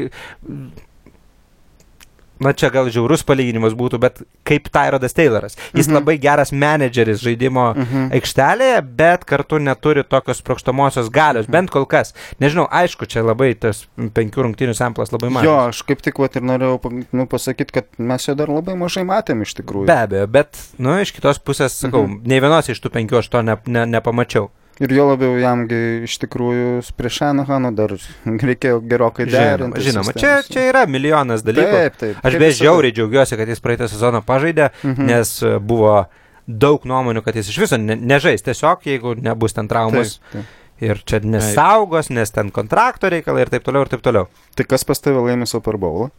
Na 2.39 2.51
čia 2.51 2.67
gal 2.69 2.89
žiaurus 2.91 3.23
palyginimas 3.23 3.71
būtų, 3.79 3.97
bet 4.03 4.17
kaip 4.43 4.67
Tyrodas 4.69 5.13
Tayloras. 5.15 5.55
Jis 5.73 5.87
Mhm. 5.87 5.93
mhm. 5.93 5.95
labai 5.95 6.15
geras 6.19 6.51
menedžeris 6.51 7.21
žaidimo 7.23 7.73
Mhm. 7.75 7.81
mhm. 7.81 8.09
aikštelėje, 8.17 8.81
bet 8.97 9.23
kartu 9.25 9.59
neturi 9.59 10.03
tokios 10.03 10.41
sprokštamosios 10.43 11.09
galios, 11.09 11.47
bent 11.47 11.69
kol 11.71 11.85
kas. 11.85 12.13
Nežinau, 12.39 12.67
aišku, 12.69 13.07
čia 13.07 13.23
labai 13.23 13.53
tas 13.55 13.85
penkių 13.97 14.43
rungtynių 14.49 14.75
samplas 14.75 15.11
labai 15.15 15.29
mažas. 15.31 15.47
Jo, 15.47 15.55
aš 15.69 15.81
kaip 15.87 16.01
tik 16.01 16.19
vat, 16.19 16.35
ir 16.35 16.41
norėjau 16.41 17.03
nu, 17.13 17.25
pasakyti, 17.25 17.71
kad 17.71 17.85
mes 17.97 18.25
jo 18.27 18.35
dar 18.35 18.47
labai 18.51 18.75
mažai 18.75 19.05
matėm 19.07 19.41
iš 19.41 19.55
tikrųjų. 19.61 19.85
Be 19.87 19.93
abejo, 20.03 20.27
bet, 20.27 20.59
nu, 20.77 20.99
iš 20.99 21.13
kitos 21.15 21.39
pusės, 21.39 21.71
sakau, 21.71 22.03
Mhm. 22.03 22.19
mhm. 22.19 22.27
nei 22.27 22.39
vienos 22.41 22.67
iš 22.69 22.81
tų 22.81 22.89
penkių 22.91 23.19
aš 23.19 23.29
to 23.29 23.41
ne, 23.41 23.57
ne, 23.65 23.85
nepamačiau. 23.85 24.49
Ir 24.83 24.91
jo 24.91 25.05
labiau 25.07 25.37
jamgi 25.39 25.77
iš 26.03 26.17
tikrųjų 26.19 26.81
prieš 26.99 27.21
Anahaną 27.29 27.69
dar 27.77 27.93
reikėjo 28.27 28.81
gerokai 28.83 29.23
Žinoma, 29.29 29.45
derinti. 29.55 29.83
žinoma. 29.85 30.13
Čia, 30.19 30.33
čia 30.51 30.65
yra 30.67 30.81
milijonas 30.91 31.45
dalykų. 31.47 31.77
Taip, 31.77 31.95
taip. 32.01 32.17
Aš 32.27 32.35
beje 32.41 32.57
žiauriai 32.59 32.91
džiaugiuosi, 32.97 33.37
kad 33.39 33.47
jis 33.53 33.63
praeitą 33.63 33.87
sezoną 33.87 34.19
pažaidė, 34.27 34.69
Mhm. 34.83 35.05
nes 35.07 35.31
e, 35.47 35.53
buvo 35.59 36.05
daug 36.45 36.83
nuomonių, 36.85 37.23
kad 37.23 37.35
jis 37.39 37.47
iš 37.53 37.57
viso 37.63 37.77
ne, 37.79 37.95
nežais. 37.95 38.43
Tiesiog, 38.43 38.83
jeigu 38.83 39.15
nebus 39.15 39.53
ten 39.55 39.67
traumas. 39.71 40.19
Taip, 40.19 40.43
taip. 40.43 40.61
Ir 40.83 40.99
čia 41.07 41.21
nesaugos, 41.23 42.09
nes 42.11 42.31
ten 42.35 42.51
kontrakto 42.51 43.07
reikalai 43.07 43.45
ir 43.47 43.49
taip 43.55 43.63
toliau 43.63 43.85
ir 43.87 43.93
taip 43.95 44.01
toliau. 44.03 44.27
Tai 44.59 44.65
kas 44.67 44.83
pas 44.83 44.99
tave 44.99 45.23
laimė 45.23 45.47
Super 45.47 45.77
Bowl? 45.79 46.09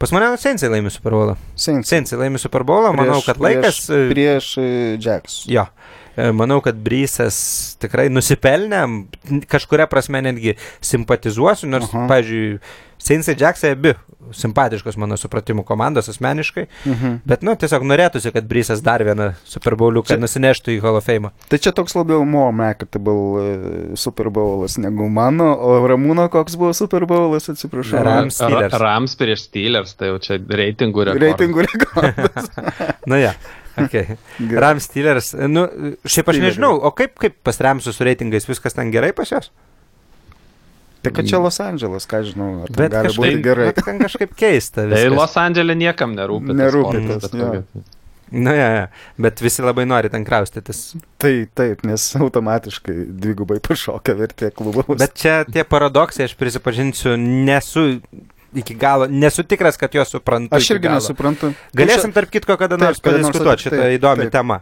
Pas 0.00 0.10
mane 0.16 0.32
Sensai 0.40 0.68
laimi 0.72 0.90
Super 0.90 1.12
Bowl. 1.12 1.34
Saints. 1.54 1.88
Sensai 1.92 2.16
laimi 2.18 2.38
Super 2.40 2.64
Bowl, 2.64 2.88
manau, 2.96 3.20
kad 3.22 3.36
laikas. 3.36 3.84
Prieš, 3.86 4.08
prieš 4.10 4.48
e, 4.58 4.96
Jacks. 4.98 5.42
Jo. 5.46 5.66
E, 5.68 5.81
Manau, 6.16 6.60
kad 6.60 6.76
Brysas 6.76 7.36
tikrai 7.80 8.08
nusipelnė, 8.12 8.82
m, 8.84 9.42
kažkuria 9.48 9.86
prasme 9.88 10.20
netgi 10.20 10.56
simpatizuosiu, 10.84 11.70
nors, 11.72 11.88
Aha. 11.92 12.06
pavyzdžiui, 12.10 12.58
Sensai 13.02 13.34
Jacksai 13.34 13.72
abi 13.74 13.94
simpatiškos 14.38 14.94
mano 15.00 15.16
supratimų 15.18 15.64
komandos 15.66 16.06
asmeniškai, 16.12 16.66
Mhm. 16.86 17.16
bet, 17.26 17.42
nu, 17.42 17.56
tiesiog 17.58 17.82
norėtųsi, 17.82 18.30
kad 18.32 18.46
Brysas 18.46 18.80
dar 18.80 19.02
vieną 19.02 19.32
Super 19.44 19.74
Bowliuką 19.74 20.14
Čia- 20.14 20.20
nusineštų 20.22 20.76
į 20.76 20.82
Hall 20.84 20.96
of 21.00 21.04
Fame. 21.08 21.32
Tai 21.48 21.58
čia 21.58 21.72
toks 21.74 21.94
labiau 21.98 22.22
more 22.24 22.52
marketable 22.52 23.42
e, 23.42 23.96
Super 23.96 24.30
Bowlas 24.30 24.76
negu 24.78 25.08
mano, 25.10 25.50
o 25.58 25.80
Ramūno 25.88 26.28
koks 26.30 26.54
buvo 26.54 26.70
Super 26.72 27.04
Bowlas, 27.06 27.48
atsiprašau. 27.50 28.04
Rams 28.04 28.38
Rams 28.78 29.16
prieš 29.16 29.48
Steelers, 29.48 29.94
tai 29.98 30.12
jau 30.12 30.18
čia 30.22 30.38
reitingų 30.38 31.08
rekordas. 31.10 31.26
Reitingų 31.26 31.66
rekordas. 31.66 32.50
Nu, 33.06 33.16
ja. 33.18 33.32
Okay. 33.78 34.16
Rams 34.62 34.84
Steelers. 34.88 35.32
Nu, 35.48 35.66
šiaip 36.04 36.28
aš 36.28 36.40
nežinau, 36.42 36.74
o 36.84 36.90
kaip, 36.96 37.14
kaip 37.22 37.38
pas 37.46 37.56
Ramsus 37.64 37.96
su 37.96 38.04
reitingais 38.04 38.44
viskas 38.48 38.74
ten 38.76 38.90
gerai 38.92 39.12
pas 39.16 39.30
juos? 39.32 39.48
Tai 41.02 41.10
kad 41.16 41.26
čia 41.26 41.40
Los 41.42 41.56
Andželas, 41.58 42.04
ką 42.06 42.20
žinau, 42.28 42.50
ar 42.62 42.70
Bet 42.70 42.92
gali 42.92 43.08
kažkaip, 43.08 43.24
būti 43.24 43.40
gerai. 43.42 43.64
bet 43.72 43.80
ten 43.82 43.98
kažkaip 43.98 44.36
keista. 44.38 44.84
Tai 44.84 44.90
viskas. 44.92 45.16
Los 45.16 45.34
Andželė 45.40 45.74
niekam 45.80 46.12
nerūpi. 46.14 46.54
Nerūpi 46.54 47.00
sportas, 47.02 47.24
tas, 47.24 47.34
jo. 47.40 47.48
kokia- 47.48 47.88
Nu, 48.32 48.48
ja, 48.56 48.68
ja. 48.72 48.84
Bet 49.20 49.42
visi 49.44 49.60
labai 49.60 49.82
nori 49.84 50.08
ten 50.08 50.22
kraustytis. 50.24 50.94
Tai 51.20 51.32
taip, 51.58 51.82
nes 51.84 52.04
automatiškai 52.16 52.94
dvigubai 53.20 53.58
pašoka 53.60 54.14
vertė 54.16 54.48
klubo. 54.56 54.86
Bet 54.96 55.12
čia 55.20 55.42
tie 55.44 55.64
paradoksai, 55.68 56.24
aš 56.30 56.36
prisipažinsiu, 56.40 57.12
nesu 57.20 58.00
iki 58.54 58.74
galo, 58.78 59.06
nesu 59.08 59.44
tikras, 59.48 59.78
kad 59.80 59.94
juos 59.94 60.12
suprantu. 60.12 60.54
aš 60.56 60.70
irgi 60.74 60.90
nesuprantu. 60.92 61.52
Galėsim, 61.76 62.12
tarp 62.12 62.32
kitko, 62.32 62.56
kada 62.60 62.78
nors 62.80 63.00
padiskutuoti 63.04 63.68
šitą 63.68 63.80
taip, 63.80 63.96
įdomią 63.98 64.28
temą. 64.32 64.60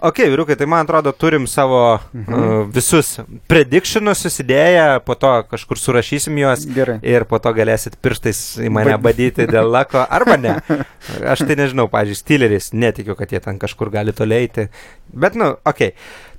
Ok, 0.00 0.18
vyrukai, 0.30 0.54
tai 0.54 0.66
man 0.70 0.84
atrodo, 0.86 1.10
turim 1.10 1.46
savo 1.50 1.98
mhm. 2.12 2.34
uh, 2.34 2.66
visus 2.70 3.16
predictionus 3.50 4.20
susidėję, 4.22 5.00
po 5.02 5.16
to 5.18 5.30
kažkur 5.50 5.80
surašysim 5.80 6.36
juos 6.38 6.62
Gerai. 6.70 7.00
ir 7.02 7.24
po 7.26 7.40
to 7.42 7.50
galėsit 7.56 7.96
pirštais 7.98 8.42
į 8.62 8.70
mane 8.70 8.94
badyti 9.02 9.48
dėl 9.50 9.66
lako, 9.74 10.04
arba 10.06 10.36
ne. 10.38 10.52
Aš 11.18 11.42
tai 11.48 11.56
nežinau, 11.58 11.88
pažiūrėjau, 11.90 12.18
Steeleris, 12.20 12.68
netikiu, 12.78 13.16
kad 13.18 13.34
jie 13.34 13.40
ten 13.42 13.58
kažkur 13.58 13.90
gali 13.90 14.14
tolėti. 14.14 14.68
Bet, 15.10 15.34
nu, 15.34 15.48
ok. 15.66 15.88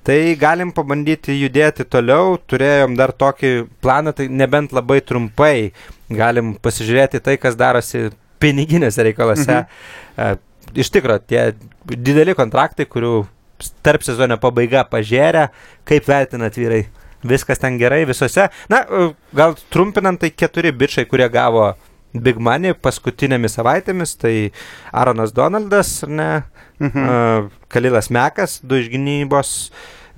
Tai 0.08 0.16
galim 0.40 0.70
pabandyti 0.72 1.36
judėti 1.36 1.84
toliau, 1.84 2.38
turėjom 2.48 2.94
dar 2.96 3.12
tokį 3.12 3.50
planą, 3.84 4.14
tai 4.16 4.30
nebent 4.32 4.72
labai 4.72 5.02
trumpai 5.04 5.74
galim 6.08 6.54
pasižiūrėti 6.56 7.20
tai, 7.20 7.36
kas 7.36 7.60
darosi 7.60 8.06
piniginėse 8.40 9.04
reikalose. 9.04 9.66
Mhm. 10.16 10.40
Iš 10.80 10.92
tikrųjų, 10.94 11.22
tie 11.28 11.44
dideli 11.90 12.32
kontraktai, 12.38 12.88
kurių 12.88 13.26
tarp 13.84 14.04
sezono 14.06 14.38
pabaiga 14.40 14.84
pažiūrė, 14.88 15.48
kaip 15.88 16.08
vertinat 16.08 16.58
vyrai. 16.58 16.84
Viskas 17.26 17.60
ten 17.60 17.76
gerai 17.80 18.06
visose. 18.08 18.48
Na, 18.72 18.84
gal 19.36 19.56
trumpinant, 19.72 20.20
tai 20.20 20.30
keturi 20.32 20.72
bičiai, 20.72 21.08
kurie 21.08 21.28
gavo 21.32 21.74
Big 22.14 22.40
Money 22.42 22.74
paskutinėmis 22.74 23.58
savaitėmis, 23.58 24.16
tai 24.18 24.34
Aronas 24.96 25.34
Donaldas, 25.36 26.00
ne, 26.08 26.30
mhm. 26.80 27.04
uh, 27.04 27.66
Kalilas 27.70 28.10
Mekas, 28.10 28.58
du 28.64 28.80
iš 28.80 28.90
gynybos 28.90 29.70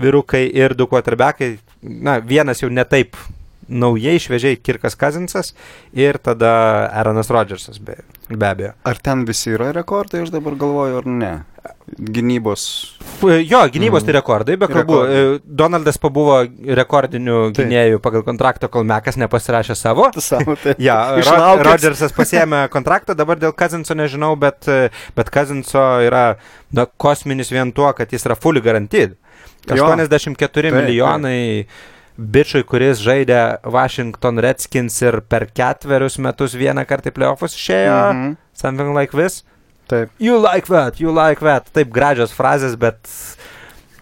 vyrukai 0.03 0.47
ir 0.49 0.76
du 0.78 0.86
quarterbackai. 0.88 1.57
Na, 1.82 2.18
vienas 2.22 2.62
jau 2.62 2.70
netaip 2.70 3.18
naujai 3.68 4.18
šviežiai 4.22 4.58
Kirkas 4.58 4.96
Kazinsas 4.98 5.52
ir 5.92 6.18
tada 6.22 6.52
Aaronas 6.90 7.30
Rodžersas 7.32 7.78
be, 7.82 8.00
be 8.28 8.48
abejo. 8.48 8.74
Ar 8.88 8.98
ten 8.98 9.26
visi 9.28 9.52
yra 9.54 9.72
rekordai, 9.76 10.24
aš 10.26 10.32
dabar 10.34 10.56
galvoju, 10.58 11.00
ar 11.02 11.08
ne? 11.08 11.32
Gynybos. 11.92 12.62
Jo, 13.22 13.60
gynybos 13.70 14.02
mm. 14.02 14.06
tai 14.08 14.14
rekordai, 14.16 14.56
be 14.58 14.66
kalbų. 14.70 14.98
E, 15.06 15.22
Donaldas 15.44 15.98
pabuvo 16.02 16.40
rekordinių 16.80 17.36
tai. 17.52 17.66
gynėjų 17.66 18.00
pagal 18.02 18.24
kontraktą, 18.26 18.70
kol 18.72 18.86
Mekas 18.88 19.18
nepasirašė 19.20 19.76
savo. 19.78 20.08
Savo, 20.32 20.56
tai. 20.58 20.74
ja, 20.82 20.96
Ro 21.22 21.52
Rodžersas 21.62 22.14
pasėmė 22.16 22.64
kontraktą, 22.74 23.14
dabar 23.18 23.38
dėl 23.38 23.54
Kazinso 23.54 23.94
nežinau, 23.98 24.34
bet, 24.40 24.66
bet 25.14 25.32
Kazinso 25.34 25.84
yra 26.06 26.24
na, 26.74 26.86
kosminis 26.86 27.52
vien 27.54 27.74
tuo, 27.76 27.90
kad 27.94 28.10
jis 28.10 28.26
yra 28.26 28.38
fully 28.38 28.64
garantid. 28.64 29.18
84 29.70 30.72
jo. 30.72 30.74
milijonai. 30.74 31.42
Taip, 31.42 31.68
taip 31.68 32.01
bičiui, 32.23 32.64
kuris 32.68 33.01
žaidė 33.03 33.41
Washington 33.64 34.41
Redskins 34.43 34.99
ir 35.03 35.20
per 35.29 35.49
ketverius 35.51 36.18
metus 36.23 36.57
vieną 36.59 36.85
kartą 36.89 37.11
į 37.11 37.16
playoffus 37.16 37.57
išėjo. 37.59 37.97
Mm 38.12 38.20
-hmm. 38.20 38.37
Something 38.55 38.95
like 38.99 39.16
this. 39.16 39.43
Taip. 39.89 40.11
You 40.18 40.39
like 40.39 40.66
that, 40.66 41.01
you 41.01 41.11
like 41.11 41.41
that. 41.41 41.73
Taip 41.73 41.91
gražios 41.93 42.33
frazės, 42.33 42.77
bet 42.77 43.09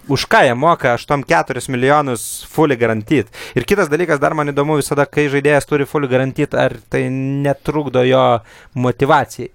už 0.09 0.27
ką 0.27 0.45
jie 0.45 0.55
moka 0.55 0.97
8-4 0.97 1.69
milijonus 1.69 2.47
fully 2.51 2.77
garantyt. 2.77 3.27
Ir 3.55 3.65
kitas 3.65 3.89
dalykas, 3.89 4.21
dar 4.21 4.35
man 4.35 4.49
įdomu 4.49 4.77
visada, 4.77 5.07
kai 5.07 5.29
žaidėjas 5.29 5.67
turi 5.67 5.87
fully 5.87 6.09
garantyt, 6.09 6.55
ar 6.55 6.77
tai 6.91 7.09
netrukdo 7.11 8.05
jo 8.05 8.41
motivacijai. 8.75 9.51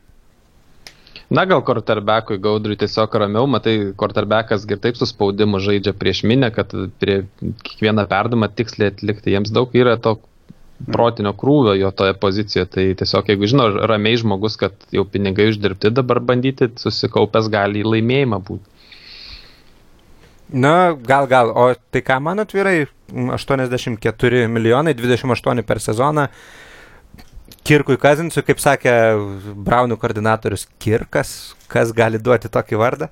Na, 1.30 1.46
gal 1.50 1.64
quarterbackui 1.66 2.38
gaudriui 2.38 2.78
tiesiog 2.78 3.16
ramiau, 3.18 3.48
matai, 3.50 3.74
quarterbackas 3.98 4.68
ir 4.70 4.82
taip 4.82 5.00
su 5.00 5.08
spaudimu 5.10 5.58
žaidžia 5.64 5.96
prieš 5.98 6.22
minę, 6.30 6.52
kad 6.54 6.74
prie 7.02 7.24
kiekvieną 7.42 8.06
perdamą 8.12 8.52
tiksliai 8.54 8.92
atlikti. 8.94 9.34
Jiems 9.34 9.54
daug 9.56 9.74
yra 9.74 9.98
to 9.98 10.20
protinio 10.92 11.34
krūvio 11.34 11.74
jo 11.80 11.90
toje 11.92 12.14
pozicijoje. 12.22 12.68
Tai 12.76 12.86
tiesiog, 13.02 13.32
jeigu 13.32 13.50
žino, 13.50 13.68
ramiai 13.90 14.20
žmogus, 14.22 14.58
kad 14.62 14.76
jau 14.94 15.06
pinigai 15.10 15.50
uždirbti, 15.50 15.94
dabar 15.98 16.22
bandyti 16.22 16.70
susikaupęs 16.82 17.50
gali 17.54 17.82
į 17.82 17.90
laimėjimą 17.96 18.42
būti. 18.46 18.76
Na, 20.54 20.94
gal, 20.94 21.26
gal. 21.32 21.50
O 21.50 21.72
tai 21.90 22.04
ką 22.06 22.20
man 22.22 22.44
atvirai? 22.44 22.86
84 23.10 24.46
milijonai, 24.50 24.94
28 24.98 25.66
per 25.66 25.82
sezoną. 25.82 26.28
Kirkui 27.66 27.98
Kazinsui, 27.98 28.44
kaip 28.46 28.60
sakė 28.62 28.92
Braunų 29.66 29.98
koordinatorius 29.98 30.68
Kirkas, 30.82 31.56
kas 31.72 31.90
gali 31.98 32.20
duoti 32.22 32.52
tokį 32.54 32.78
vardą? 32.78 33.08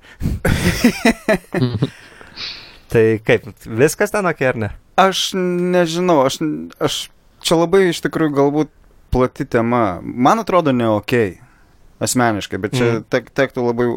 tai 2.92 3.02
kaip, 3.26 3.48
viskas 3.66 4.14
ten 4.14 4.30
ok, 4.30 4.44
ar 4.52 4.60
ne? 4.62 4.70
Aš 5.00 5.32
nežinau, 5.34 6.20
aš, 6.28 6.38
aš 6.78 7.00
čia 7.42 7.58
labai 7.58 7.88
iš 7.88 8.04
tikrųjų 8.04 8.36
galbūt 8.36 8.70
plati 9.14 9.48
tema. 9.50 9.98
Man 10.04 10.44
atrodo 10.44 10.70
ne 10.70 10.86
ok, 11.00 11.16
asmeniškai, 12.06 12.62
bet 12.62 12.78
čia 12.78 12.86
mm. 12.92 13.04
tek, 13.10 13.34
tektų 13.34 13.66
labai, 13.72 13.90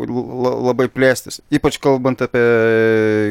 labai 0.72 0.89
plėstis. 0.89 1.38
Ypač 1.53 1.78
kalbant 1.84 2.26
apie 2.26 2.45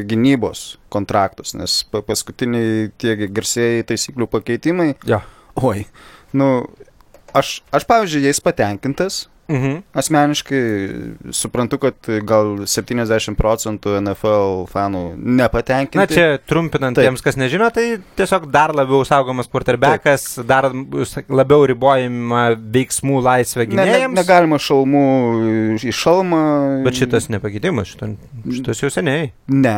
gynybos 0.07 0.77
kontraktus, 0.93 1.57
nes 1.59 1.81
paskutiniai 1.91 2.87
tie 2.95 3.19
garsėjai 3.27 3.83
taisyklių 3.91 4.31
pakeitimai. 4.31 4.93
Ja. 5.11 5.25
Oi, 5.59 5.89
nu, 6.37 6.51
aš, 7.37 7.61
aš 7.71 7.85
pavyzdžiui, 7.89 8.25
jais 8.27 8.41
patenkintas. 8.43 9.25
Mhm. 9.47 9.81
Asmeniškai 9.97 10.61
suprantu, 11.31 11.79
kad 11.79 12.09
gal 12.27 12.65
70 12.67 13.37
procentų 13.39 13.95
NFL 14.01 14.65
fanų 14.71 15.03
nepatenkinti. 15.17 15.99
Na 15.99 16.07
čia 16.09 16.39
trumpinant 16.43 16.97
Taip. 16.97 17.07
tiems, 17.07 17.23
kas 17.23 17.39
nežino, 17.39 17.69
tai 17.73 17.85
tiesiog 18.19 18.49
dar 18.51 18.73
labiau 18.75 19.05
saugomas 19.07 19.47
quarterbackas, 19.51 20.25
Taip. 20.35 20.49
dar 20.49 20.67
labiau 21.31 21.63
ribojama 21.71 22.49
veiksmų 22.59 23.21
laisvė 23.23 23.69
gynėjams. 23.71 23.93
Ne, 23.93 24.01
ne, 24.07 24.19
negalima 24.19 24.59
šalmų 24.61 25.05
į 25.79 25.95
šalmą. 25.95 26.41
Bet 26.87 26.99
šitas 26.99 27.29
nepakeitimas, 27.31 27.93
šito, 27.93 28.11
šitas 28.51 28.83
jau 28.83 28.91
seniai. 28.93 29.31
Ne, 29.47 29.77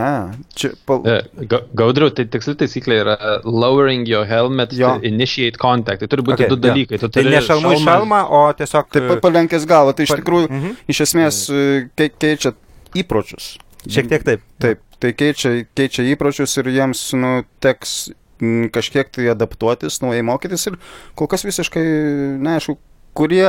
čia... 0.57 0.73
Pal... 0.89 1.05
Ga, 1.49 1.61
gaudriu, 1.77 2.09
tai 2.15 2.25
tiksli 2.31 2.55
taisyklė 2.59 2.99
yra 3.03 3.15
lowering 3.45 4.07
your 4.09 4.25
helmet 4.29 4.73
jo. 4.73 4.95
to 4.97 5.07
initiate 5.07 5.59
contact. 5.61 6.01
Tai 6.03 6.09
turi 6.11 6.25
būti 6.25 6.45
okay, 6.45 6.51
du 6.51 6.59
dalykai. 6.61 6.99
Tu 7.01 7.11
tai 7.13 7.25
ne 7.27 7.41
šalmų 7.45 7.75
į 7.77 7.81
šalmą, 7.85 8.23
o 8.33 8.41
tiesiog... 8.57 8.89
Taip, 8.93 9.09
palenkęs 9.23 9.58
šakės 9.59 9.67
galva, 9.67 9.93
tai 9.93 10.07
iš 10.07 10.15
tikrųjų 10.19 10.47
-hmm. 10.49 10.75
iš 10.87 11.01
esmės 11.01 11.49
e, 11.49 11.89
ke 11.95 12.09
keičia 12.09 12.53
įpročius. 12.95 13.57
Šiek 13.87 14.09
tiek 14.09 14.23
taip. 14.23 14.41
Taip, 14.59 14.79
tai 14.99 15.13
keičia, 15.13 15.65
keičia 15.75 16.03
įpročius 16.15 16.57
ir 16.59 16.67
jiems 16.67 17.13
nu, 17.13 17.43
teks 17.59 18.11
kažkiek 18.71 19.09
tai 19.11 19.27
adaptuotis, 19.27 20.01
naujai 20.01 20.23
mokytis 20.23 20.67
ir 20.67 20.77
kol 21.15 21.27
kas 21.27 21.43
visiškai 21.43 21.83
neaišku, 22.39 22.77
kurie, 23.19 23.47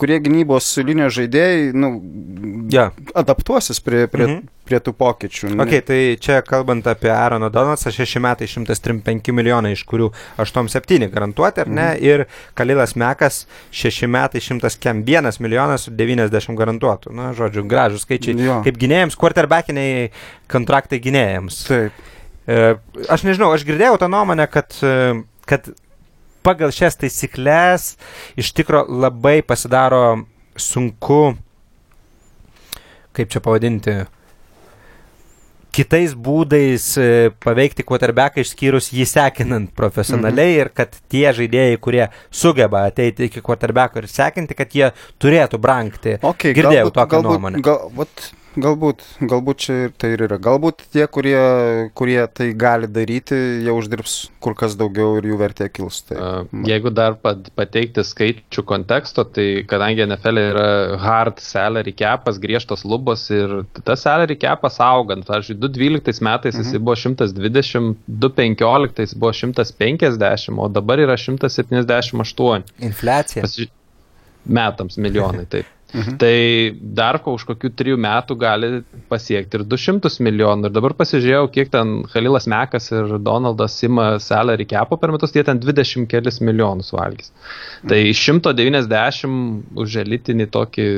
kurie 0.00 0.18
gynybos 0.22 0.72
linijos 0.82 1.14
žaidėjai 1.14 1.70
nu, 1.78 1.90
ja. 2.74 2.88
adaptuosis 3.14 3.78
prie, 3.84 4.04
prie, 4.10 4.26
mhm. 4.26 4.40
prie 4.66 4.80
tų 4.82 4.94
pokyčių. 4.98 5.52
Ok, 5.62 5.74
tai 5.86 5.98
čia 6.22 6.40
kalbant 6.46 6.88
apie 6.90 7.12
Aaroną 7.14 7.50
Donaldsą, 7.54 7.92
6 7.94 8.22
metai 8.24 8.48
135 8.50 9.30
milijonai, 9.36 9.74
iš 9.76 9.84
kurių 9.90 10.10
8-7 10.42 11.06
garantuoti, 11.12 11.62
ar 11.64 11.70
ne? 11.70 11.90
Mhm. 11.92 12.02
Ir 12.04 12.26
Kalilas 12.58 12.96
Mekas 13.00 13.44
6 13.74 14.10
metai 14.10 14.42
101 14.42 15.38
milijonas 15.44 15.86
90 15.90 16.58
garantuotų. 16.58 17.14
Na, 17.14 17.30
žodžiu, 17.36 17.66
gražus 17.70 18.08
skaičiai. 18.08 18.34
Jo. 18.42 18.58
Kaip 18.66 18.80
gynėjams, 18.80 19.18
quarterbackiniai 19.20 20.10
kontraktai 20.50 21.00
gynėjams. 21.04 21.62
Taip. 21.70 22.02
E, 22.44 22.74
aš 23.08 23.24
nežinau, 23.24 23.54
aš 23.54 23.64
girdėjau 23.64 23.96
tą 24.02 24.10
nuomonę, 24.12 24.44
kad, 24.52 24.74
e, 24.84 25.22
kad 25.48 25.70
pagal 26.44 26.72
šias 26.74 26.98
taisyklės 27.00 27.94
iš 28.40 28.52
tikro 28.56 28.84
labai 28.88 29.40
pasidaro 29.46 30.24
sunku, 30.60 31.34
kaip 33.14 33.32
čia 33.32 33.42
pavadinti, 33.42 34.02
kitais 35.74 36.14
būdais 36.14 36.86
e, 37.00 37.08
paveikti 37.42 37.84
quarterbacką 37.86 38.44
išskyrus 38.44 38.92
jį 38.94 39.06
sekinant 39.10 39.72
profesionaliai 39.74 40.52
mhm. 40.52 40.60
ir 40.62 40.70
kad 40.76 40.94
tie 41.10 41.26
žaidėjai, 41.34 41.80
kurie 41.82 42.04
sugeba 42.30 42.84
ateiti 42.90 43.28
iki 43.28 43.42
quarterbacko 43.44 44.02
ir 44.02 44.10
sekinti, 44.10 44.56
kad 44.58 44.74
jie 44.74 44.92
turėtų 45.22 45.60
brangti. 45.62 46.18
Okay, 46.20 46.54
Girdėjau 46.54 46.88
galbūt, 46.88 46.98
tokią 47.00 47.16
galbūt, 47.16 47.30
nuomonę. 47.30 47.62
Gal, 47.66 47.88
vat, 47.98 48.28
Galbūt, 48.54 49.02
galbūt 49.26 49.62
čia 49.64 49.76
ir 49.88 49.94
tai 49.98 50.12
ir 50.14 50.22
yra. 50.28 50.36
Galbūt 50.42 50.84
tie, 50.94 51.04
kurie, 51.10 51.38
kurie 51.98 52.20
tai 52.30 52.52
gali 52.58 52.86
daryti, 52.86 53.34
jie 53.64 53.74
uždirbs 53.74 54.14
kur 54.44 54.54
kas 54.58 54.76
daugiau 54.78 55.18
ir 55.18 55.26
jų 55.30 55.38
vertė 55.40 55.66
kils. 55.74 56.04
Tai, 56.06 56.44
jeigu 56.68 56.92
dar 56.94 57.16
pateikti 57.18 58.04
skaičių 58.06 58.64
konteksto, 58.68 59.24
tai 59.26 59.64
kadangi 59.70 60.06
NFL 60.06 60.42
yra 60.44 60.68
hard 61.02 61.42
salary 61.42 61.94
capas, 61.98 62.38
griežtos 62.42 62.86
lubos 62.86 63.26
ir 63.34 63.64
tas 63.82 64.06
salary 64.06 64.38
capas 64.38 64.78
augant, 64.84 65.26
pavyzdžiui, 65.26 65.58
2012 65.64 66.22
metais 66.24 66.54
mhm. 66.54 66.70
jis 66.70 66.78
buvo 66.78 66.98
120, 67.00 67.96
2015 68.06 69.18
buvo 69.18 69.34
150, 69.34 70.58
o 70.62 70.70
dabar 70.70 71.02
yra 71.02 71.18
178. 71.18 72.76
Infliacija. 72.86 73.42
Pasi... 73.42 73.70
Metams 74.44 74.98
milijonai, 75.00 75.46
taip. 75.48 75.70
Mhm. 75.94 76.16
Tai 76.18 76.36
dar 76.98 77.20
po 77.22 77.36
už 77.38 77.44
kokių 77.52 77.70
trijų 77.78 77.98
metų 78.02 78.36
gali 78.40 78.70
pasiekti 79.10 79.60
ir 79.60 79.64
200 79.70 80.10
milijonų. 80.26 80.68
Ir 80.68 80.74
dabar 80.74 80.94
pasižiūrėjau, 80.98 81.50
kiek 81.54 81.70
ten 81.70 81.94
Halilas 82.14 82.48
Mekas 82.50 82.90
ir 82.90 83.14
Donaldas 83.22 83.76
ima 83.86 84.08
salary 84.18 84.66
capą 84.66 84.98
per 85.00 85.14
metus, 85.14 85.34
jie 85.36 85.44
ten 85.46 85.62
20 85.62 86.08
kelis 86.10 86.40
milijonus 86.42 86.90
valgys. 86.94 87.30
Tai 87.86 88.00
190 88.10 89.78
už 89.84 90.00
elitinį 90.02 90.48
tokį 90.58 90.88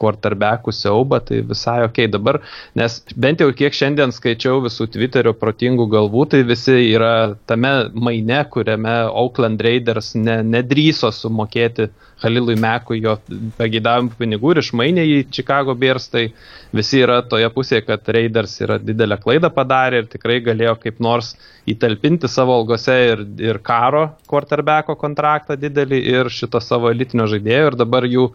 quarterbackų 0.00 0.72
siaubą, 0.74 1.20
tai 1.26 1.40
visai 1.46 1.80
ok. 1.86 2.04
Dabar, 2.12 2.40
nes 2.78 2.98
bent 3.16 3.42
jau 3.42 3.50
kiek 3.56 3.74
šiandien 3.76 4.14
skaičiau 4.14 4.62
visų 4.64 4.88
Twitterio 4.94 5.34
protingų 5.38 5.88
galvų, 5.92 6.26
tai 6.34 6.42
visi 6.48 6.78
yra 6.92 7.34
tame 7.50 7.72
maine, 7.94 8.42
kuriame 8.52 8.96
Oakland 9.10 9.62
Raiders 9.62 10.14
ne, 10.18 10.40
nedryso 10.46 11.12
sumokėti 11.14 11.90
Halilui 12.22 12.54
Mekui 12.60 13.00
jo 13.02 13.16
pagėdavimų 13.58 14.14
pinigų 14.18 14.52
ir 14.52 14.60
išmainė 14.62 15.04
į 15.10 15.16
Chicago 15.34 15.74
Bears, 15.78 16.06
tai 16.12 16.28
visi 16.74 17.00
yra 17.02 17.20
toje 17.26 17.48
pusėje, 17.54 17.82
kad 17.88 18.06
Raiders 18.14 18.54
yra 18.62 18.78
didelę 18.82 19.18
klaidą 19.22 19.50
padarė 19.54 20.02
ir 20.02 20.10
tikrai 20.12 20.38
galėjo 20.44 20.76
kaip 20.84 21.02
nors 21.02 21.32
įtalpinti 21.70 22.30
savo 22.30 22.54
algose 22.60 22.94
ir, 23.12 23.24
ir 23.42 23.58
karo 23.64 24.08
quarterbacko 24.30 24.96
kontraktą 25.00 25.58
didelį 25.58 26.02
ir 26.14 26.30
šito 26.32 26.62
savo 26.62 26.90
elitinio 26.94 27.26
žaidėjo. 27.30 27.72
Ir 27.72 27.78
dabar 27.82 28.06
jų 28.06 28.28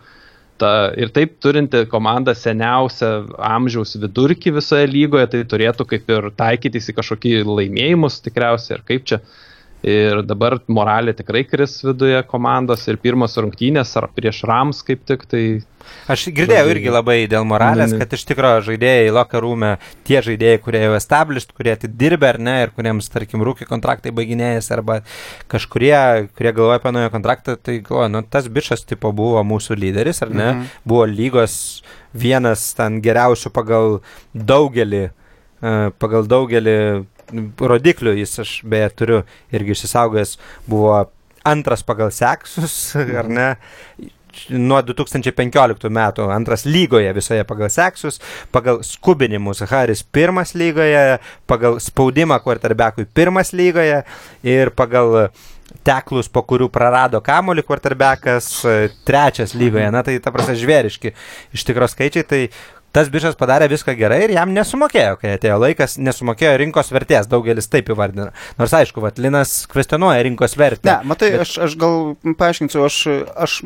ta, 0.61 0.71
ir 0.97 1.11
taip 1.15 1.37
turinti 1.43 1.83
komanda 1.91 2.33
seniausią 2.37 3.11
amžiaus 3.49 3.97
vidurkį 4.01 4.55
visoje 4.57 4.89
lygoje, 4.91 5.27
tai 5.33 5.43
turėtų 5.53 5.87
kaip 5.93 6.09
ir 6.13 6.29
taikytis 6.37 6.91
į 6.91 6.97
kažkokį 6.99 7.35
laimėjimus 7.47 8.21
tikriausiai, 8.25 8.79
ar 8.79 8.85
kaip 8.87 9.07
čia. 9.09 9.21
Ir 9.87 10.21
dabar 10.27 10.57
moralė 10.67 11.13
tikrai 11.15 11.45
kris 11.47 11.79
viduje 11.85 12.19
komandos 12.27 12.87
ir 12.91 12.97
pirmos 12.99 13.37
rungtynės 13.39 13.93
ar 13.99 14.09
prieš 14.15 14.43
Rams 14.49 14.83
kaip 14.87 15.05
tik 15.07 15.27
tai 15.31 15.43
Aš 16.11 16.25
girdėjau 16.35 16.67
irgi 16.71 16.91
labai 16.91 17.17
dėl 17.31 17.45
moralės, 17.47 17.93
kad 17.99 18.13
iš 18.15 18.23
tikrųjų 18.29 18.63
žaidėjai 18.65 19.11
locker 19.15 19.43
rūme, 19.43 19.69
tie 20.07 20.21
žaidėjai, 20.23 20.59
kurie 20.63 20.81
jau 20.83 20.93
established, 20.97 21.53
kurie 21.55 21.73
atidirbę 21.75 22.29
ar 22.33 22.39
ne, 22.43 22.55
ir 22.65 22.73
kuriems, 22.75 23.09
tarkim, 23.11 23.43
rūkiai 23.47 23.67
kontraktai 23.69 24.13
baiginėjęs, 24.15 24.69
arba 24.75 25.01
kažkurie, 25.51 26.27
kurie 26.37 26.53
galvoja 26.55 26.79
apie 26.81 26.93
naują 26.95 27.11
kontraktą, 27.13 27.57
tai 27.59 27.79
galvoja, 27.83 28.09
nu, 28.13 28.23
tas 28.23 28.47
bičias 28.51 28.83
tipo 28.87 29.11
buvo 29.15 29.43
mūsų 29.47 29.79
lyderis, 29.79 30.23
ar 30.25 30.33
ne, 30.33 30.47
mhm. 30.47 30.71
buvo 30.87 31.05
lygos 31.11 31.57
vienas 32.17 32.69
ten 32.77 33.01
geriausių 33.03 33.51
pagal 33.55 33.99
daugelį, 34.35 35.05
e, 35.07 35.77
pagal 35.99 36.27
daugelį 36.31 36.79
rodiklių, 37.59 38.15
jis 38.21 38.39
aš 38.43 38.53
beje 38.67 38.89
turiu 38.99 39.23
irgi 39.55 39.75
išsisaugęs, 39.75 40.37
buvo 40.67 41.05
antras 41.47 41.83
pagal 41.87 42.11
seksus, 42.11 42.77
ar 43.19 43.31
ne, 43.31 43.49
nuo 44.53 44.79
2015 44.85 45.89
metų 45.93 46.27
antras 46.33 46.65
lygoje 46.67 47.09
visoje 47.15 47.45
pagal 47.47 47.71
seksus, 47.73 48.21
pagal 48.53 48.83
skubinimus 48.85 49.63
Haris 49.69 50.03
pirmas 50.03 50.53
lygoje, 50.57 51.19
pagal 51.49 51.81
spaudimą 51.83 52.39
quarterbackui 52.43 53.07
pirmas 53.17 53.53
lygoje 53.55 54.03
ir 54.45 54.73
pagal 54.77 55.29
teklus, 55.87 56.29
po 56.31 56.43
kurių 56.47 56.69
prarado 56.71 57.19
kamolį 57.23 57.63
quarterbackas 57.67 58.49
trečias 59.07 59.55
lygoje. 59.57 59.87
Na 59.91 60.03
tai 60.05 60.17
ta 60.23 60.31
prasme 60.35 60.55
žvėriški 60.59 61.13
iš 61.55 61.65
tikros 61.67 61.95
skaičiai, 61.95 62.27
tai 62.27 62.41
tas 62.95 63.09
bičias 63.13 63.37
padarė 63.39 63.67
viską 63.71 63.93
gerai 63.97 64.19
ir 64.25 64.33
jam 64.35 64.53
nesumokėjo, 64.55 65.17
kai 65.21 65.33
atėjo 65.35 65.57
laikas, 65.61 65.97
nesumokėjo 66.01 66.53
rinkos 66.61 66.91
vertės, 66.93 67.27
daugelis 67.29 67.69
taip 67.71 67.91
įvardina. 67.93 68.29
Nors 68.59 68.75
aišku, 68.77 69.03
Vatlinas 69.03 69.59
kvestionuoja 69.71 70.23
rinkos 70.27 70.57
vertę. 70.59 70.89
Ne, 70.89 71.09
matai, 71.11 71.33
bet... 71.35 71.43
aš, 71.45 71.57
aš 71.67 71.75
gal 71.79 72.15
paaiškinsiu, 72.39 72.85
aš, 72.87 72.99
aš, 73.47 73.57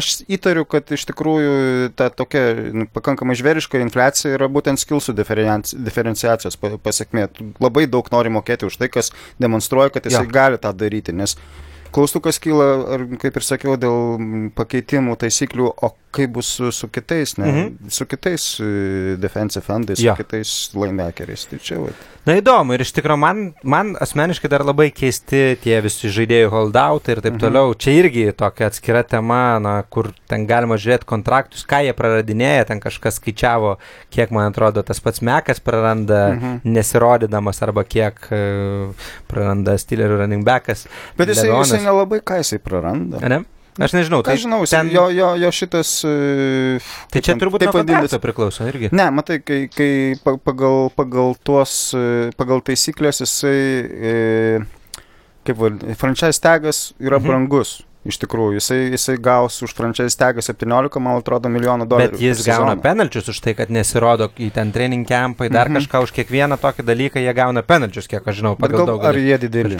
aš 0.00 0.10
įtariu, 0.26 0.66
kad 0.68 0.90
iš 0.94 1.06
tikrųjų 1.12 1.54
ta 1.98 2.10
tokia 2.14 2.44
nu, 2.74 2.88
pakankamai 2.92 3.38
žvėriška 3.38 3.80
infliacija 3.84 4.34
yra 4.36 4.50
būtent 4.52 4.82
skilsų 4.82 5.14
diferenciacijos 5.16 6.58
pasiekmė. 6.58 7.28
Labai 7.62 7.86
daug 7.90 8.10
nori 8.14 8.34
mokėti 8.34 8.68
už 8.68 8.80
tai, 8.82 8.90
kas 8.92 9.14
demonstruoja, 9.40 9.94
kad 9.94 10.10
jisai 10.10 10.26
ja. 10.26 10.34
gali 10.40 10.60
tą 10.60 10.74
daryti, 10.76 11.16
nes 11.16 11.38
Klaustukas 11.94 12.40
kyla, 12.42 12.68
ar, 12.96 13.06
kaip 13.22 13.38
ir 13.40 13.46
sakiau, 13.46 13.76
dėl 13.80 14.50
pakeitimų 14.58 15.16
taisyklių, 15.20 15.70
o 15.72 15.92
kaip 16.14 16.32
bus 16.38 16.50
su, 16.56 16.70
su 16.72 16.88
kitais, 16.88 17.36
ne, 17.38 17.48
mhm. 17.48 17.90
su 17.92 18.06
kitais 18.08 18.44
uh, 18.60 19.16
defensive 19.20 19.74
endais, 19.74 20.00
ja. 20.00 20.14
su 20.14 20.22
kitais 20.22 20.54
linebackeriais. 20.76 21.44
Tai 21.50 21.58
čia, 21.62 21.80
va. 21.82 21.92
Na 22.28 22.34
įdomu 22.36 22.74
ir 22.76 22.82
iš 22.84 22.90
tikrųjų 22.96 23.20
man, 23.20 23.38
man 23.64 23.94
asmeniškai 24.04 24.50
dar 24.52 24.64
labai 24.66 24.90
keisti 24.92 25.56
tie 25.62 25.78
visi 25.84 26.10
žaidėjų 26.12 26.50
holdout 26.52 27.08
ir 27.08 27.22
taip 27.24 27.36
mhm. 27.36 27.42
toliau. 27.44 27.76
Čia 27.76 27.94
irgi 28.02 28.24
tokia 28.36 28.68
atskira 28.68 29.04
tema, 29.08 29.42
na, 29.62 29.78
kur 29.88 30.10
ten 30.28 30.44
galima 30.48 30.76
žiūrėti 30.80 31.08
kontraktus, 31.08 31.64
ką 31.68 31.82
jie 31.86 31.94
praradinėja, 31.96 32.66
ten 32.72 32.82
kažkas 32.84 33.20
skaičiavo, 33.20 33.76
kiek 34.12 34.32
man 34.34 34.50
atrodo 34.50 34.84
tas 34.84 35.00
pats 35.04 35.24
Mekas 35.24 35.60
praranda 35.64 36.22
mhm. 36.34 36.60
nesirodydamas 36.68 37.62
arba 37.64 37.84
kiek 37.88 38.20
uh, 38.32 39.08
praranda 39.28 39.76
Steelerių 39.80 40.22
running 40.22 40.44
backas. 40.44 40.86
Bet 41.20 41.32
jisai, 41.32 41.48
jisai 41.78 41.86
nelabai 41.86 42.20
ką 42.20 42.42
jisai 42.42 42.58
praranda. 42.62 43.22
Ne? 43.22 43.44
Aš 43.78 43.94
nežinau, 43.94 44.24
tai 44.26 44.34
žinau, 44.42 44.64
ten... 44.66 44.88
jo, 44.90 45.06
jo, 45.14 45.28
jo 45.38 45.50
šitas... 45.54 45.92
Uh, 46.02 46.86
tai 47.14 47.22
čia 47.22 47.36
turbūt 47.38 47.62
taip 47.62 47.76
vadinasi 47.76 48.18
priklauso 48.18 48.66
irgi. 48.66 48.90
Ne, 48.90 49.06
matai, 49.14 49.38
kai, 49.38 49.60
kai 49.70 50.18
pagal, 50.18 50.88
pagal 50.98 51.36
tuos, 51.46 51.94
e, 51.94 52.32
pagal 52.34 52.64
taisyklės 52.66 53.22
jisai, 53.22 53.60
e, 53.86 54.16
kaip 55.46 55.60
vadinasi, 55.62 55.94
franchise 56.00 56.42
tagas 56.42 56.88
yra 56.98 57.20
mhm. 57.22 57.30
brangus. 57.30 57.76
Iš 58.08 58.16
tikrųjų, 58.22 58.56
jisai, 58.56 58.78
jisai 58.94 59.16
gaus 59.20 59.58
už 59.66 59.74
franchise 59.76 60.16
tagą 60.16 60.40
17, 60.42 61.00
man 61.02 61.18
atrodo, 61.18 61.50
milijonų 61.52 61.86
dolerių. 61.90 62.14
Bet 62.14 62.22
jis 62.22 62.40
gauna 62.46 62.76
penalčius 62.80 63.28
už 63.34 63.40
tai, 63.44 63.52
kad 63.58 63.72
nesirodo 63.74 64.30
į 64.38 64.48
ten 64.54 64.70
training 64.72 65.06
campai, 65.06 65.50
dar 65.50 65.68
mm 65.68 65.76
-hmm. 65.76 65.84
kažką 65.84 66.02
už 66.06 66.14
kiekvieną 66.16 66.56
tokį 66.62 66.86
dalyką 66.88 67.20
jie 67.20 67.34
gauna 67.34 67.62
penalčius, 67.62 68.08
kiek 68.08 68.26
aš 68.26 68.40
žinau, 68.40 68.54
pagal 68.56 68.86
daug. 68.86 69.04
Ar 69.04 69.18
jie 69.18 69.38
dideli? 69.38 69.76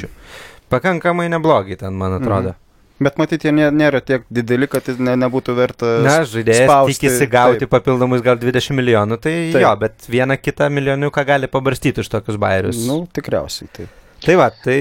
Pakankamai 0.68 1.28
neblogi 1.32 1.76
ten, 1.80 1.94
man 1.94 2.18
atrodo. 2.18 2.48
Mm 2.48 2.54
-hmm. 2.54 2.64
Bet 2.98 3.14
matyti, 3.20 3.46
jie 3.46 3.68
nėra 3.70 4.00
tiek 4.02 4.24
dideli, 4.28 4.66
kad 4.66 4.88
ne, 4.98 5.12
nebūtų 5.22 5.54
verta. 5.54 5.90
Na, 6.02 6.16
žaidėjas 6.26 6.66
spausti. 6.66 6.96
tikisi 6.96 7.28
gauti 7.30 7.62
taip. 7.62 7.70
papildomus 7.70 8.24
gal 8.26 8.40
20 8.40 8.74
milijonų, 8.74 9.20
tai 9.22 9.34
taip. 9.52 9.62
jo, 9.62 9.76
bet 9.84 10.08
vieną 10.10 10.34
kitą 10.42 10.66
milioniuką 10.74 11.24
gali 11.28 11.46
pabarstyti 11.46 12.02
už 12.02 12.10
tokius 12.10 12.40
bairius. 12.42 12.80
Na, 12.82 12.92
nu, 12.92 13.06
tikriausiai, 13.14 13.70
taip. 13.76 13.94
Tai 14.18 14.34
va, 14.34 14.48
tai 14.50 14.78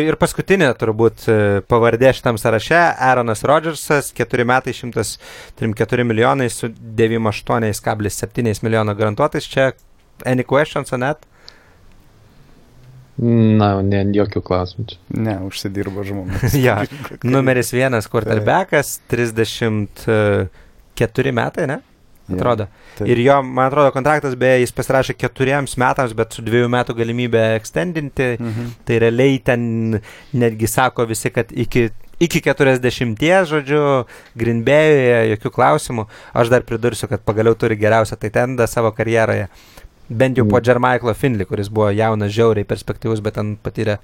ir 0.00 0.16
paskutinė 0.16 0.70
turbūt 0.80 1.26
e, 1.28 1.36
pavardė 1.68 2.08
šitam 2.16 2.40
sąraše- 2.40 2.78
Aaronas 3.10 3.44
Rodžersas, 3.44 4.14
4 4.16 4.48
metai 4.48 4.72
134 4.72 6.08
milijonai 6.08 6.48
su 6.48 6.72
98,7 6.72 8.64
milijono 8.64 8.96
garantuotais. 8.96 9.44
Čia 9.44 9.74
any 10.24 10.42
questions 10.42 10.92
on 10.96 11.04
that? 11.04 11.27
Na, 13.18 13.82
ne, 13.82 14.04
jokių 14.14 14.38
klausimų 14.46 14.84
čia. 14.92 14.98
Ne, 15.18 15.34
užsidirbo 15.48 16.04
žmogus. 16.06 16.54
ja, 16.66 16.76
numeris 17.26 17.72
vienas 17.74 18.06
quarterbackas, 18.10 19.00
34 19.10 21.32
metai, 21.34 21.66
ne? 21.70 21.78
Atrodo. 22.28 22.66
Ja, 23.00 23.06
ir 23.08 23.18
jo, 23.24 23.38
man 23.42 23.70
atrodo, 23.70 23.90
kontraktas 23.94 24.34
beje, 24.38 24.60
jis 24.62 24.74
pasirašė 24.76 25.14
keturiems 25.16 25.76
metams, 25.80 26.12
bet 26.16 26.32
su 26.36 26.42
dviejų 26.44 26.68
metų 26.74 26.92
galimybė 26.98 27.44
extendinti. 27.56 28.34
Mhm. 28.36 28.64
Tai 28.86 28.94
realiai 29.04 29.38
ten 29.44 29.60
netgi 30.36 30.66
sako 30.68 31.06
visi, 31.08 31.32
kad 31.32 31.46
iki, 31.50 31.88
iki 32.20 32.42
40, 32.44 33.24
žodžiu, 33.48 33.82
Grinbėjoje 34.38 35.32
jokių 35.32 35.50
klausimų. 35.56 36.06
Aš 36.36 36.46
dar 36.52 36.62
pridursiu, 36.68 37.06
kad 37.10 37.24
pagaliau 37.24 37.56
turi 37.58 37.80
geriausią 37.80 38.16
taitendą 38.20 38.68
savo 38.68 38.92
karjeroje. 38.92 39.48
Bent 40.08 40.38
jau 40.40 40.46
po 40.48 40.60
Jermaiklo 40.64 41.12
mm. 41.12 41.18
Finley, 41.20 41.46
kuris 41.48 41.68
buvo 41.68 41.90
jaunas, 41.92 42.32
žiauriai 42.32 42.64
perspektyvus, 42.64 43.20
bet 43.20 43.36
ten 43.36 43.56
patyrė 43.60 43.98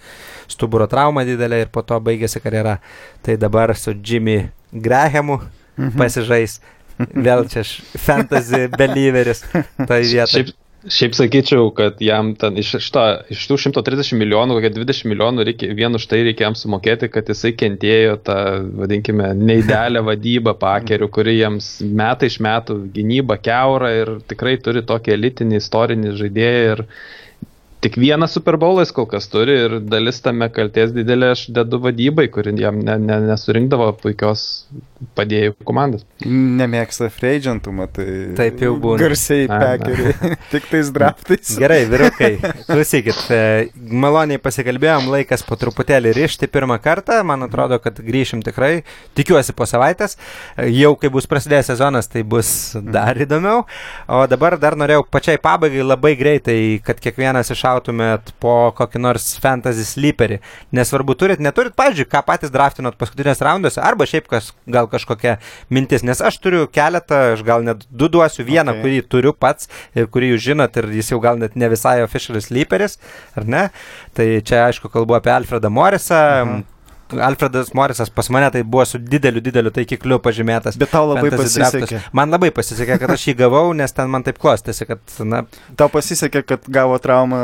stuburo 0.52 0.86
traumą 0.90 1.24
didelę 1.24 1.62
ir 1.64 1.72
po 1.72 1.82
to 1.82 2.00
baigėsi 2.00 2.42
karjera. 2.44 2.78
Tai 3.24 3.38
dabar 3.40 3.72
su 3.76 3.96
Jimmy 3.96 4.50
Grahamu 4.72 5.40
-hmm. 5.78 5.96
pasižais. 5.98 6.61
Vėl 6.98 7.48
čia 7.50 7.64
fantasy 7.98 8.68
believeris. 8.70 9.42
Tai 9.88 10.00
vieta. 10.07 10.30
Šiaip, 10.30 10.52
Šiaip 10.85 11.14
sakyčiau, 11.16 11.70
kad 11.72 12.01
jam 12.05 12.35
ten 12.37 12.59
iš, 12.61 12.74
šito, 12.85 13.03
iš 13.32 13.47
tų 13.49 13.57
130 13.62 14.18
milijonų, 14.20 14.59
kokie 14.59 14.70
20 14.74 15.09
milijonų 15.09 15.47
reikia, 15.49 15.70
vien 15.78 15.97
už 15.97 16.05
tai 16.11 16.18
reikia 16.26 16.45
jam 16.45 16.57
sumokėti, 16.61 17.09
kad 17.12 17.30
jisai 17.32 17.55
kentėjo 17.57 18.18
tą, 18.26 18.37
vadinkime, 18.82 19.30
neįdelę 19.39 20.03
vadybą 20.05 20.53
pakerių, 20.61 21.09
kuri 21.14 21.39
jiems 21.39 21.70
metai 21.89 22.28
iš 22.28 22.37
metų 22.45 22.76
gynyba 22.93 23.39
keura 23.41 23.95
ir 23.97 24.12
tikrai 24.28 24.59
turi 24.61 24.85
tokį 24.85 25.16
elitinį 25.16 25.61
istorinį 25.62 26.16
žaidėją 26.20 26.74
ir 26.74 26.85
tik 27.85 27.97
vieną 28.01 28.28
Super 28.28 28.61
Bowlą 28.61 28.85
jis 28.85 28.93
kol 28.97 29.09
kas 29.09 29.28
turi 29.32 29.57
ir 29.64 29.78
dalis 29.89 30.20
tame 30.24 30.51
kalties 30.53 30.93
didelė 30.93 31.32
aš 31.32 31.47
dedu 31.57 31.80
vadybai, 31.85 32.28
kuri 32.32 32.53
jam 32.61 32.85
ne, 32.85 32.99
ne, 33.01 33.22
nesurinkdavo 33.30 33.91
puikios 34.05 34.45
padėjų 35.18 35.57
komandas. 35.66 36.05
Nemėgsta 36.24 37.11
freidžiantų, 37.12 37.74
matai. 37.76 38.09
Taip 38.38 38.62
jau 38.64 38.74
būna. 38.80 39.00
Garsiai 39.05 39.48
pekeriai. 39.50 40.34
Tik 40.52 40.68
tais 40.72 40.92
draftais. 40.94 41.55
Gerai, 41.61 41.82
vyrukai, 41.90 42.32
klausykit, 42.68 43.22
e, 43.34 43.42
maloniai 44.05 44.42
pasikalbėjom, 44.42 45.11
laikas 45.14 45.44
po 45.46 45.59
truputėlį 45.61 46.14
rišti 46.18 46.50
pirmą 46.52 46.80
kartą, 46.82 47.20
man 47.26 47.46
atrodo, 47.46 47.78
kad 47.82 48.00
grįšim 48.05 48.42
tikrai, 48.46 48.72
tikiuosi 49.18 49.55
po 49.57 49.68
savaitės, 49.68 50.18
E, 50.57 50.68
jau 50.74 50.94
kai 50.98 51.11
bus 51.12 51.26
prasidėjęs 51.30 51.70
sezonas, 51.72 52.09
tai 52.11 52.22
bus 52.26 52.48
dar 52.94 53.18
įdomiau, 53.20 53.64
o 54.07 54.20
dabar 54.30 54.57
dar 54.61 54.76
norėjau 54.78 55.05
pačiai 55.11 55.40
pabaigai 55.42 55.84
labai 55.84 56.14
greitai, 56.18 56.59
kad 56.84 57.00
kiekvienas 57.02 57.50
išautumėt 57.55 58.34
po 58.42 58.72
kokį 58.78 59.02
nors 59.02 59.32
fantasy 59.42 59.86
sleeperį, 59.88 60.40
nesvarbu, 60.76 61.16
turit, 61.18 61.42
neturit, 61.42 61.74
pavyzdžiui, 61.78 62.09
ką 62.11 62.22
patys 62.26 62.55
draftinot 62.55 62.98
paskutinės 63.00 63.42
raunduose, 63.44 63.82
arba 63.82 64.07
šiaip 64.09 64.28
kas, 64.30 64.52
gal 64.70 64.88
kažkokia 64.95 65.36
mintis, 65.74 66.03
nes 66.07 66.22
aš 66.24 66.38
turiu 66.42 66.64
keletą, 66.70 67.20
aš 67.34 67.42
gal 67.47 67.66
net 67.66 67.84
du 67.90 68.09
duosiu, 68.09 68.47
vieną, 68.47 68.74
Okay. 68.74 68.82
kurį 68.86 69.01
turiu 69.12 69.32
pats 69.36 69.68
ir 69.95 70.07
kurį 70.11 70.32
jūs 70.34 70.47
žinot 70.49 70.76
ir 70.80 70.88
jis 70.97 71.11
jau 71.12 71.20
gal 71.22 71.38
net 71.42 71.57
ne 71.59 71.68
visai 71.68 71.99
officialis 72.07 72.49
sleeperis, 72.51 72.97
ar 73.36 73.45
ne? 73.47 73.64
Tai 74.14 74.26
čia 74.47 74.64
aišku 74.70 74.88
kalbu 74.95 75.18
apie 75.18 75.34
Alfredą 75.34 75.70
Morisą. 75.70 76.22
Aha. 76.42 76.62
Alfredas 77.12 77.72
Morisas 77.74 78.11
pas 78.11 78.28
mane 78.30 78.50
tai 78.50 78.62
buvo 78.62 78.84
su 78.88 78.98
dideliu, 78.98 79.40
dideliu 79.44 79.70
taikikliu 79.74 80.18
pažymėtas. 80.22 80.78
Bet 80.80 80.90
tau 80.90 81.07
labai 81.11 81.30
pasisekė. 81.30 81.80
draftas. 81.84 82.09
Man 82.12 82.30
labai 82.30 82.50
pasisekė, 82.50 82.98
kad 82.98 83.11
aš 83.11 83.26
jį 83.28 83.34
gavau, 83.42 83.72
nes 83.76 83.92
ten 83.92 84.09
man 84.11 84.22
taip 84.22 84.38
klostėsi, 84.38 84.86
kad, 84.88 85.00
na, 85.24 85.44
Tau 85.76 85.88
pasisekė, 85.92 86.42
kad 86.46 86.61
gavo 86.68 86.98
traumą. 86.98 87.38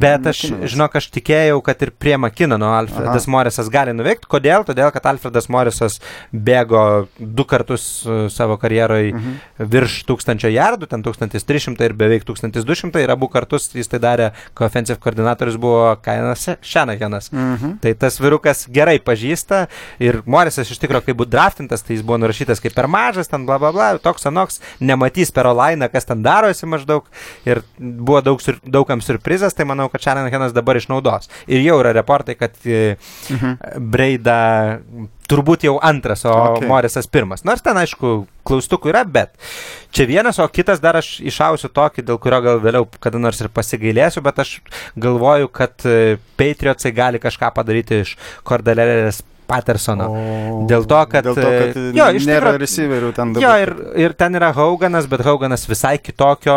Bet 0.00 0.26
aš, 0.26 0.42
Makinas. 0.50 0.70
žinok, 0.74 0.96
aš 1.00 1.08
tikėjau, 1.14 1.60
kad 1.64 1.82
ir 1.82 1.90
prie 1.90 2.16
Makinono 2.20 2.70
Alfredas 2.76 3.24
Aha. 3.26 3.30
Morisas 3.32 3.68
gali 3.72 3.92
nuveikti. 3.96 4.28
Kodėl? 4.30 4.64
Todėl, 4.68 4.90
kad 4.94 5.06
Alfredas 5.06 5.48
Morisas 5.48 6.00
bėgo 6.32 7.06
du 7.18 7.44
kartus 7.48 8.04
uh, 8.06 8.26
savo 8.32 8.56
karjeroje 8.60 9.12
Mhm. 9.14 9.34
virš 9.70 10.04
1000 10.08 10.50
jardų, 10.52 10.86
ten 10.90 11.02
1300 11.02 11.84
ir 11.86 11.92
beveik 11.96 12.24
1200 12.26 13.00
ir 13.02 13.10
abu 13.10 13.28
kartus 13.28 13.70
jis 13.74 13.88
tai 13.88 13.98
darė, 14.02 14.30
kai 14.54 14.66
offensive 14.66 14.98
koordinatorius 15.00 15.56
buvo 15.56 15.96
Kainas 16.02 16.48
Šenakenas. 16.62 17.30
Mhm. 17.32 17.78
Tai 17.82 17.94
tas 17.94 18.18
virukas 18.20 18.57
gerai 18.66 18.98
pažįsta 18.98 19.66
ir 20.02 20.22
Morisas 20.26 20.70
iš 20.70 20.80
tikrųjų, 20.82 21.06
kai 21.06 21.16
buvo 21.18 21.28
draftintas, 21.30 21.84
tai 21.86 21.96
jis 21.96 22.04
buvo 22.06 22.18
nurašytas 22.22 22.62
kaip 22.64 22.74
per 22.76 22.88
mažas, 22.90 23.30
ten 23.30 23.46
bla 23.46 23.60
bla 23.62 23.72
bla, 23.74 23.88
toks 24.02 24.26
anoks, 24.30 24.60
nematys 24.80 25.32
per 25.34 25.50
olainą, 25.52 25.90
kas 25.92 26.08
ten 26.08 26.22
darosi 26.26 26.66
maždaug 26.66 27.06
ir 27.48 27.62
buvo 27.78 28.20
daug, 28.24 28.42
sur, 28.42 28.58
daugam 28.64 29.04
surprizas, 29.04 29.54
tai 29.54 29.68
manau, 29.68 29.88
kad 29.92 30.02
Šanahanas 30.02 30.56
dabar 30.56 30.80
išnaudos. 30.80 31.30
Ir 31.46 31.62
jau 31.62 31.78
yra 31.82 31.94
reportai, 31.96 32.34
kad 32.38 32.56
e, 32.64 32.96
Mhm. 33.30 33.58
Breida 33.78 34.80
turbūt 35.28 35.66
jau 35.68 35.76
antras, 35.84 36.24
o 36.26 36.36
Okay. 36.48 36.68
Morisas 36.70 37.06
pirmas. 37.10 37.42
Nors 37.44 37.62
ten, 37.64 37.76
aišku, 37.76 38.12
klaustukų 38.46 38.92
yra, 38.92 39.02
bet 39.04 39.34
čia 39.94 40.06
vienas, 40.08 40.38
o 40.40 40.46
kitas 40.48 40.80
dar 40.80 40.96
aš 41.00 41.18
išausiu 41.20 41.70
tokį, 41.74 42.04
dėl 42.08 42.20
kurio 42.22 42.40
gal 42.44 42.62
vėliau 42.62 42.86
kada 43.02 43.20
nors 43.20 43.40
ir 43.42 43.50
pasigailėsiu, 43.52 44.22
bet 44.24 44.40
aš 44.44 44.58
galvoju, 44.96 45.50
kad 45.52 45.84
e, 45.88 46.16
Patriotsai 46.40 46.94
gali 46.96 47.20
kažką 47.22 47.52
padaryti 47.56 48.02
iš 48.04 48.14
Kordelės 48.48 49.20
Pattersono. 49.48 50.06
O, 50.12 50.66
Dėl 50.68 50.84
to, 50.88 50.98
kad, 51.10 51.24
Dėl 51.26 51.36
to, 51.38 51.44
kad 51.48 51.76
e, 51.80 51.84
jo, 51.96 52.06
iš 52.18 52.26
nėra 52.28 52.52
tikro- 52.52 52.60
receiverių 52.62 53.10
ten 53.16 53.32
dabar. 53.34 53.44
Jo, 53.46 53.52
ir, 53.64 53.72
ir 54.04 54.14
ten 54.20 54.36
yra 54.38 54.50
Hauganas, 54.56 55.08
bet 55.10 55.24
Hauganas 55.26 55.64
visai 55.70 55.94
kitokio 55.98 56.56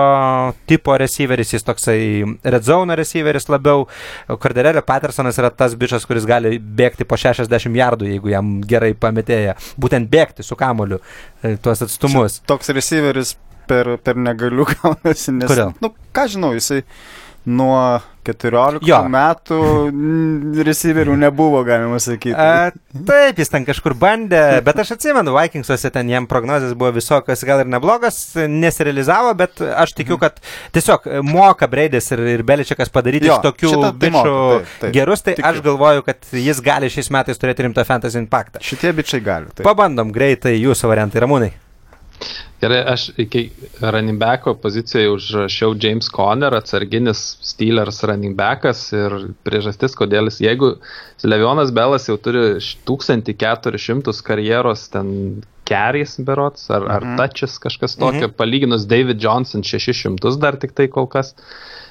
tipo 0.69 0.95
receiveris, 0.99 1.53
jis 1.55 1.65
toksai 1.67 1.99
red 2.43 2.67
zone 2.67 2.97
receiveris 2.99 3.47
labiau. 3.51 3.87
Kordelėlio 4.27 4.83
Pattersonas 4.87 5.39
yra 5.41 5.49
tas 5.55 5.75
bičias, 5.79 6.05
kuris 6.09 6.27
gali 6.29 6.57
bėgti 6.59 7.07
po 7.07 7.19
60 7.19 7.79
jardų, 7.79 8.11
jeigu 8.15 8.33
jam 8.33 8.57
gerai 8.67 8.91
pametėja. 8.93 9.55
Būtent 9.79 10.11
bėgti 10.11 10.43
su 10.45 10.57
kamoliu 10.59 10.99
e, 11.43 11.55
tuos 11.61 11.81
atstumus. 11.87 12.41
Toks 12.49 12.69
receiveris 12.75 13.35
per, 13.71 13.95
per 14.03 14.19
negaliu 14.19 14.65
gaunasi, 14.75 15.31
nes... 15.39 15.47
Kodėl? 15.51 15.71
Nu, 15.83 15.93
ką 16.15 16.27
žinau, 16.35 16.51
jisai 16.57 16.81
nuo 17.45 17.99
14 18.21 18.85
Jo. 18.85 18.99
metų 19.09 19.57
receiverių 20.65 21.15
nebuvo, 21.23 21.63
galima 21.65 21.97
sakyti. 22.01 22.35
A, 22.37 22.69
taip, 23.07 23.39
jis 23.41 23.49
ten 23.49 23.65
kažkur 23.65 23.95
bandė, 23.97 24.59
bet 24.65 24.77
aš 24.83 24.91
atsimenu, 24.95 25.33
Vikingsuose 25.33 25.89
ten 25.93 26.09
jam 26.11 26.27
prognozijas 26.29 26.75
buvo 26.77 26.91
visokios, 26.99 27.41
gal 27.47 27.63
ir 27.63 27.71
neblogas, 27.73 28.19
nesirealizavo, 28.35 29.33
bet 29.41 29.63
aš 29.73 29.95
tikiu, 29.97 30.19
kad 30.21 30.37
tiesiog 30.75 31.07
moka 31.25 31.65
Breidis 31.71 32.11
ir, 32.13 32.21
ir 32.35 32.45
Beličiakas 32.45 32.93
padaryti 32.93 33.25
Jo, 33.31 33.39
iš 33.39 33.47
tokių 33.47 33.73
tai 33.87 33.91
bičių 34.05 34.91
gerus, 34.93 35.25
tai 35.25 35.35
Tikiu. 35.39 35.49
aš 35.49 35.63
galvoju, 35.65 36.05
kad 36.05 36.31
jis 36.37 36.61
gali 36.61 36.91
šiais 36.93 37.09
metais 37.13 37.41
turėti 37.41 37.65
rimtą 37.65 37.85
fantasy 37.89 38.21
impaktą. 38.21 38.61
Šitie 38.61 38.93
bičiai 38.97 39.25
gali. 39.25 39.49
Taip. 39.55 39.65
Pabandom 39.65 40.13
greitai 40.13 40.57
jūsų 40.59 40.93
variantai, 40.93 41.25
Ramūnai. 41.25 41.51
Gerai, 42.61 42.79
aš 42.93 43.07
iki 43.17 43.47
running 43.81 44.19
backo 44.21 44.53
pozicijoje 44.61 45.09
užrašiau 45.15 45.73
James 45.81 46.09
Conner, 46.13 46.53
atsarginis 46.53 47.37
Steelers 47.41 48.03
running 48.05 48.35
backas 48.37 48.83
ir 48.93 49.15
priežastis, 49.47 49.95
kodėl 49.97 50.29
jis, 50.29 50.37
jeigu 50.45 50.75
Levionas 51.25 51.71
Belas 51.73 52.05
jau 52.09 52.17
turi 52.21 52.59
1400 52.85 54.21
karjeros 54.25 54.87
ten 54.93 55.41
kerys 55.71 56.17
berots, 56.19 56.69
ar, 56.69 56.83
ar 56.91 57.01
Mhm. 57.05 57.17
tačis 57.17 57.57
kažkas 57.59 57.95
tokio, 57.97 58.27
palyginus 58.29 58.85
David 58.85 59.21
Johnson 59.23 59.63
600 59.63 60.37
dar 60.37 60.57
tik 60.57 60.73
tai 60.75 60.87
kol 60.87 61.07
kas. 61.07 61.33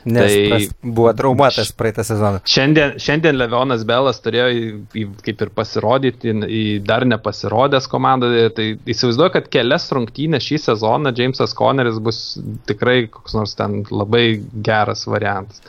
Nes 0.04 0.32
Tai- 0.32 0.48
tai... 0.50 0.90
buvo 0.96 1.12
traumuotas 1.16 1.72
praeitą 1.76 2.04
sezoną. 2.06 2.40
Šiandien, 2.48 2.94
šiandien 3.02 3.36
Levionas 3.36 3.82
Belas 3.88 4.20
turėjo 4.24 4.46
į, 4.56 4.62
į, 4.96 5.04
kaip 5.26 5.44
ir 5.44 5.50
pasirodyti 5.56 6.32
į, 6.32 6.62
dar 6.88 7.04
nepasirodęs 7.08 7.88
komandoje. 7.92 8.46
Tai 8.56 8.66
įsivaizduoju, 8.94 9.34
kad 9.36 9.50
kelias 9.52 9.88
rungtynės 9.96 10.46
šį 10.48 10.60
sezoną 10.68 11.12
Jamesas 11.18 11.52
Conneris 11.58 11.98
bus 12.02 12.22
tikrai 12.70 13.02
koks 13.12 13.36
nors 13.36 13.56
ten 13.58 13.82
labai 13.92 14.40
geras 14.66 15.04
variantas. 15.10 15.60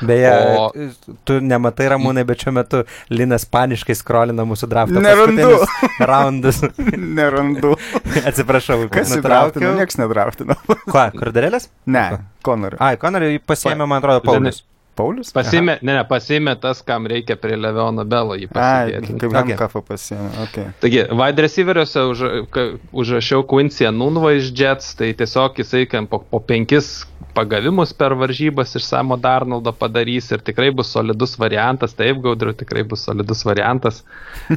Beje, 0.00 0.30
O- 0.56 0.70
tu 1.28 1.36
nematai 1.44 1.90
Ramūnai, 1.92 2.24
bet 2.28 2.40
šiuo 2.46 2.54
metu 2.56 2.80
Linas 3.12 3.44
paniškai 3.52 3.96
skrolina 3.98 4.46
mūsų 4.48 4.68
draftą. 4.72 5.02
Nerandu. 5.04 5.50
Raundus. 6.00 6.62
Nerandu. 7.18 7.74
Atsiprašau, 8.24 8.86
Kas 8.92 9.12
nutraukiau. 9.12 9.74
Niekas 9.76 10.00
nedraftino. 10.00 10.56
Ką, 10.88 11.10
kordelės? 11.18 11.68
Ne, 11.86 12.06
Conor. 12.46 12.78
Ai, 12.82 12.94
Konoriui 13.02 13.42
pasiėmė, 13.42 13.86
man 13.90 14.00
atrodo, 14.02 14.22
Paulius. 14.26 14.62
Paulius? 14.96 15.32
Pasime, 15.36 15.78
ne, 15.82 15.96
ne, 15.98 16.04
pasime 16.08 16.54
tas, 16.60 16.80
kam 16.86 17.06
reikia 17.10 17.36
prie 17.40 17.56
Leviono 17.60 18.04
Belo 18.08 18.36
jį 18.38 18.48
pasidėti. 18.52 19.16
kaip 19.20 19.28
Okay. 19.36 19.52
Hankafą 19.52 19.82
pasiėmė. 19.84 20.30
Okay. 20.46 20.70
Taigi, 20.82 21.02
wide 21.20 21.44
receiveriuose 21.46 22.06
už, 22.12 22.24
užrašiau 23.04 23.44
Quincy 23.50 23.86
Anunva 23.90 24.32
iš 24.38 24.52
Jets, 24.56 24.94
tai 24.98 25.12
tiesiog 25.18 25.60
jisai 25.62 25.84
po, 26.08 26.22
po 26.24 26.40
penkis 26.40 27.04
pagavimus 27.36 27.92
per 27.92 28.14
varžybas 28.16 28.72
iš 28.78 28.84
Samo 28.88 29.16
Darnoldo 29.20 29.72
padarys 29.76 30.30
ir 30.32 30.40
tikrai 30.44 30.70
bus 30.72 30.88
solidus 30.94 31.34
variantas, 31.38 31.92
taip 31.96 32.22
gaudriu, 32.24 32.54
tikrai 32.56 32.84
bus 32.88 33.02
solidus 33.04 33.42
variantas. 33.44 33.98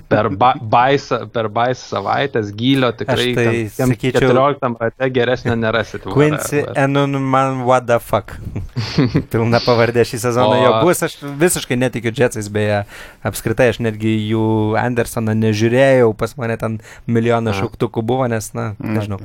Per, 0.07 0.29
ba, 0.39 0.53
baisą, 0.61 1.25
per 1.33 1.49
baisą 1.51 1.97
savaitės 1.97 2.53
gylio 2.55 2.91
tikrai 2.95 3.25
Aš 3.33 3.35
tai 3.39 3.55
tiem 3.75 3.93
sakyčiau- 3.93 4.31
14 4.31 4.79
rate 4.79 5.09
geresnio 5.17 5.57
nerasit. 5.59 6.07
Quincy 6.07 6.63
Enun 6.79 7.19
man 7.19 7.65
what 7.67 7.87
the 7.89 7.99
fuck. 7.99 8.37
Pilna 9.33 9.59
pavardė 9.65 10.05
šį 10.07 10.21
sezoną 10.29 10.55
O- 10.55 10.63
jo 10.63 10.71
bus, 10.85 11.01
aš 11.03 11.17
visiškai 11.41 11.77
netikiu 11.81 12.13
Jetsais, 12.15 12.47
beje, 12.53 12.83
apskritai 13.25 13.69
aš 13.73 13.81
netgi 13.83 14.13
jų 14.29 14.45
Andersoną 14.79 15.33
nežiūrėjau, 15.41 16.13
pas 16.17 16.35
mane 16.37 16.57
ten 16.61 16.79
milijoną 17.09 17.53
šauktukų 17.57 18.03
buvo, 18.05 18.27
nes, 18.31 18.51
na, 18.53 18.73
Na, 18.79 18.93
nežinau. 18.99 19.19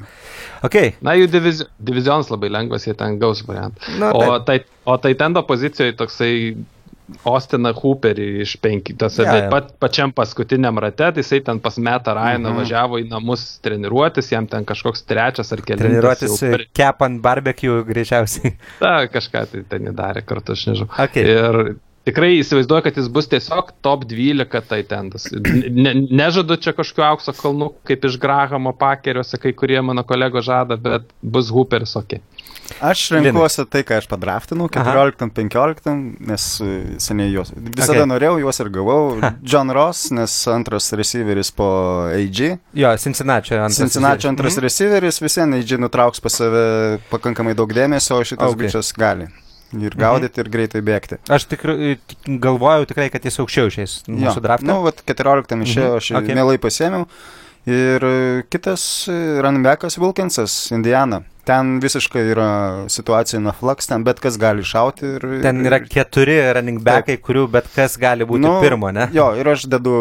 Ok, 0.65 0.79
Na, 1.05 1.15
jų 1.19 1.29
divizi 1.33 1.69
divizionas 1.79 2.31
labai 2.33 2.49
lengvas, 2.53 2.87
jie 2.89 2.95
ten 2.99 3.19
gaus 3.23 3.45
variantą. 3.47 3.81
Na, 4.01 4.13
o, 4.17 4.39
tai, 4.41 4.63
o 4.89 4.97
tai 4.99 5.15
tendo 5.21 5.43
pozicijoje 5.47 5.93
toksai 6.01 6.33
Ostiną 7.29 7.73
Hooperį 7.77 8.27
iš 8.41 8.55
penkių, 8.65 8.95
tas 8.97 9.19
Jo, 9.19 9.25
yeah, 9.27 9.43
jo. 9.45 9.51
pat, 9.53 9.75
pačiam 9.79 10.13
paskutiniam 10.17 10.79
rate, 10.81 11.11
tai 11.13 11.21
jisai 11.23 11.43
ten 11.45 11.61
pas 11.61 11.77
metą 11.77 12.15
Rainą 12.17 12.49
Mhm. 12.49 12.57
važiavo 12.63 13.01
į 13.03 13.09
namus 13.11 13.59
treniruotis, 13.61 14.31
jam 14.33 14.47
ten 14.49 14.65
kažkoks 14.65 15.05
trečias 15.05 15.53
ar 15.53 15.59
kelias. 15.61 15.85
treniruotis 15.85 16.41
kepant 16.73 17.21
barbecue 17.21 17.83
greičiausiai. 17.85 18.55
Ta, 18.81 19.07
kažką 19.07 19.45
tai 19.53 19.63
ten 19.69 19.93
įdarė 19.93 20.25
kartu, 20.25 20.53
aš 20.57 20.67
nežinau. 20.71 20.89
Ok. 20.99 21.17
Ir 21.21 21.77
tikrai 22.05 22.35
įsivaizduoju, 22.41 22.85
kad 22.85 22.97
jis 23.01 23.09
bus 23.09 23.29
tiesiog 23.33 23.73
top 23.85 24.05
12 24.11 24.61
tai 24.69 24.83
tendas. 24.89 25.29
Ne, 25.33 25.95
nežadu 26.11 26.57
čia 26.61 26.75
kažkokiu 26.77 27.07
aukso 27.09 27.33
kalnu, 27.37 27.73
kaip 27.89 28.05
iš 28.05 28.19
Grahamo 28.21 28.73
pakeriuose, 28.77 29.41
kai 29.41 29.53
kurie 29.57 29.81
mano 29.83 30.05
kolegos 30.05 30.45
žada, 30.47 30.77
bet 30.77 31.09
bus 31.23 31.51
Hooperis 31.55 31.97
ok. 31.97 32.19
Aš 32.81 33.11
renkuosi 33.13 33.67
tai, 33.69 33.83
ką 33.85 33.99
aš 34.01 34.07
padraftinau, 34.09 34.71
Aha. 34.81 34.95
14-15, 35.13 35.91
nes 36.25 36.47
e, 36.65 36.69
seniai 37.03 37.29
juos. 37.35 37.53
Visada 37.53 38.01
Okay. 38.01 38.09
norėjau, 38.09 38.39
juos 38.41 38.61
ir 38.65 38.71
gavau. 38.73 39.19
John 39.53 39.69
Ross, 39.77 40.09
nes 40.17 40.33
antras 40.49 40.89
receiveris 40.97 41.53
po 41.53 41.69
AG. 42.09 42.41
Jo, 42.73 42.95
Cincinnati 42.97 43.53
antras. 43.55 43.77
Cincinnati 43.77 44.29
antras 44.33 44.57
Mhm. 44.57 44.65
receiveris, 44.65 45.21
visi 45.21 45.41
AG 45.45 45.77
nutrauks 45.77 46.21
pas 46.25 46.33
save 46.41 46.99
pakankamai 47.13 47.55
daug 47.55 47.69
dėmesio, 47.69 48.17
o 48.17 48.25
šitas 48.25 48.55
okay. 48.57 48.65
bičias 48.65 48.93
gali. 48.97 49.29
Ir 49.75 49.95
gaudyti, 49.99 50.39
ir 50.45 50.49
greitai 50.53 50.83
bėgti. 50.87 51.19
Aš 51.35 51.49
tikrai 51.51 51.97
galvojau 52.27 52.85
tikrai, 52.87 53.09
kad 53.11 53.25
jis 53.27 53.41
aukščiau 53.43 53.73
šiais 53.75 53.95
mūsų 54.07 54.43
draftą. 54.45 54.69
Nu, 54.69 54.77
vat 54.85 55.01
14 55.09 55.65
išėjo, 55.67 55.97
aš 55.99 56.11
Mhm, 56.11 56.19
okay. 56.21 56.23
okay. 56.23 56.35
mielai 56.39 56.59
pasėmiau. 56.63 57.09
Ir 57.67 58.05
e, 58.05 58.43
kitas 58.53 59.09
e, 59.09 59.17
running 59.43 59.65
backas 59.65 59.97
Wilkinsas, 59.99 60.71
Indiana. 60.77 61.23
Ten 61.45 61.79
visiškai 61.83 62.23
yra 62.33 62.49
situacija 62.89 63.53
flux, 63.59 63.89
ten 63.91 64.05
bet 64.07 64.21
kas 64.23 64.39
gali 64.41 64.65
šauti. 64.65 65.15
Ir, 65.17 65.27
Ten 65.45 65.61
yra 65.67 65.81
keturi 65.85 66.37
running 66.57 66.81
backai, 66.85 67.19
kurių 67.21 67.45
bet 67.53 67.69
kas 67.75 67.99
gali 68.01 68.25
būti 68.29 68.45
nu, 68.47 68.55
pirmo, 68.65 68.89
ne? 68.95 69.09
Jo, 69.15 69.31
ir 69.37 69.51
aš 69.53 69.67
dedu 69.71 69.95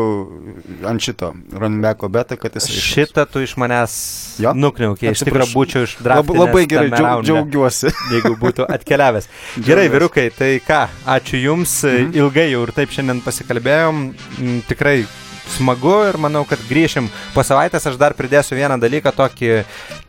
ant 0.88 1.04
šito 1.04 1.34
running 1.52 1.84
backo 1.84 2.10
betą, 2.14 2.38
kad 2.40 2.56
jis... 2.56 2.70
Šitą 2.84 3.26
tu 3.30 3.44
iš 3.44 3.58
manęs 3.60 3.96
jo? 4.44 4.54
nukniaukė, 4.56 5.12
iš 5.12 5.26
tikrųjų 5.28 5.50
būčiau 5.52 5.88
iš 5.88 5.98
drąsų. 6.00 6.32
Labai, 6.32 6.40
labai 6.40 6.64
gerai, 6.72 6.94
džiaug, 6.94 7.26
džiaugiuosi. 7.28 7.92
Jeigu 8.16 8.34
būtų 8.40 8.70
atkeliavęs. 8.78 9.30
gerai, 9.68 9.90
vyrukai, 9.92 10.30
tai 10.36 10.54
ką, 10.64 10.86
ačiū 11.18 11.44
Jums, 11.44 11.76
mhm. 11.90 12.16
ilgai 12.24 12.48
jau 12.54 12.64
ir 12.68 12.74
taip 12.76 12.96
šiandien 12.96 13.20
pasikalbėjom, 13.26 14.04
tikrai 14.72 15.02
smagu 15.56 15.94
ir 16.08 16.18
manau, 16.22 16.44
kad 16.48 16.62
grįšim 16.70 17.10
po 17.34 17.44
savaitės. 17.46 17.88
Aš 17.90 17.98
dar 18.02 18.16
pridėsiu 18.18 18.58
vieną 18.58 18.78
dalyką, 18.82 19.14
tokį 19.16 19.52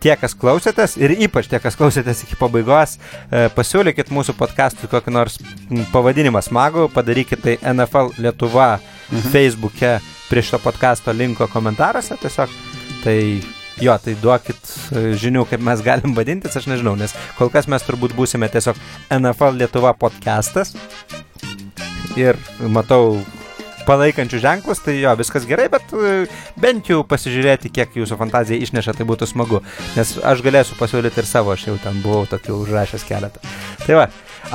tie, 0.02 0.14
kas 0.20 0.36
klausėtės 0.38 0.96
ir 1.00 1.16
ypač 1.26 1.48
tie, 1.50 1.60
kas 1.62 1.78
klausėtės 1.78 2.24
iki 2.26 2.38
pabaigos, 2.40 2.98
e, 3.30 3.48
pasiūlykit 3.54 4.12
mūsų 4.14 4.36
podcast'ui 4.38 4.90
kokį 4.92 5.14
nors 5.14 5.40
pavadinimą 5.94 6.42
smagų, 6.44 6.88
padarykit 6.94 7.44
tai 7.44 7.58
NFL 7.74 8.14
Lietuva 8.18 8.76
mhm. 8.78 9.28
Facebook'e 9.34 9.98
prie 10.30 10.44
šito 10.44 10.62
podcast'o 10.64 11.14
linko 11.16 11.48
komentaruose 11.52 12.18
tiesiog. 12.22 12.52
Tai 13.04 13.18
jo, 13.82 13.94
tai 14.00 14.14
duokit 14.20 14.60
e, 14.94 15.06
žinių, 15.20 15.44
kaip 15.50 15.64
mes 15.64 15.82
galim 15.84 16.14
vadintis, 16.16 16.56
aš 16.56 16.68
nežinau, 16.70 16.94
nes 16.98 17.14
kol 17.38 17.50
kas 17.52 17.68
mes 17.70 17.84
turbūt 17.84 18.14
būsime 18.16 18.48
tiesiog 18.52 18.78
NFL 19.12 19.58
Lietuva 19.60 19.94
podcastas. 19.98 20.74
Ir 22.14 22.38
matau 22.70 23.18
palaikančių 23.86 24.40
ženklus, 24.42 24.82
tai 24.84 24.96
jo, 24.98 25.14
viskas 25.20 25.46
gerai, 25.48 25.68
bet 25.72 25.94
e, 25.94 26.14
bent 26.60 26.90
jau 26.90 27.02
pasižiūrėti, 27.08 27.72
kiek 27.74 27.96
jūsų 28.00 28.18
fantazija 28.20 28.60
išneša, 28.66 28.96
tai 28.98 29.08
būtų 29.08 29.28
smagu. 29.30 29.62
Nes 29.98 30.16
aš 30.24 30.44
galėsiu 30.44 30.78
pasiūlyti 30.80 31.22
ir 31.22 31.30
savo, 31.30 31.54
aš 31.54 31.68
jau 31.70 31.78
ten 31.82 32.02
buvau 32.04 32.24
tokių 32.30 32.58
užrašęs 32.64 33.06
keletą. 33.08 33.42
Tai 33.86 34.00
va, 34.02 34.10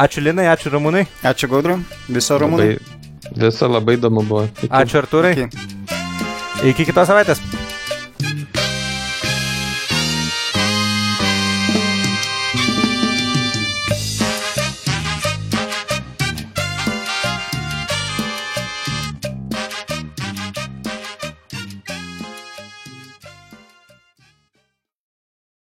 ačiū 0.05 0.25
Linai, 0.25 0.49
ačiū 0.53 0.73
Ramūnai. 0.75 1.05
Ačiū 1.27 1.51
Gaudru, 1.51 1.79
viso 2.09 2.39
Ramūnai. 2.41 2.77
Visa 3.35 3.69
labai 3.69 3.97
įdomu 3.99 4.23
buvo. 4.25 4.47
Iki. 4.59 4.71
Ačiū 4.73 5.03
Arturai. 5.03 5.35
Iki. 5.37 5.67
Iki 6.73 6.89
kitos 6.89 7.11
savaitės. 7.11 7.43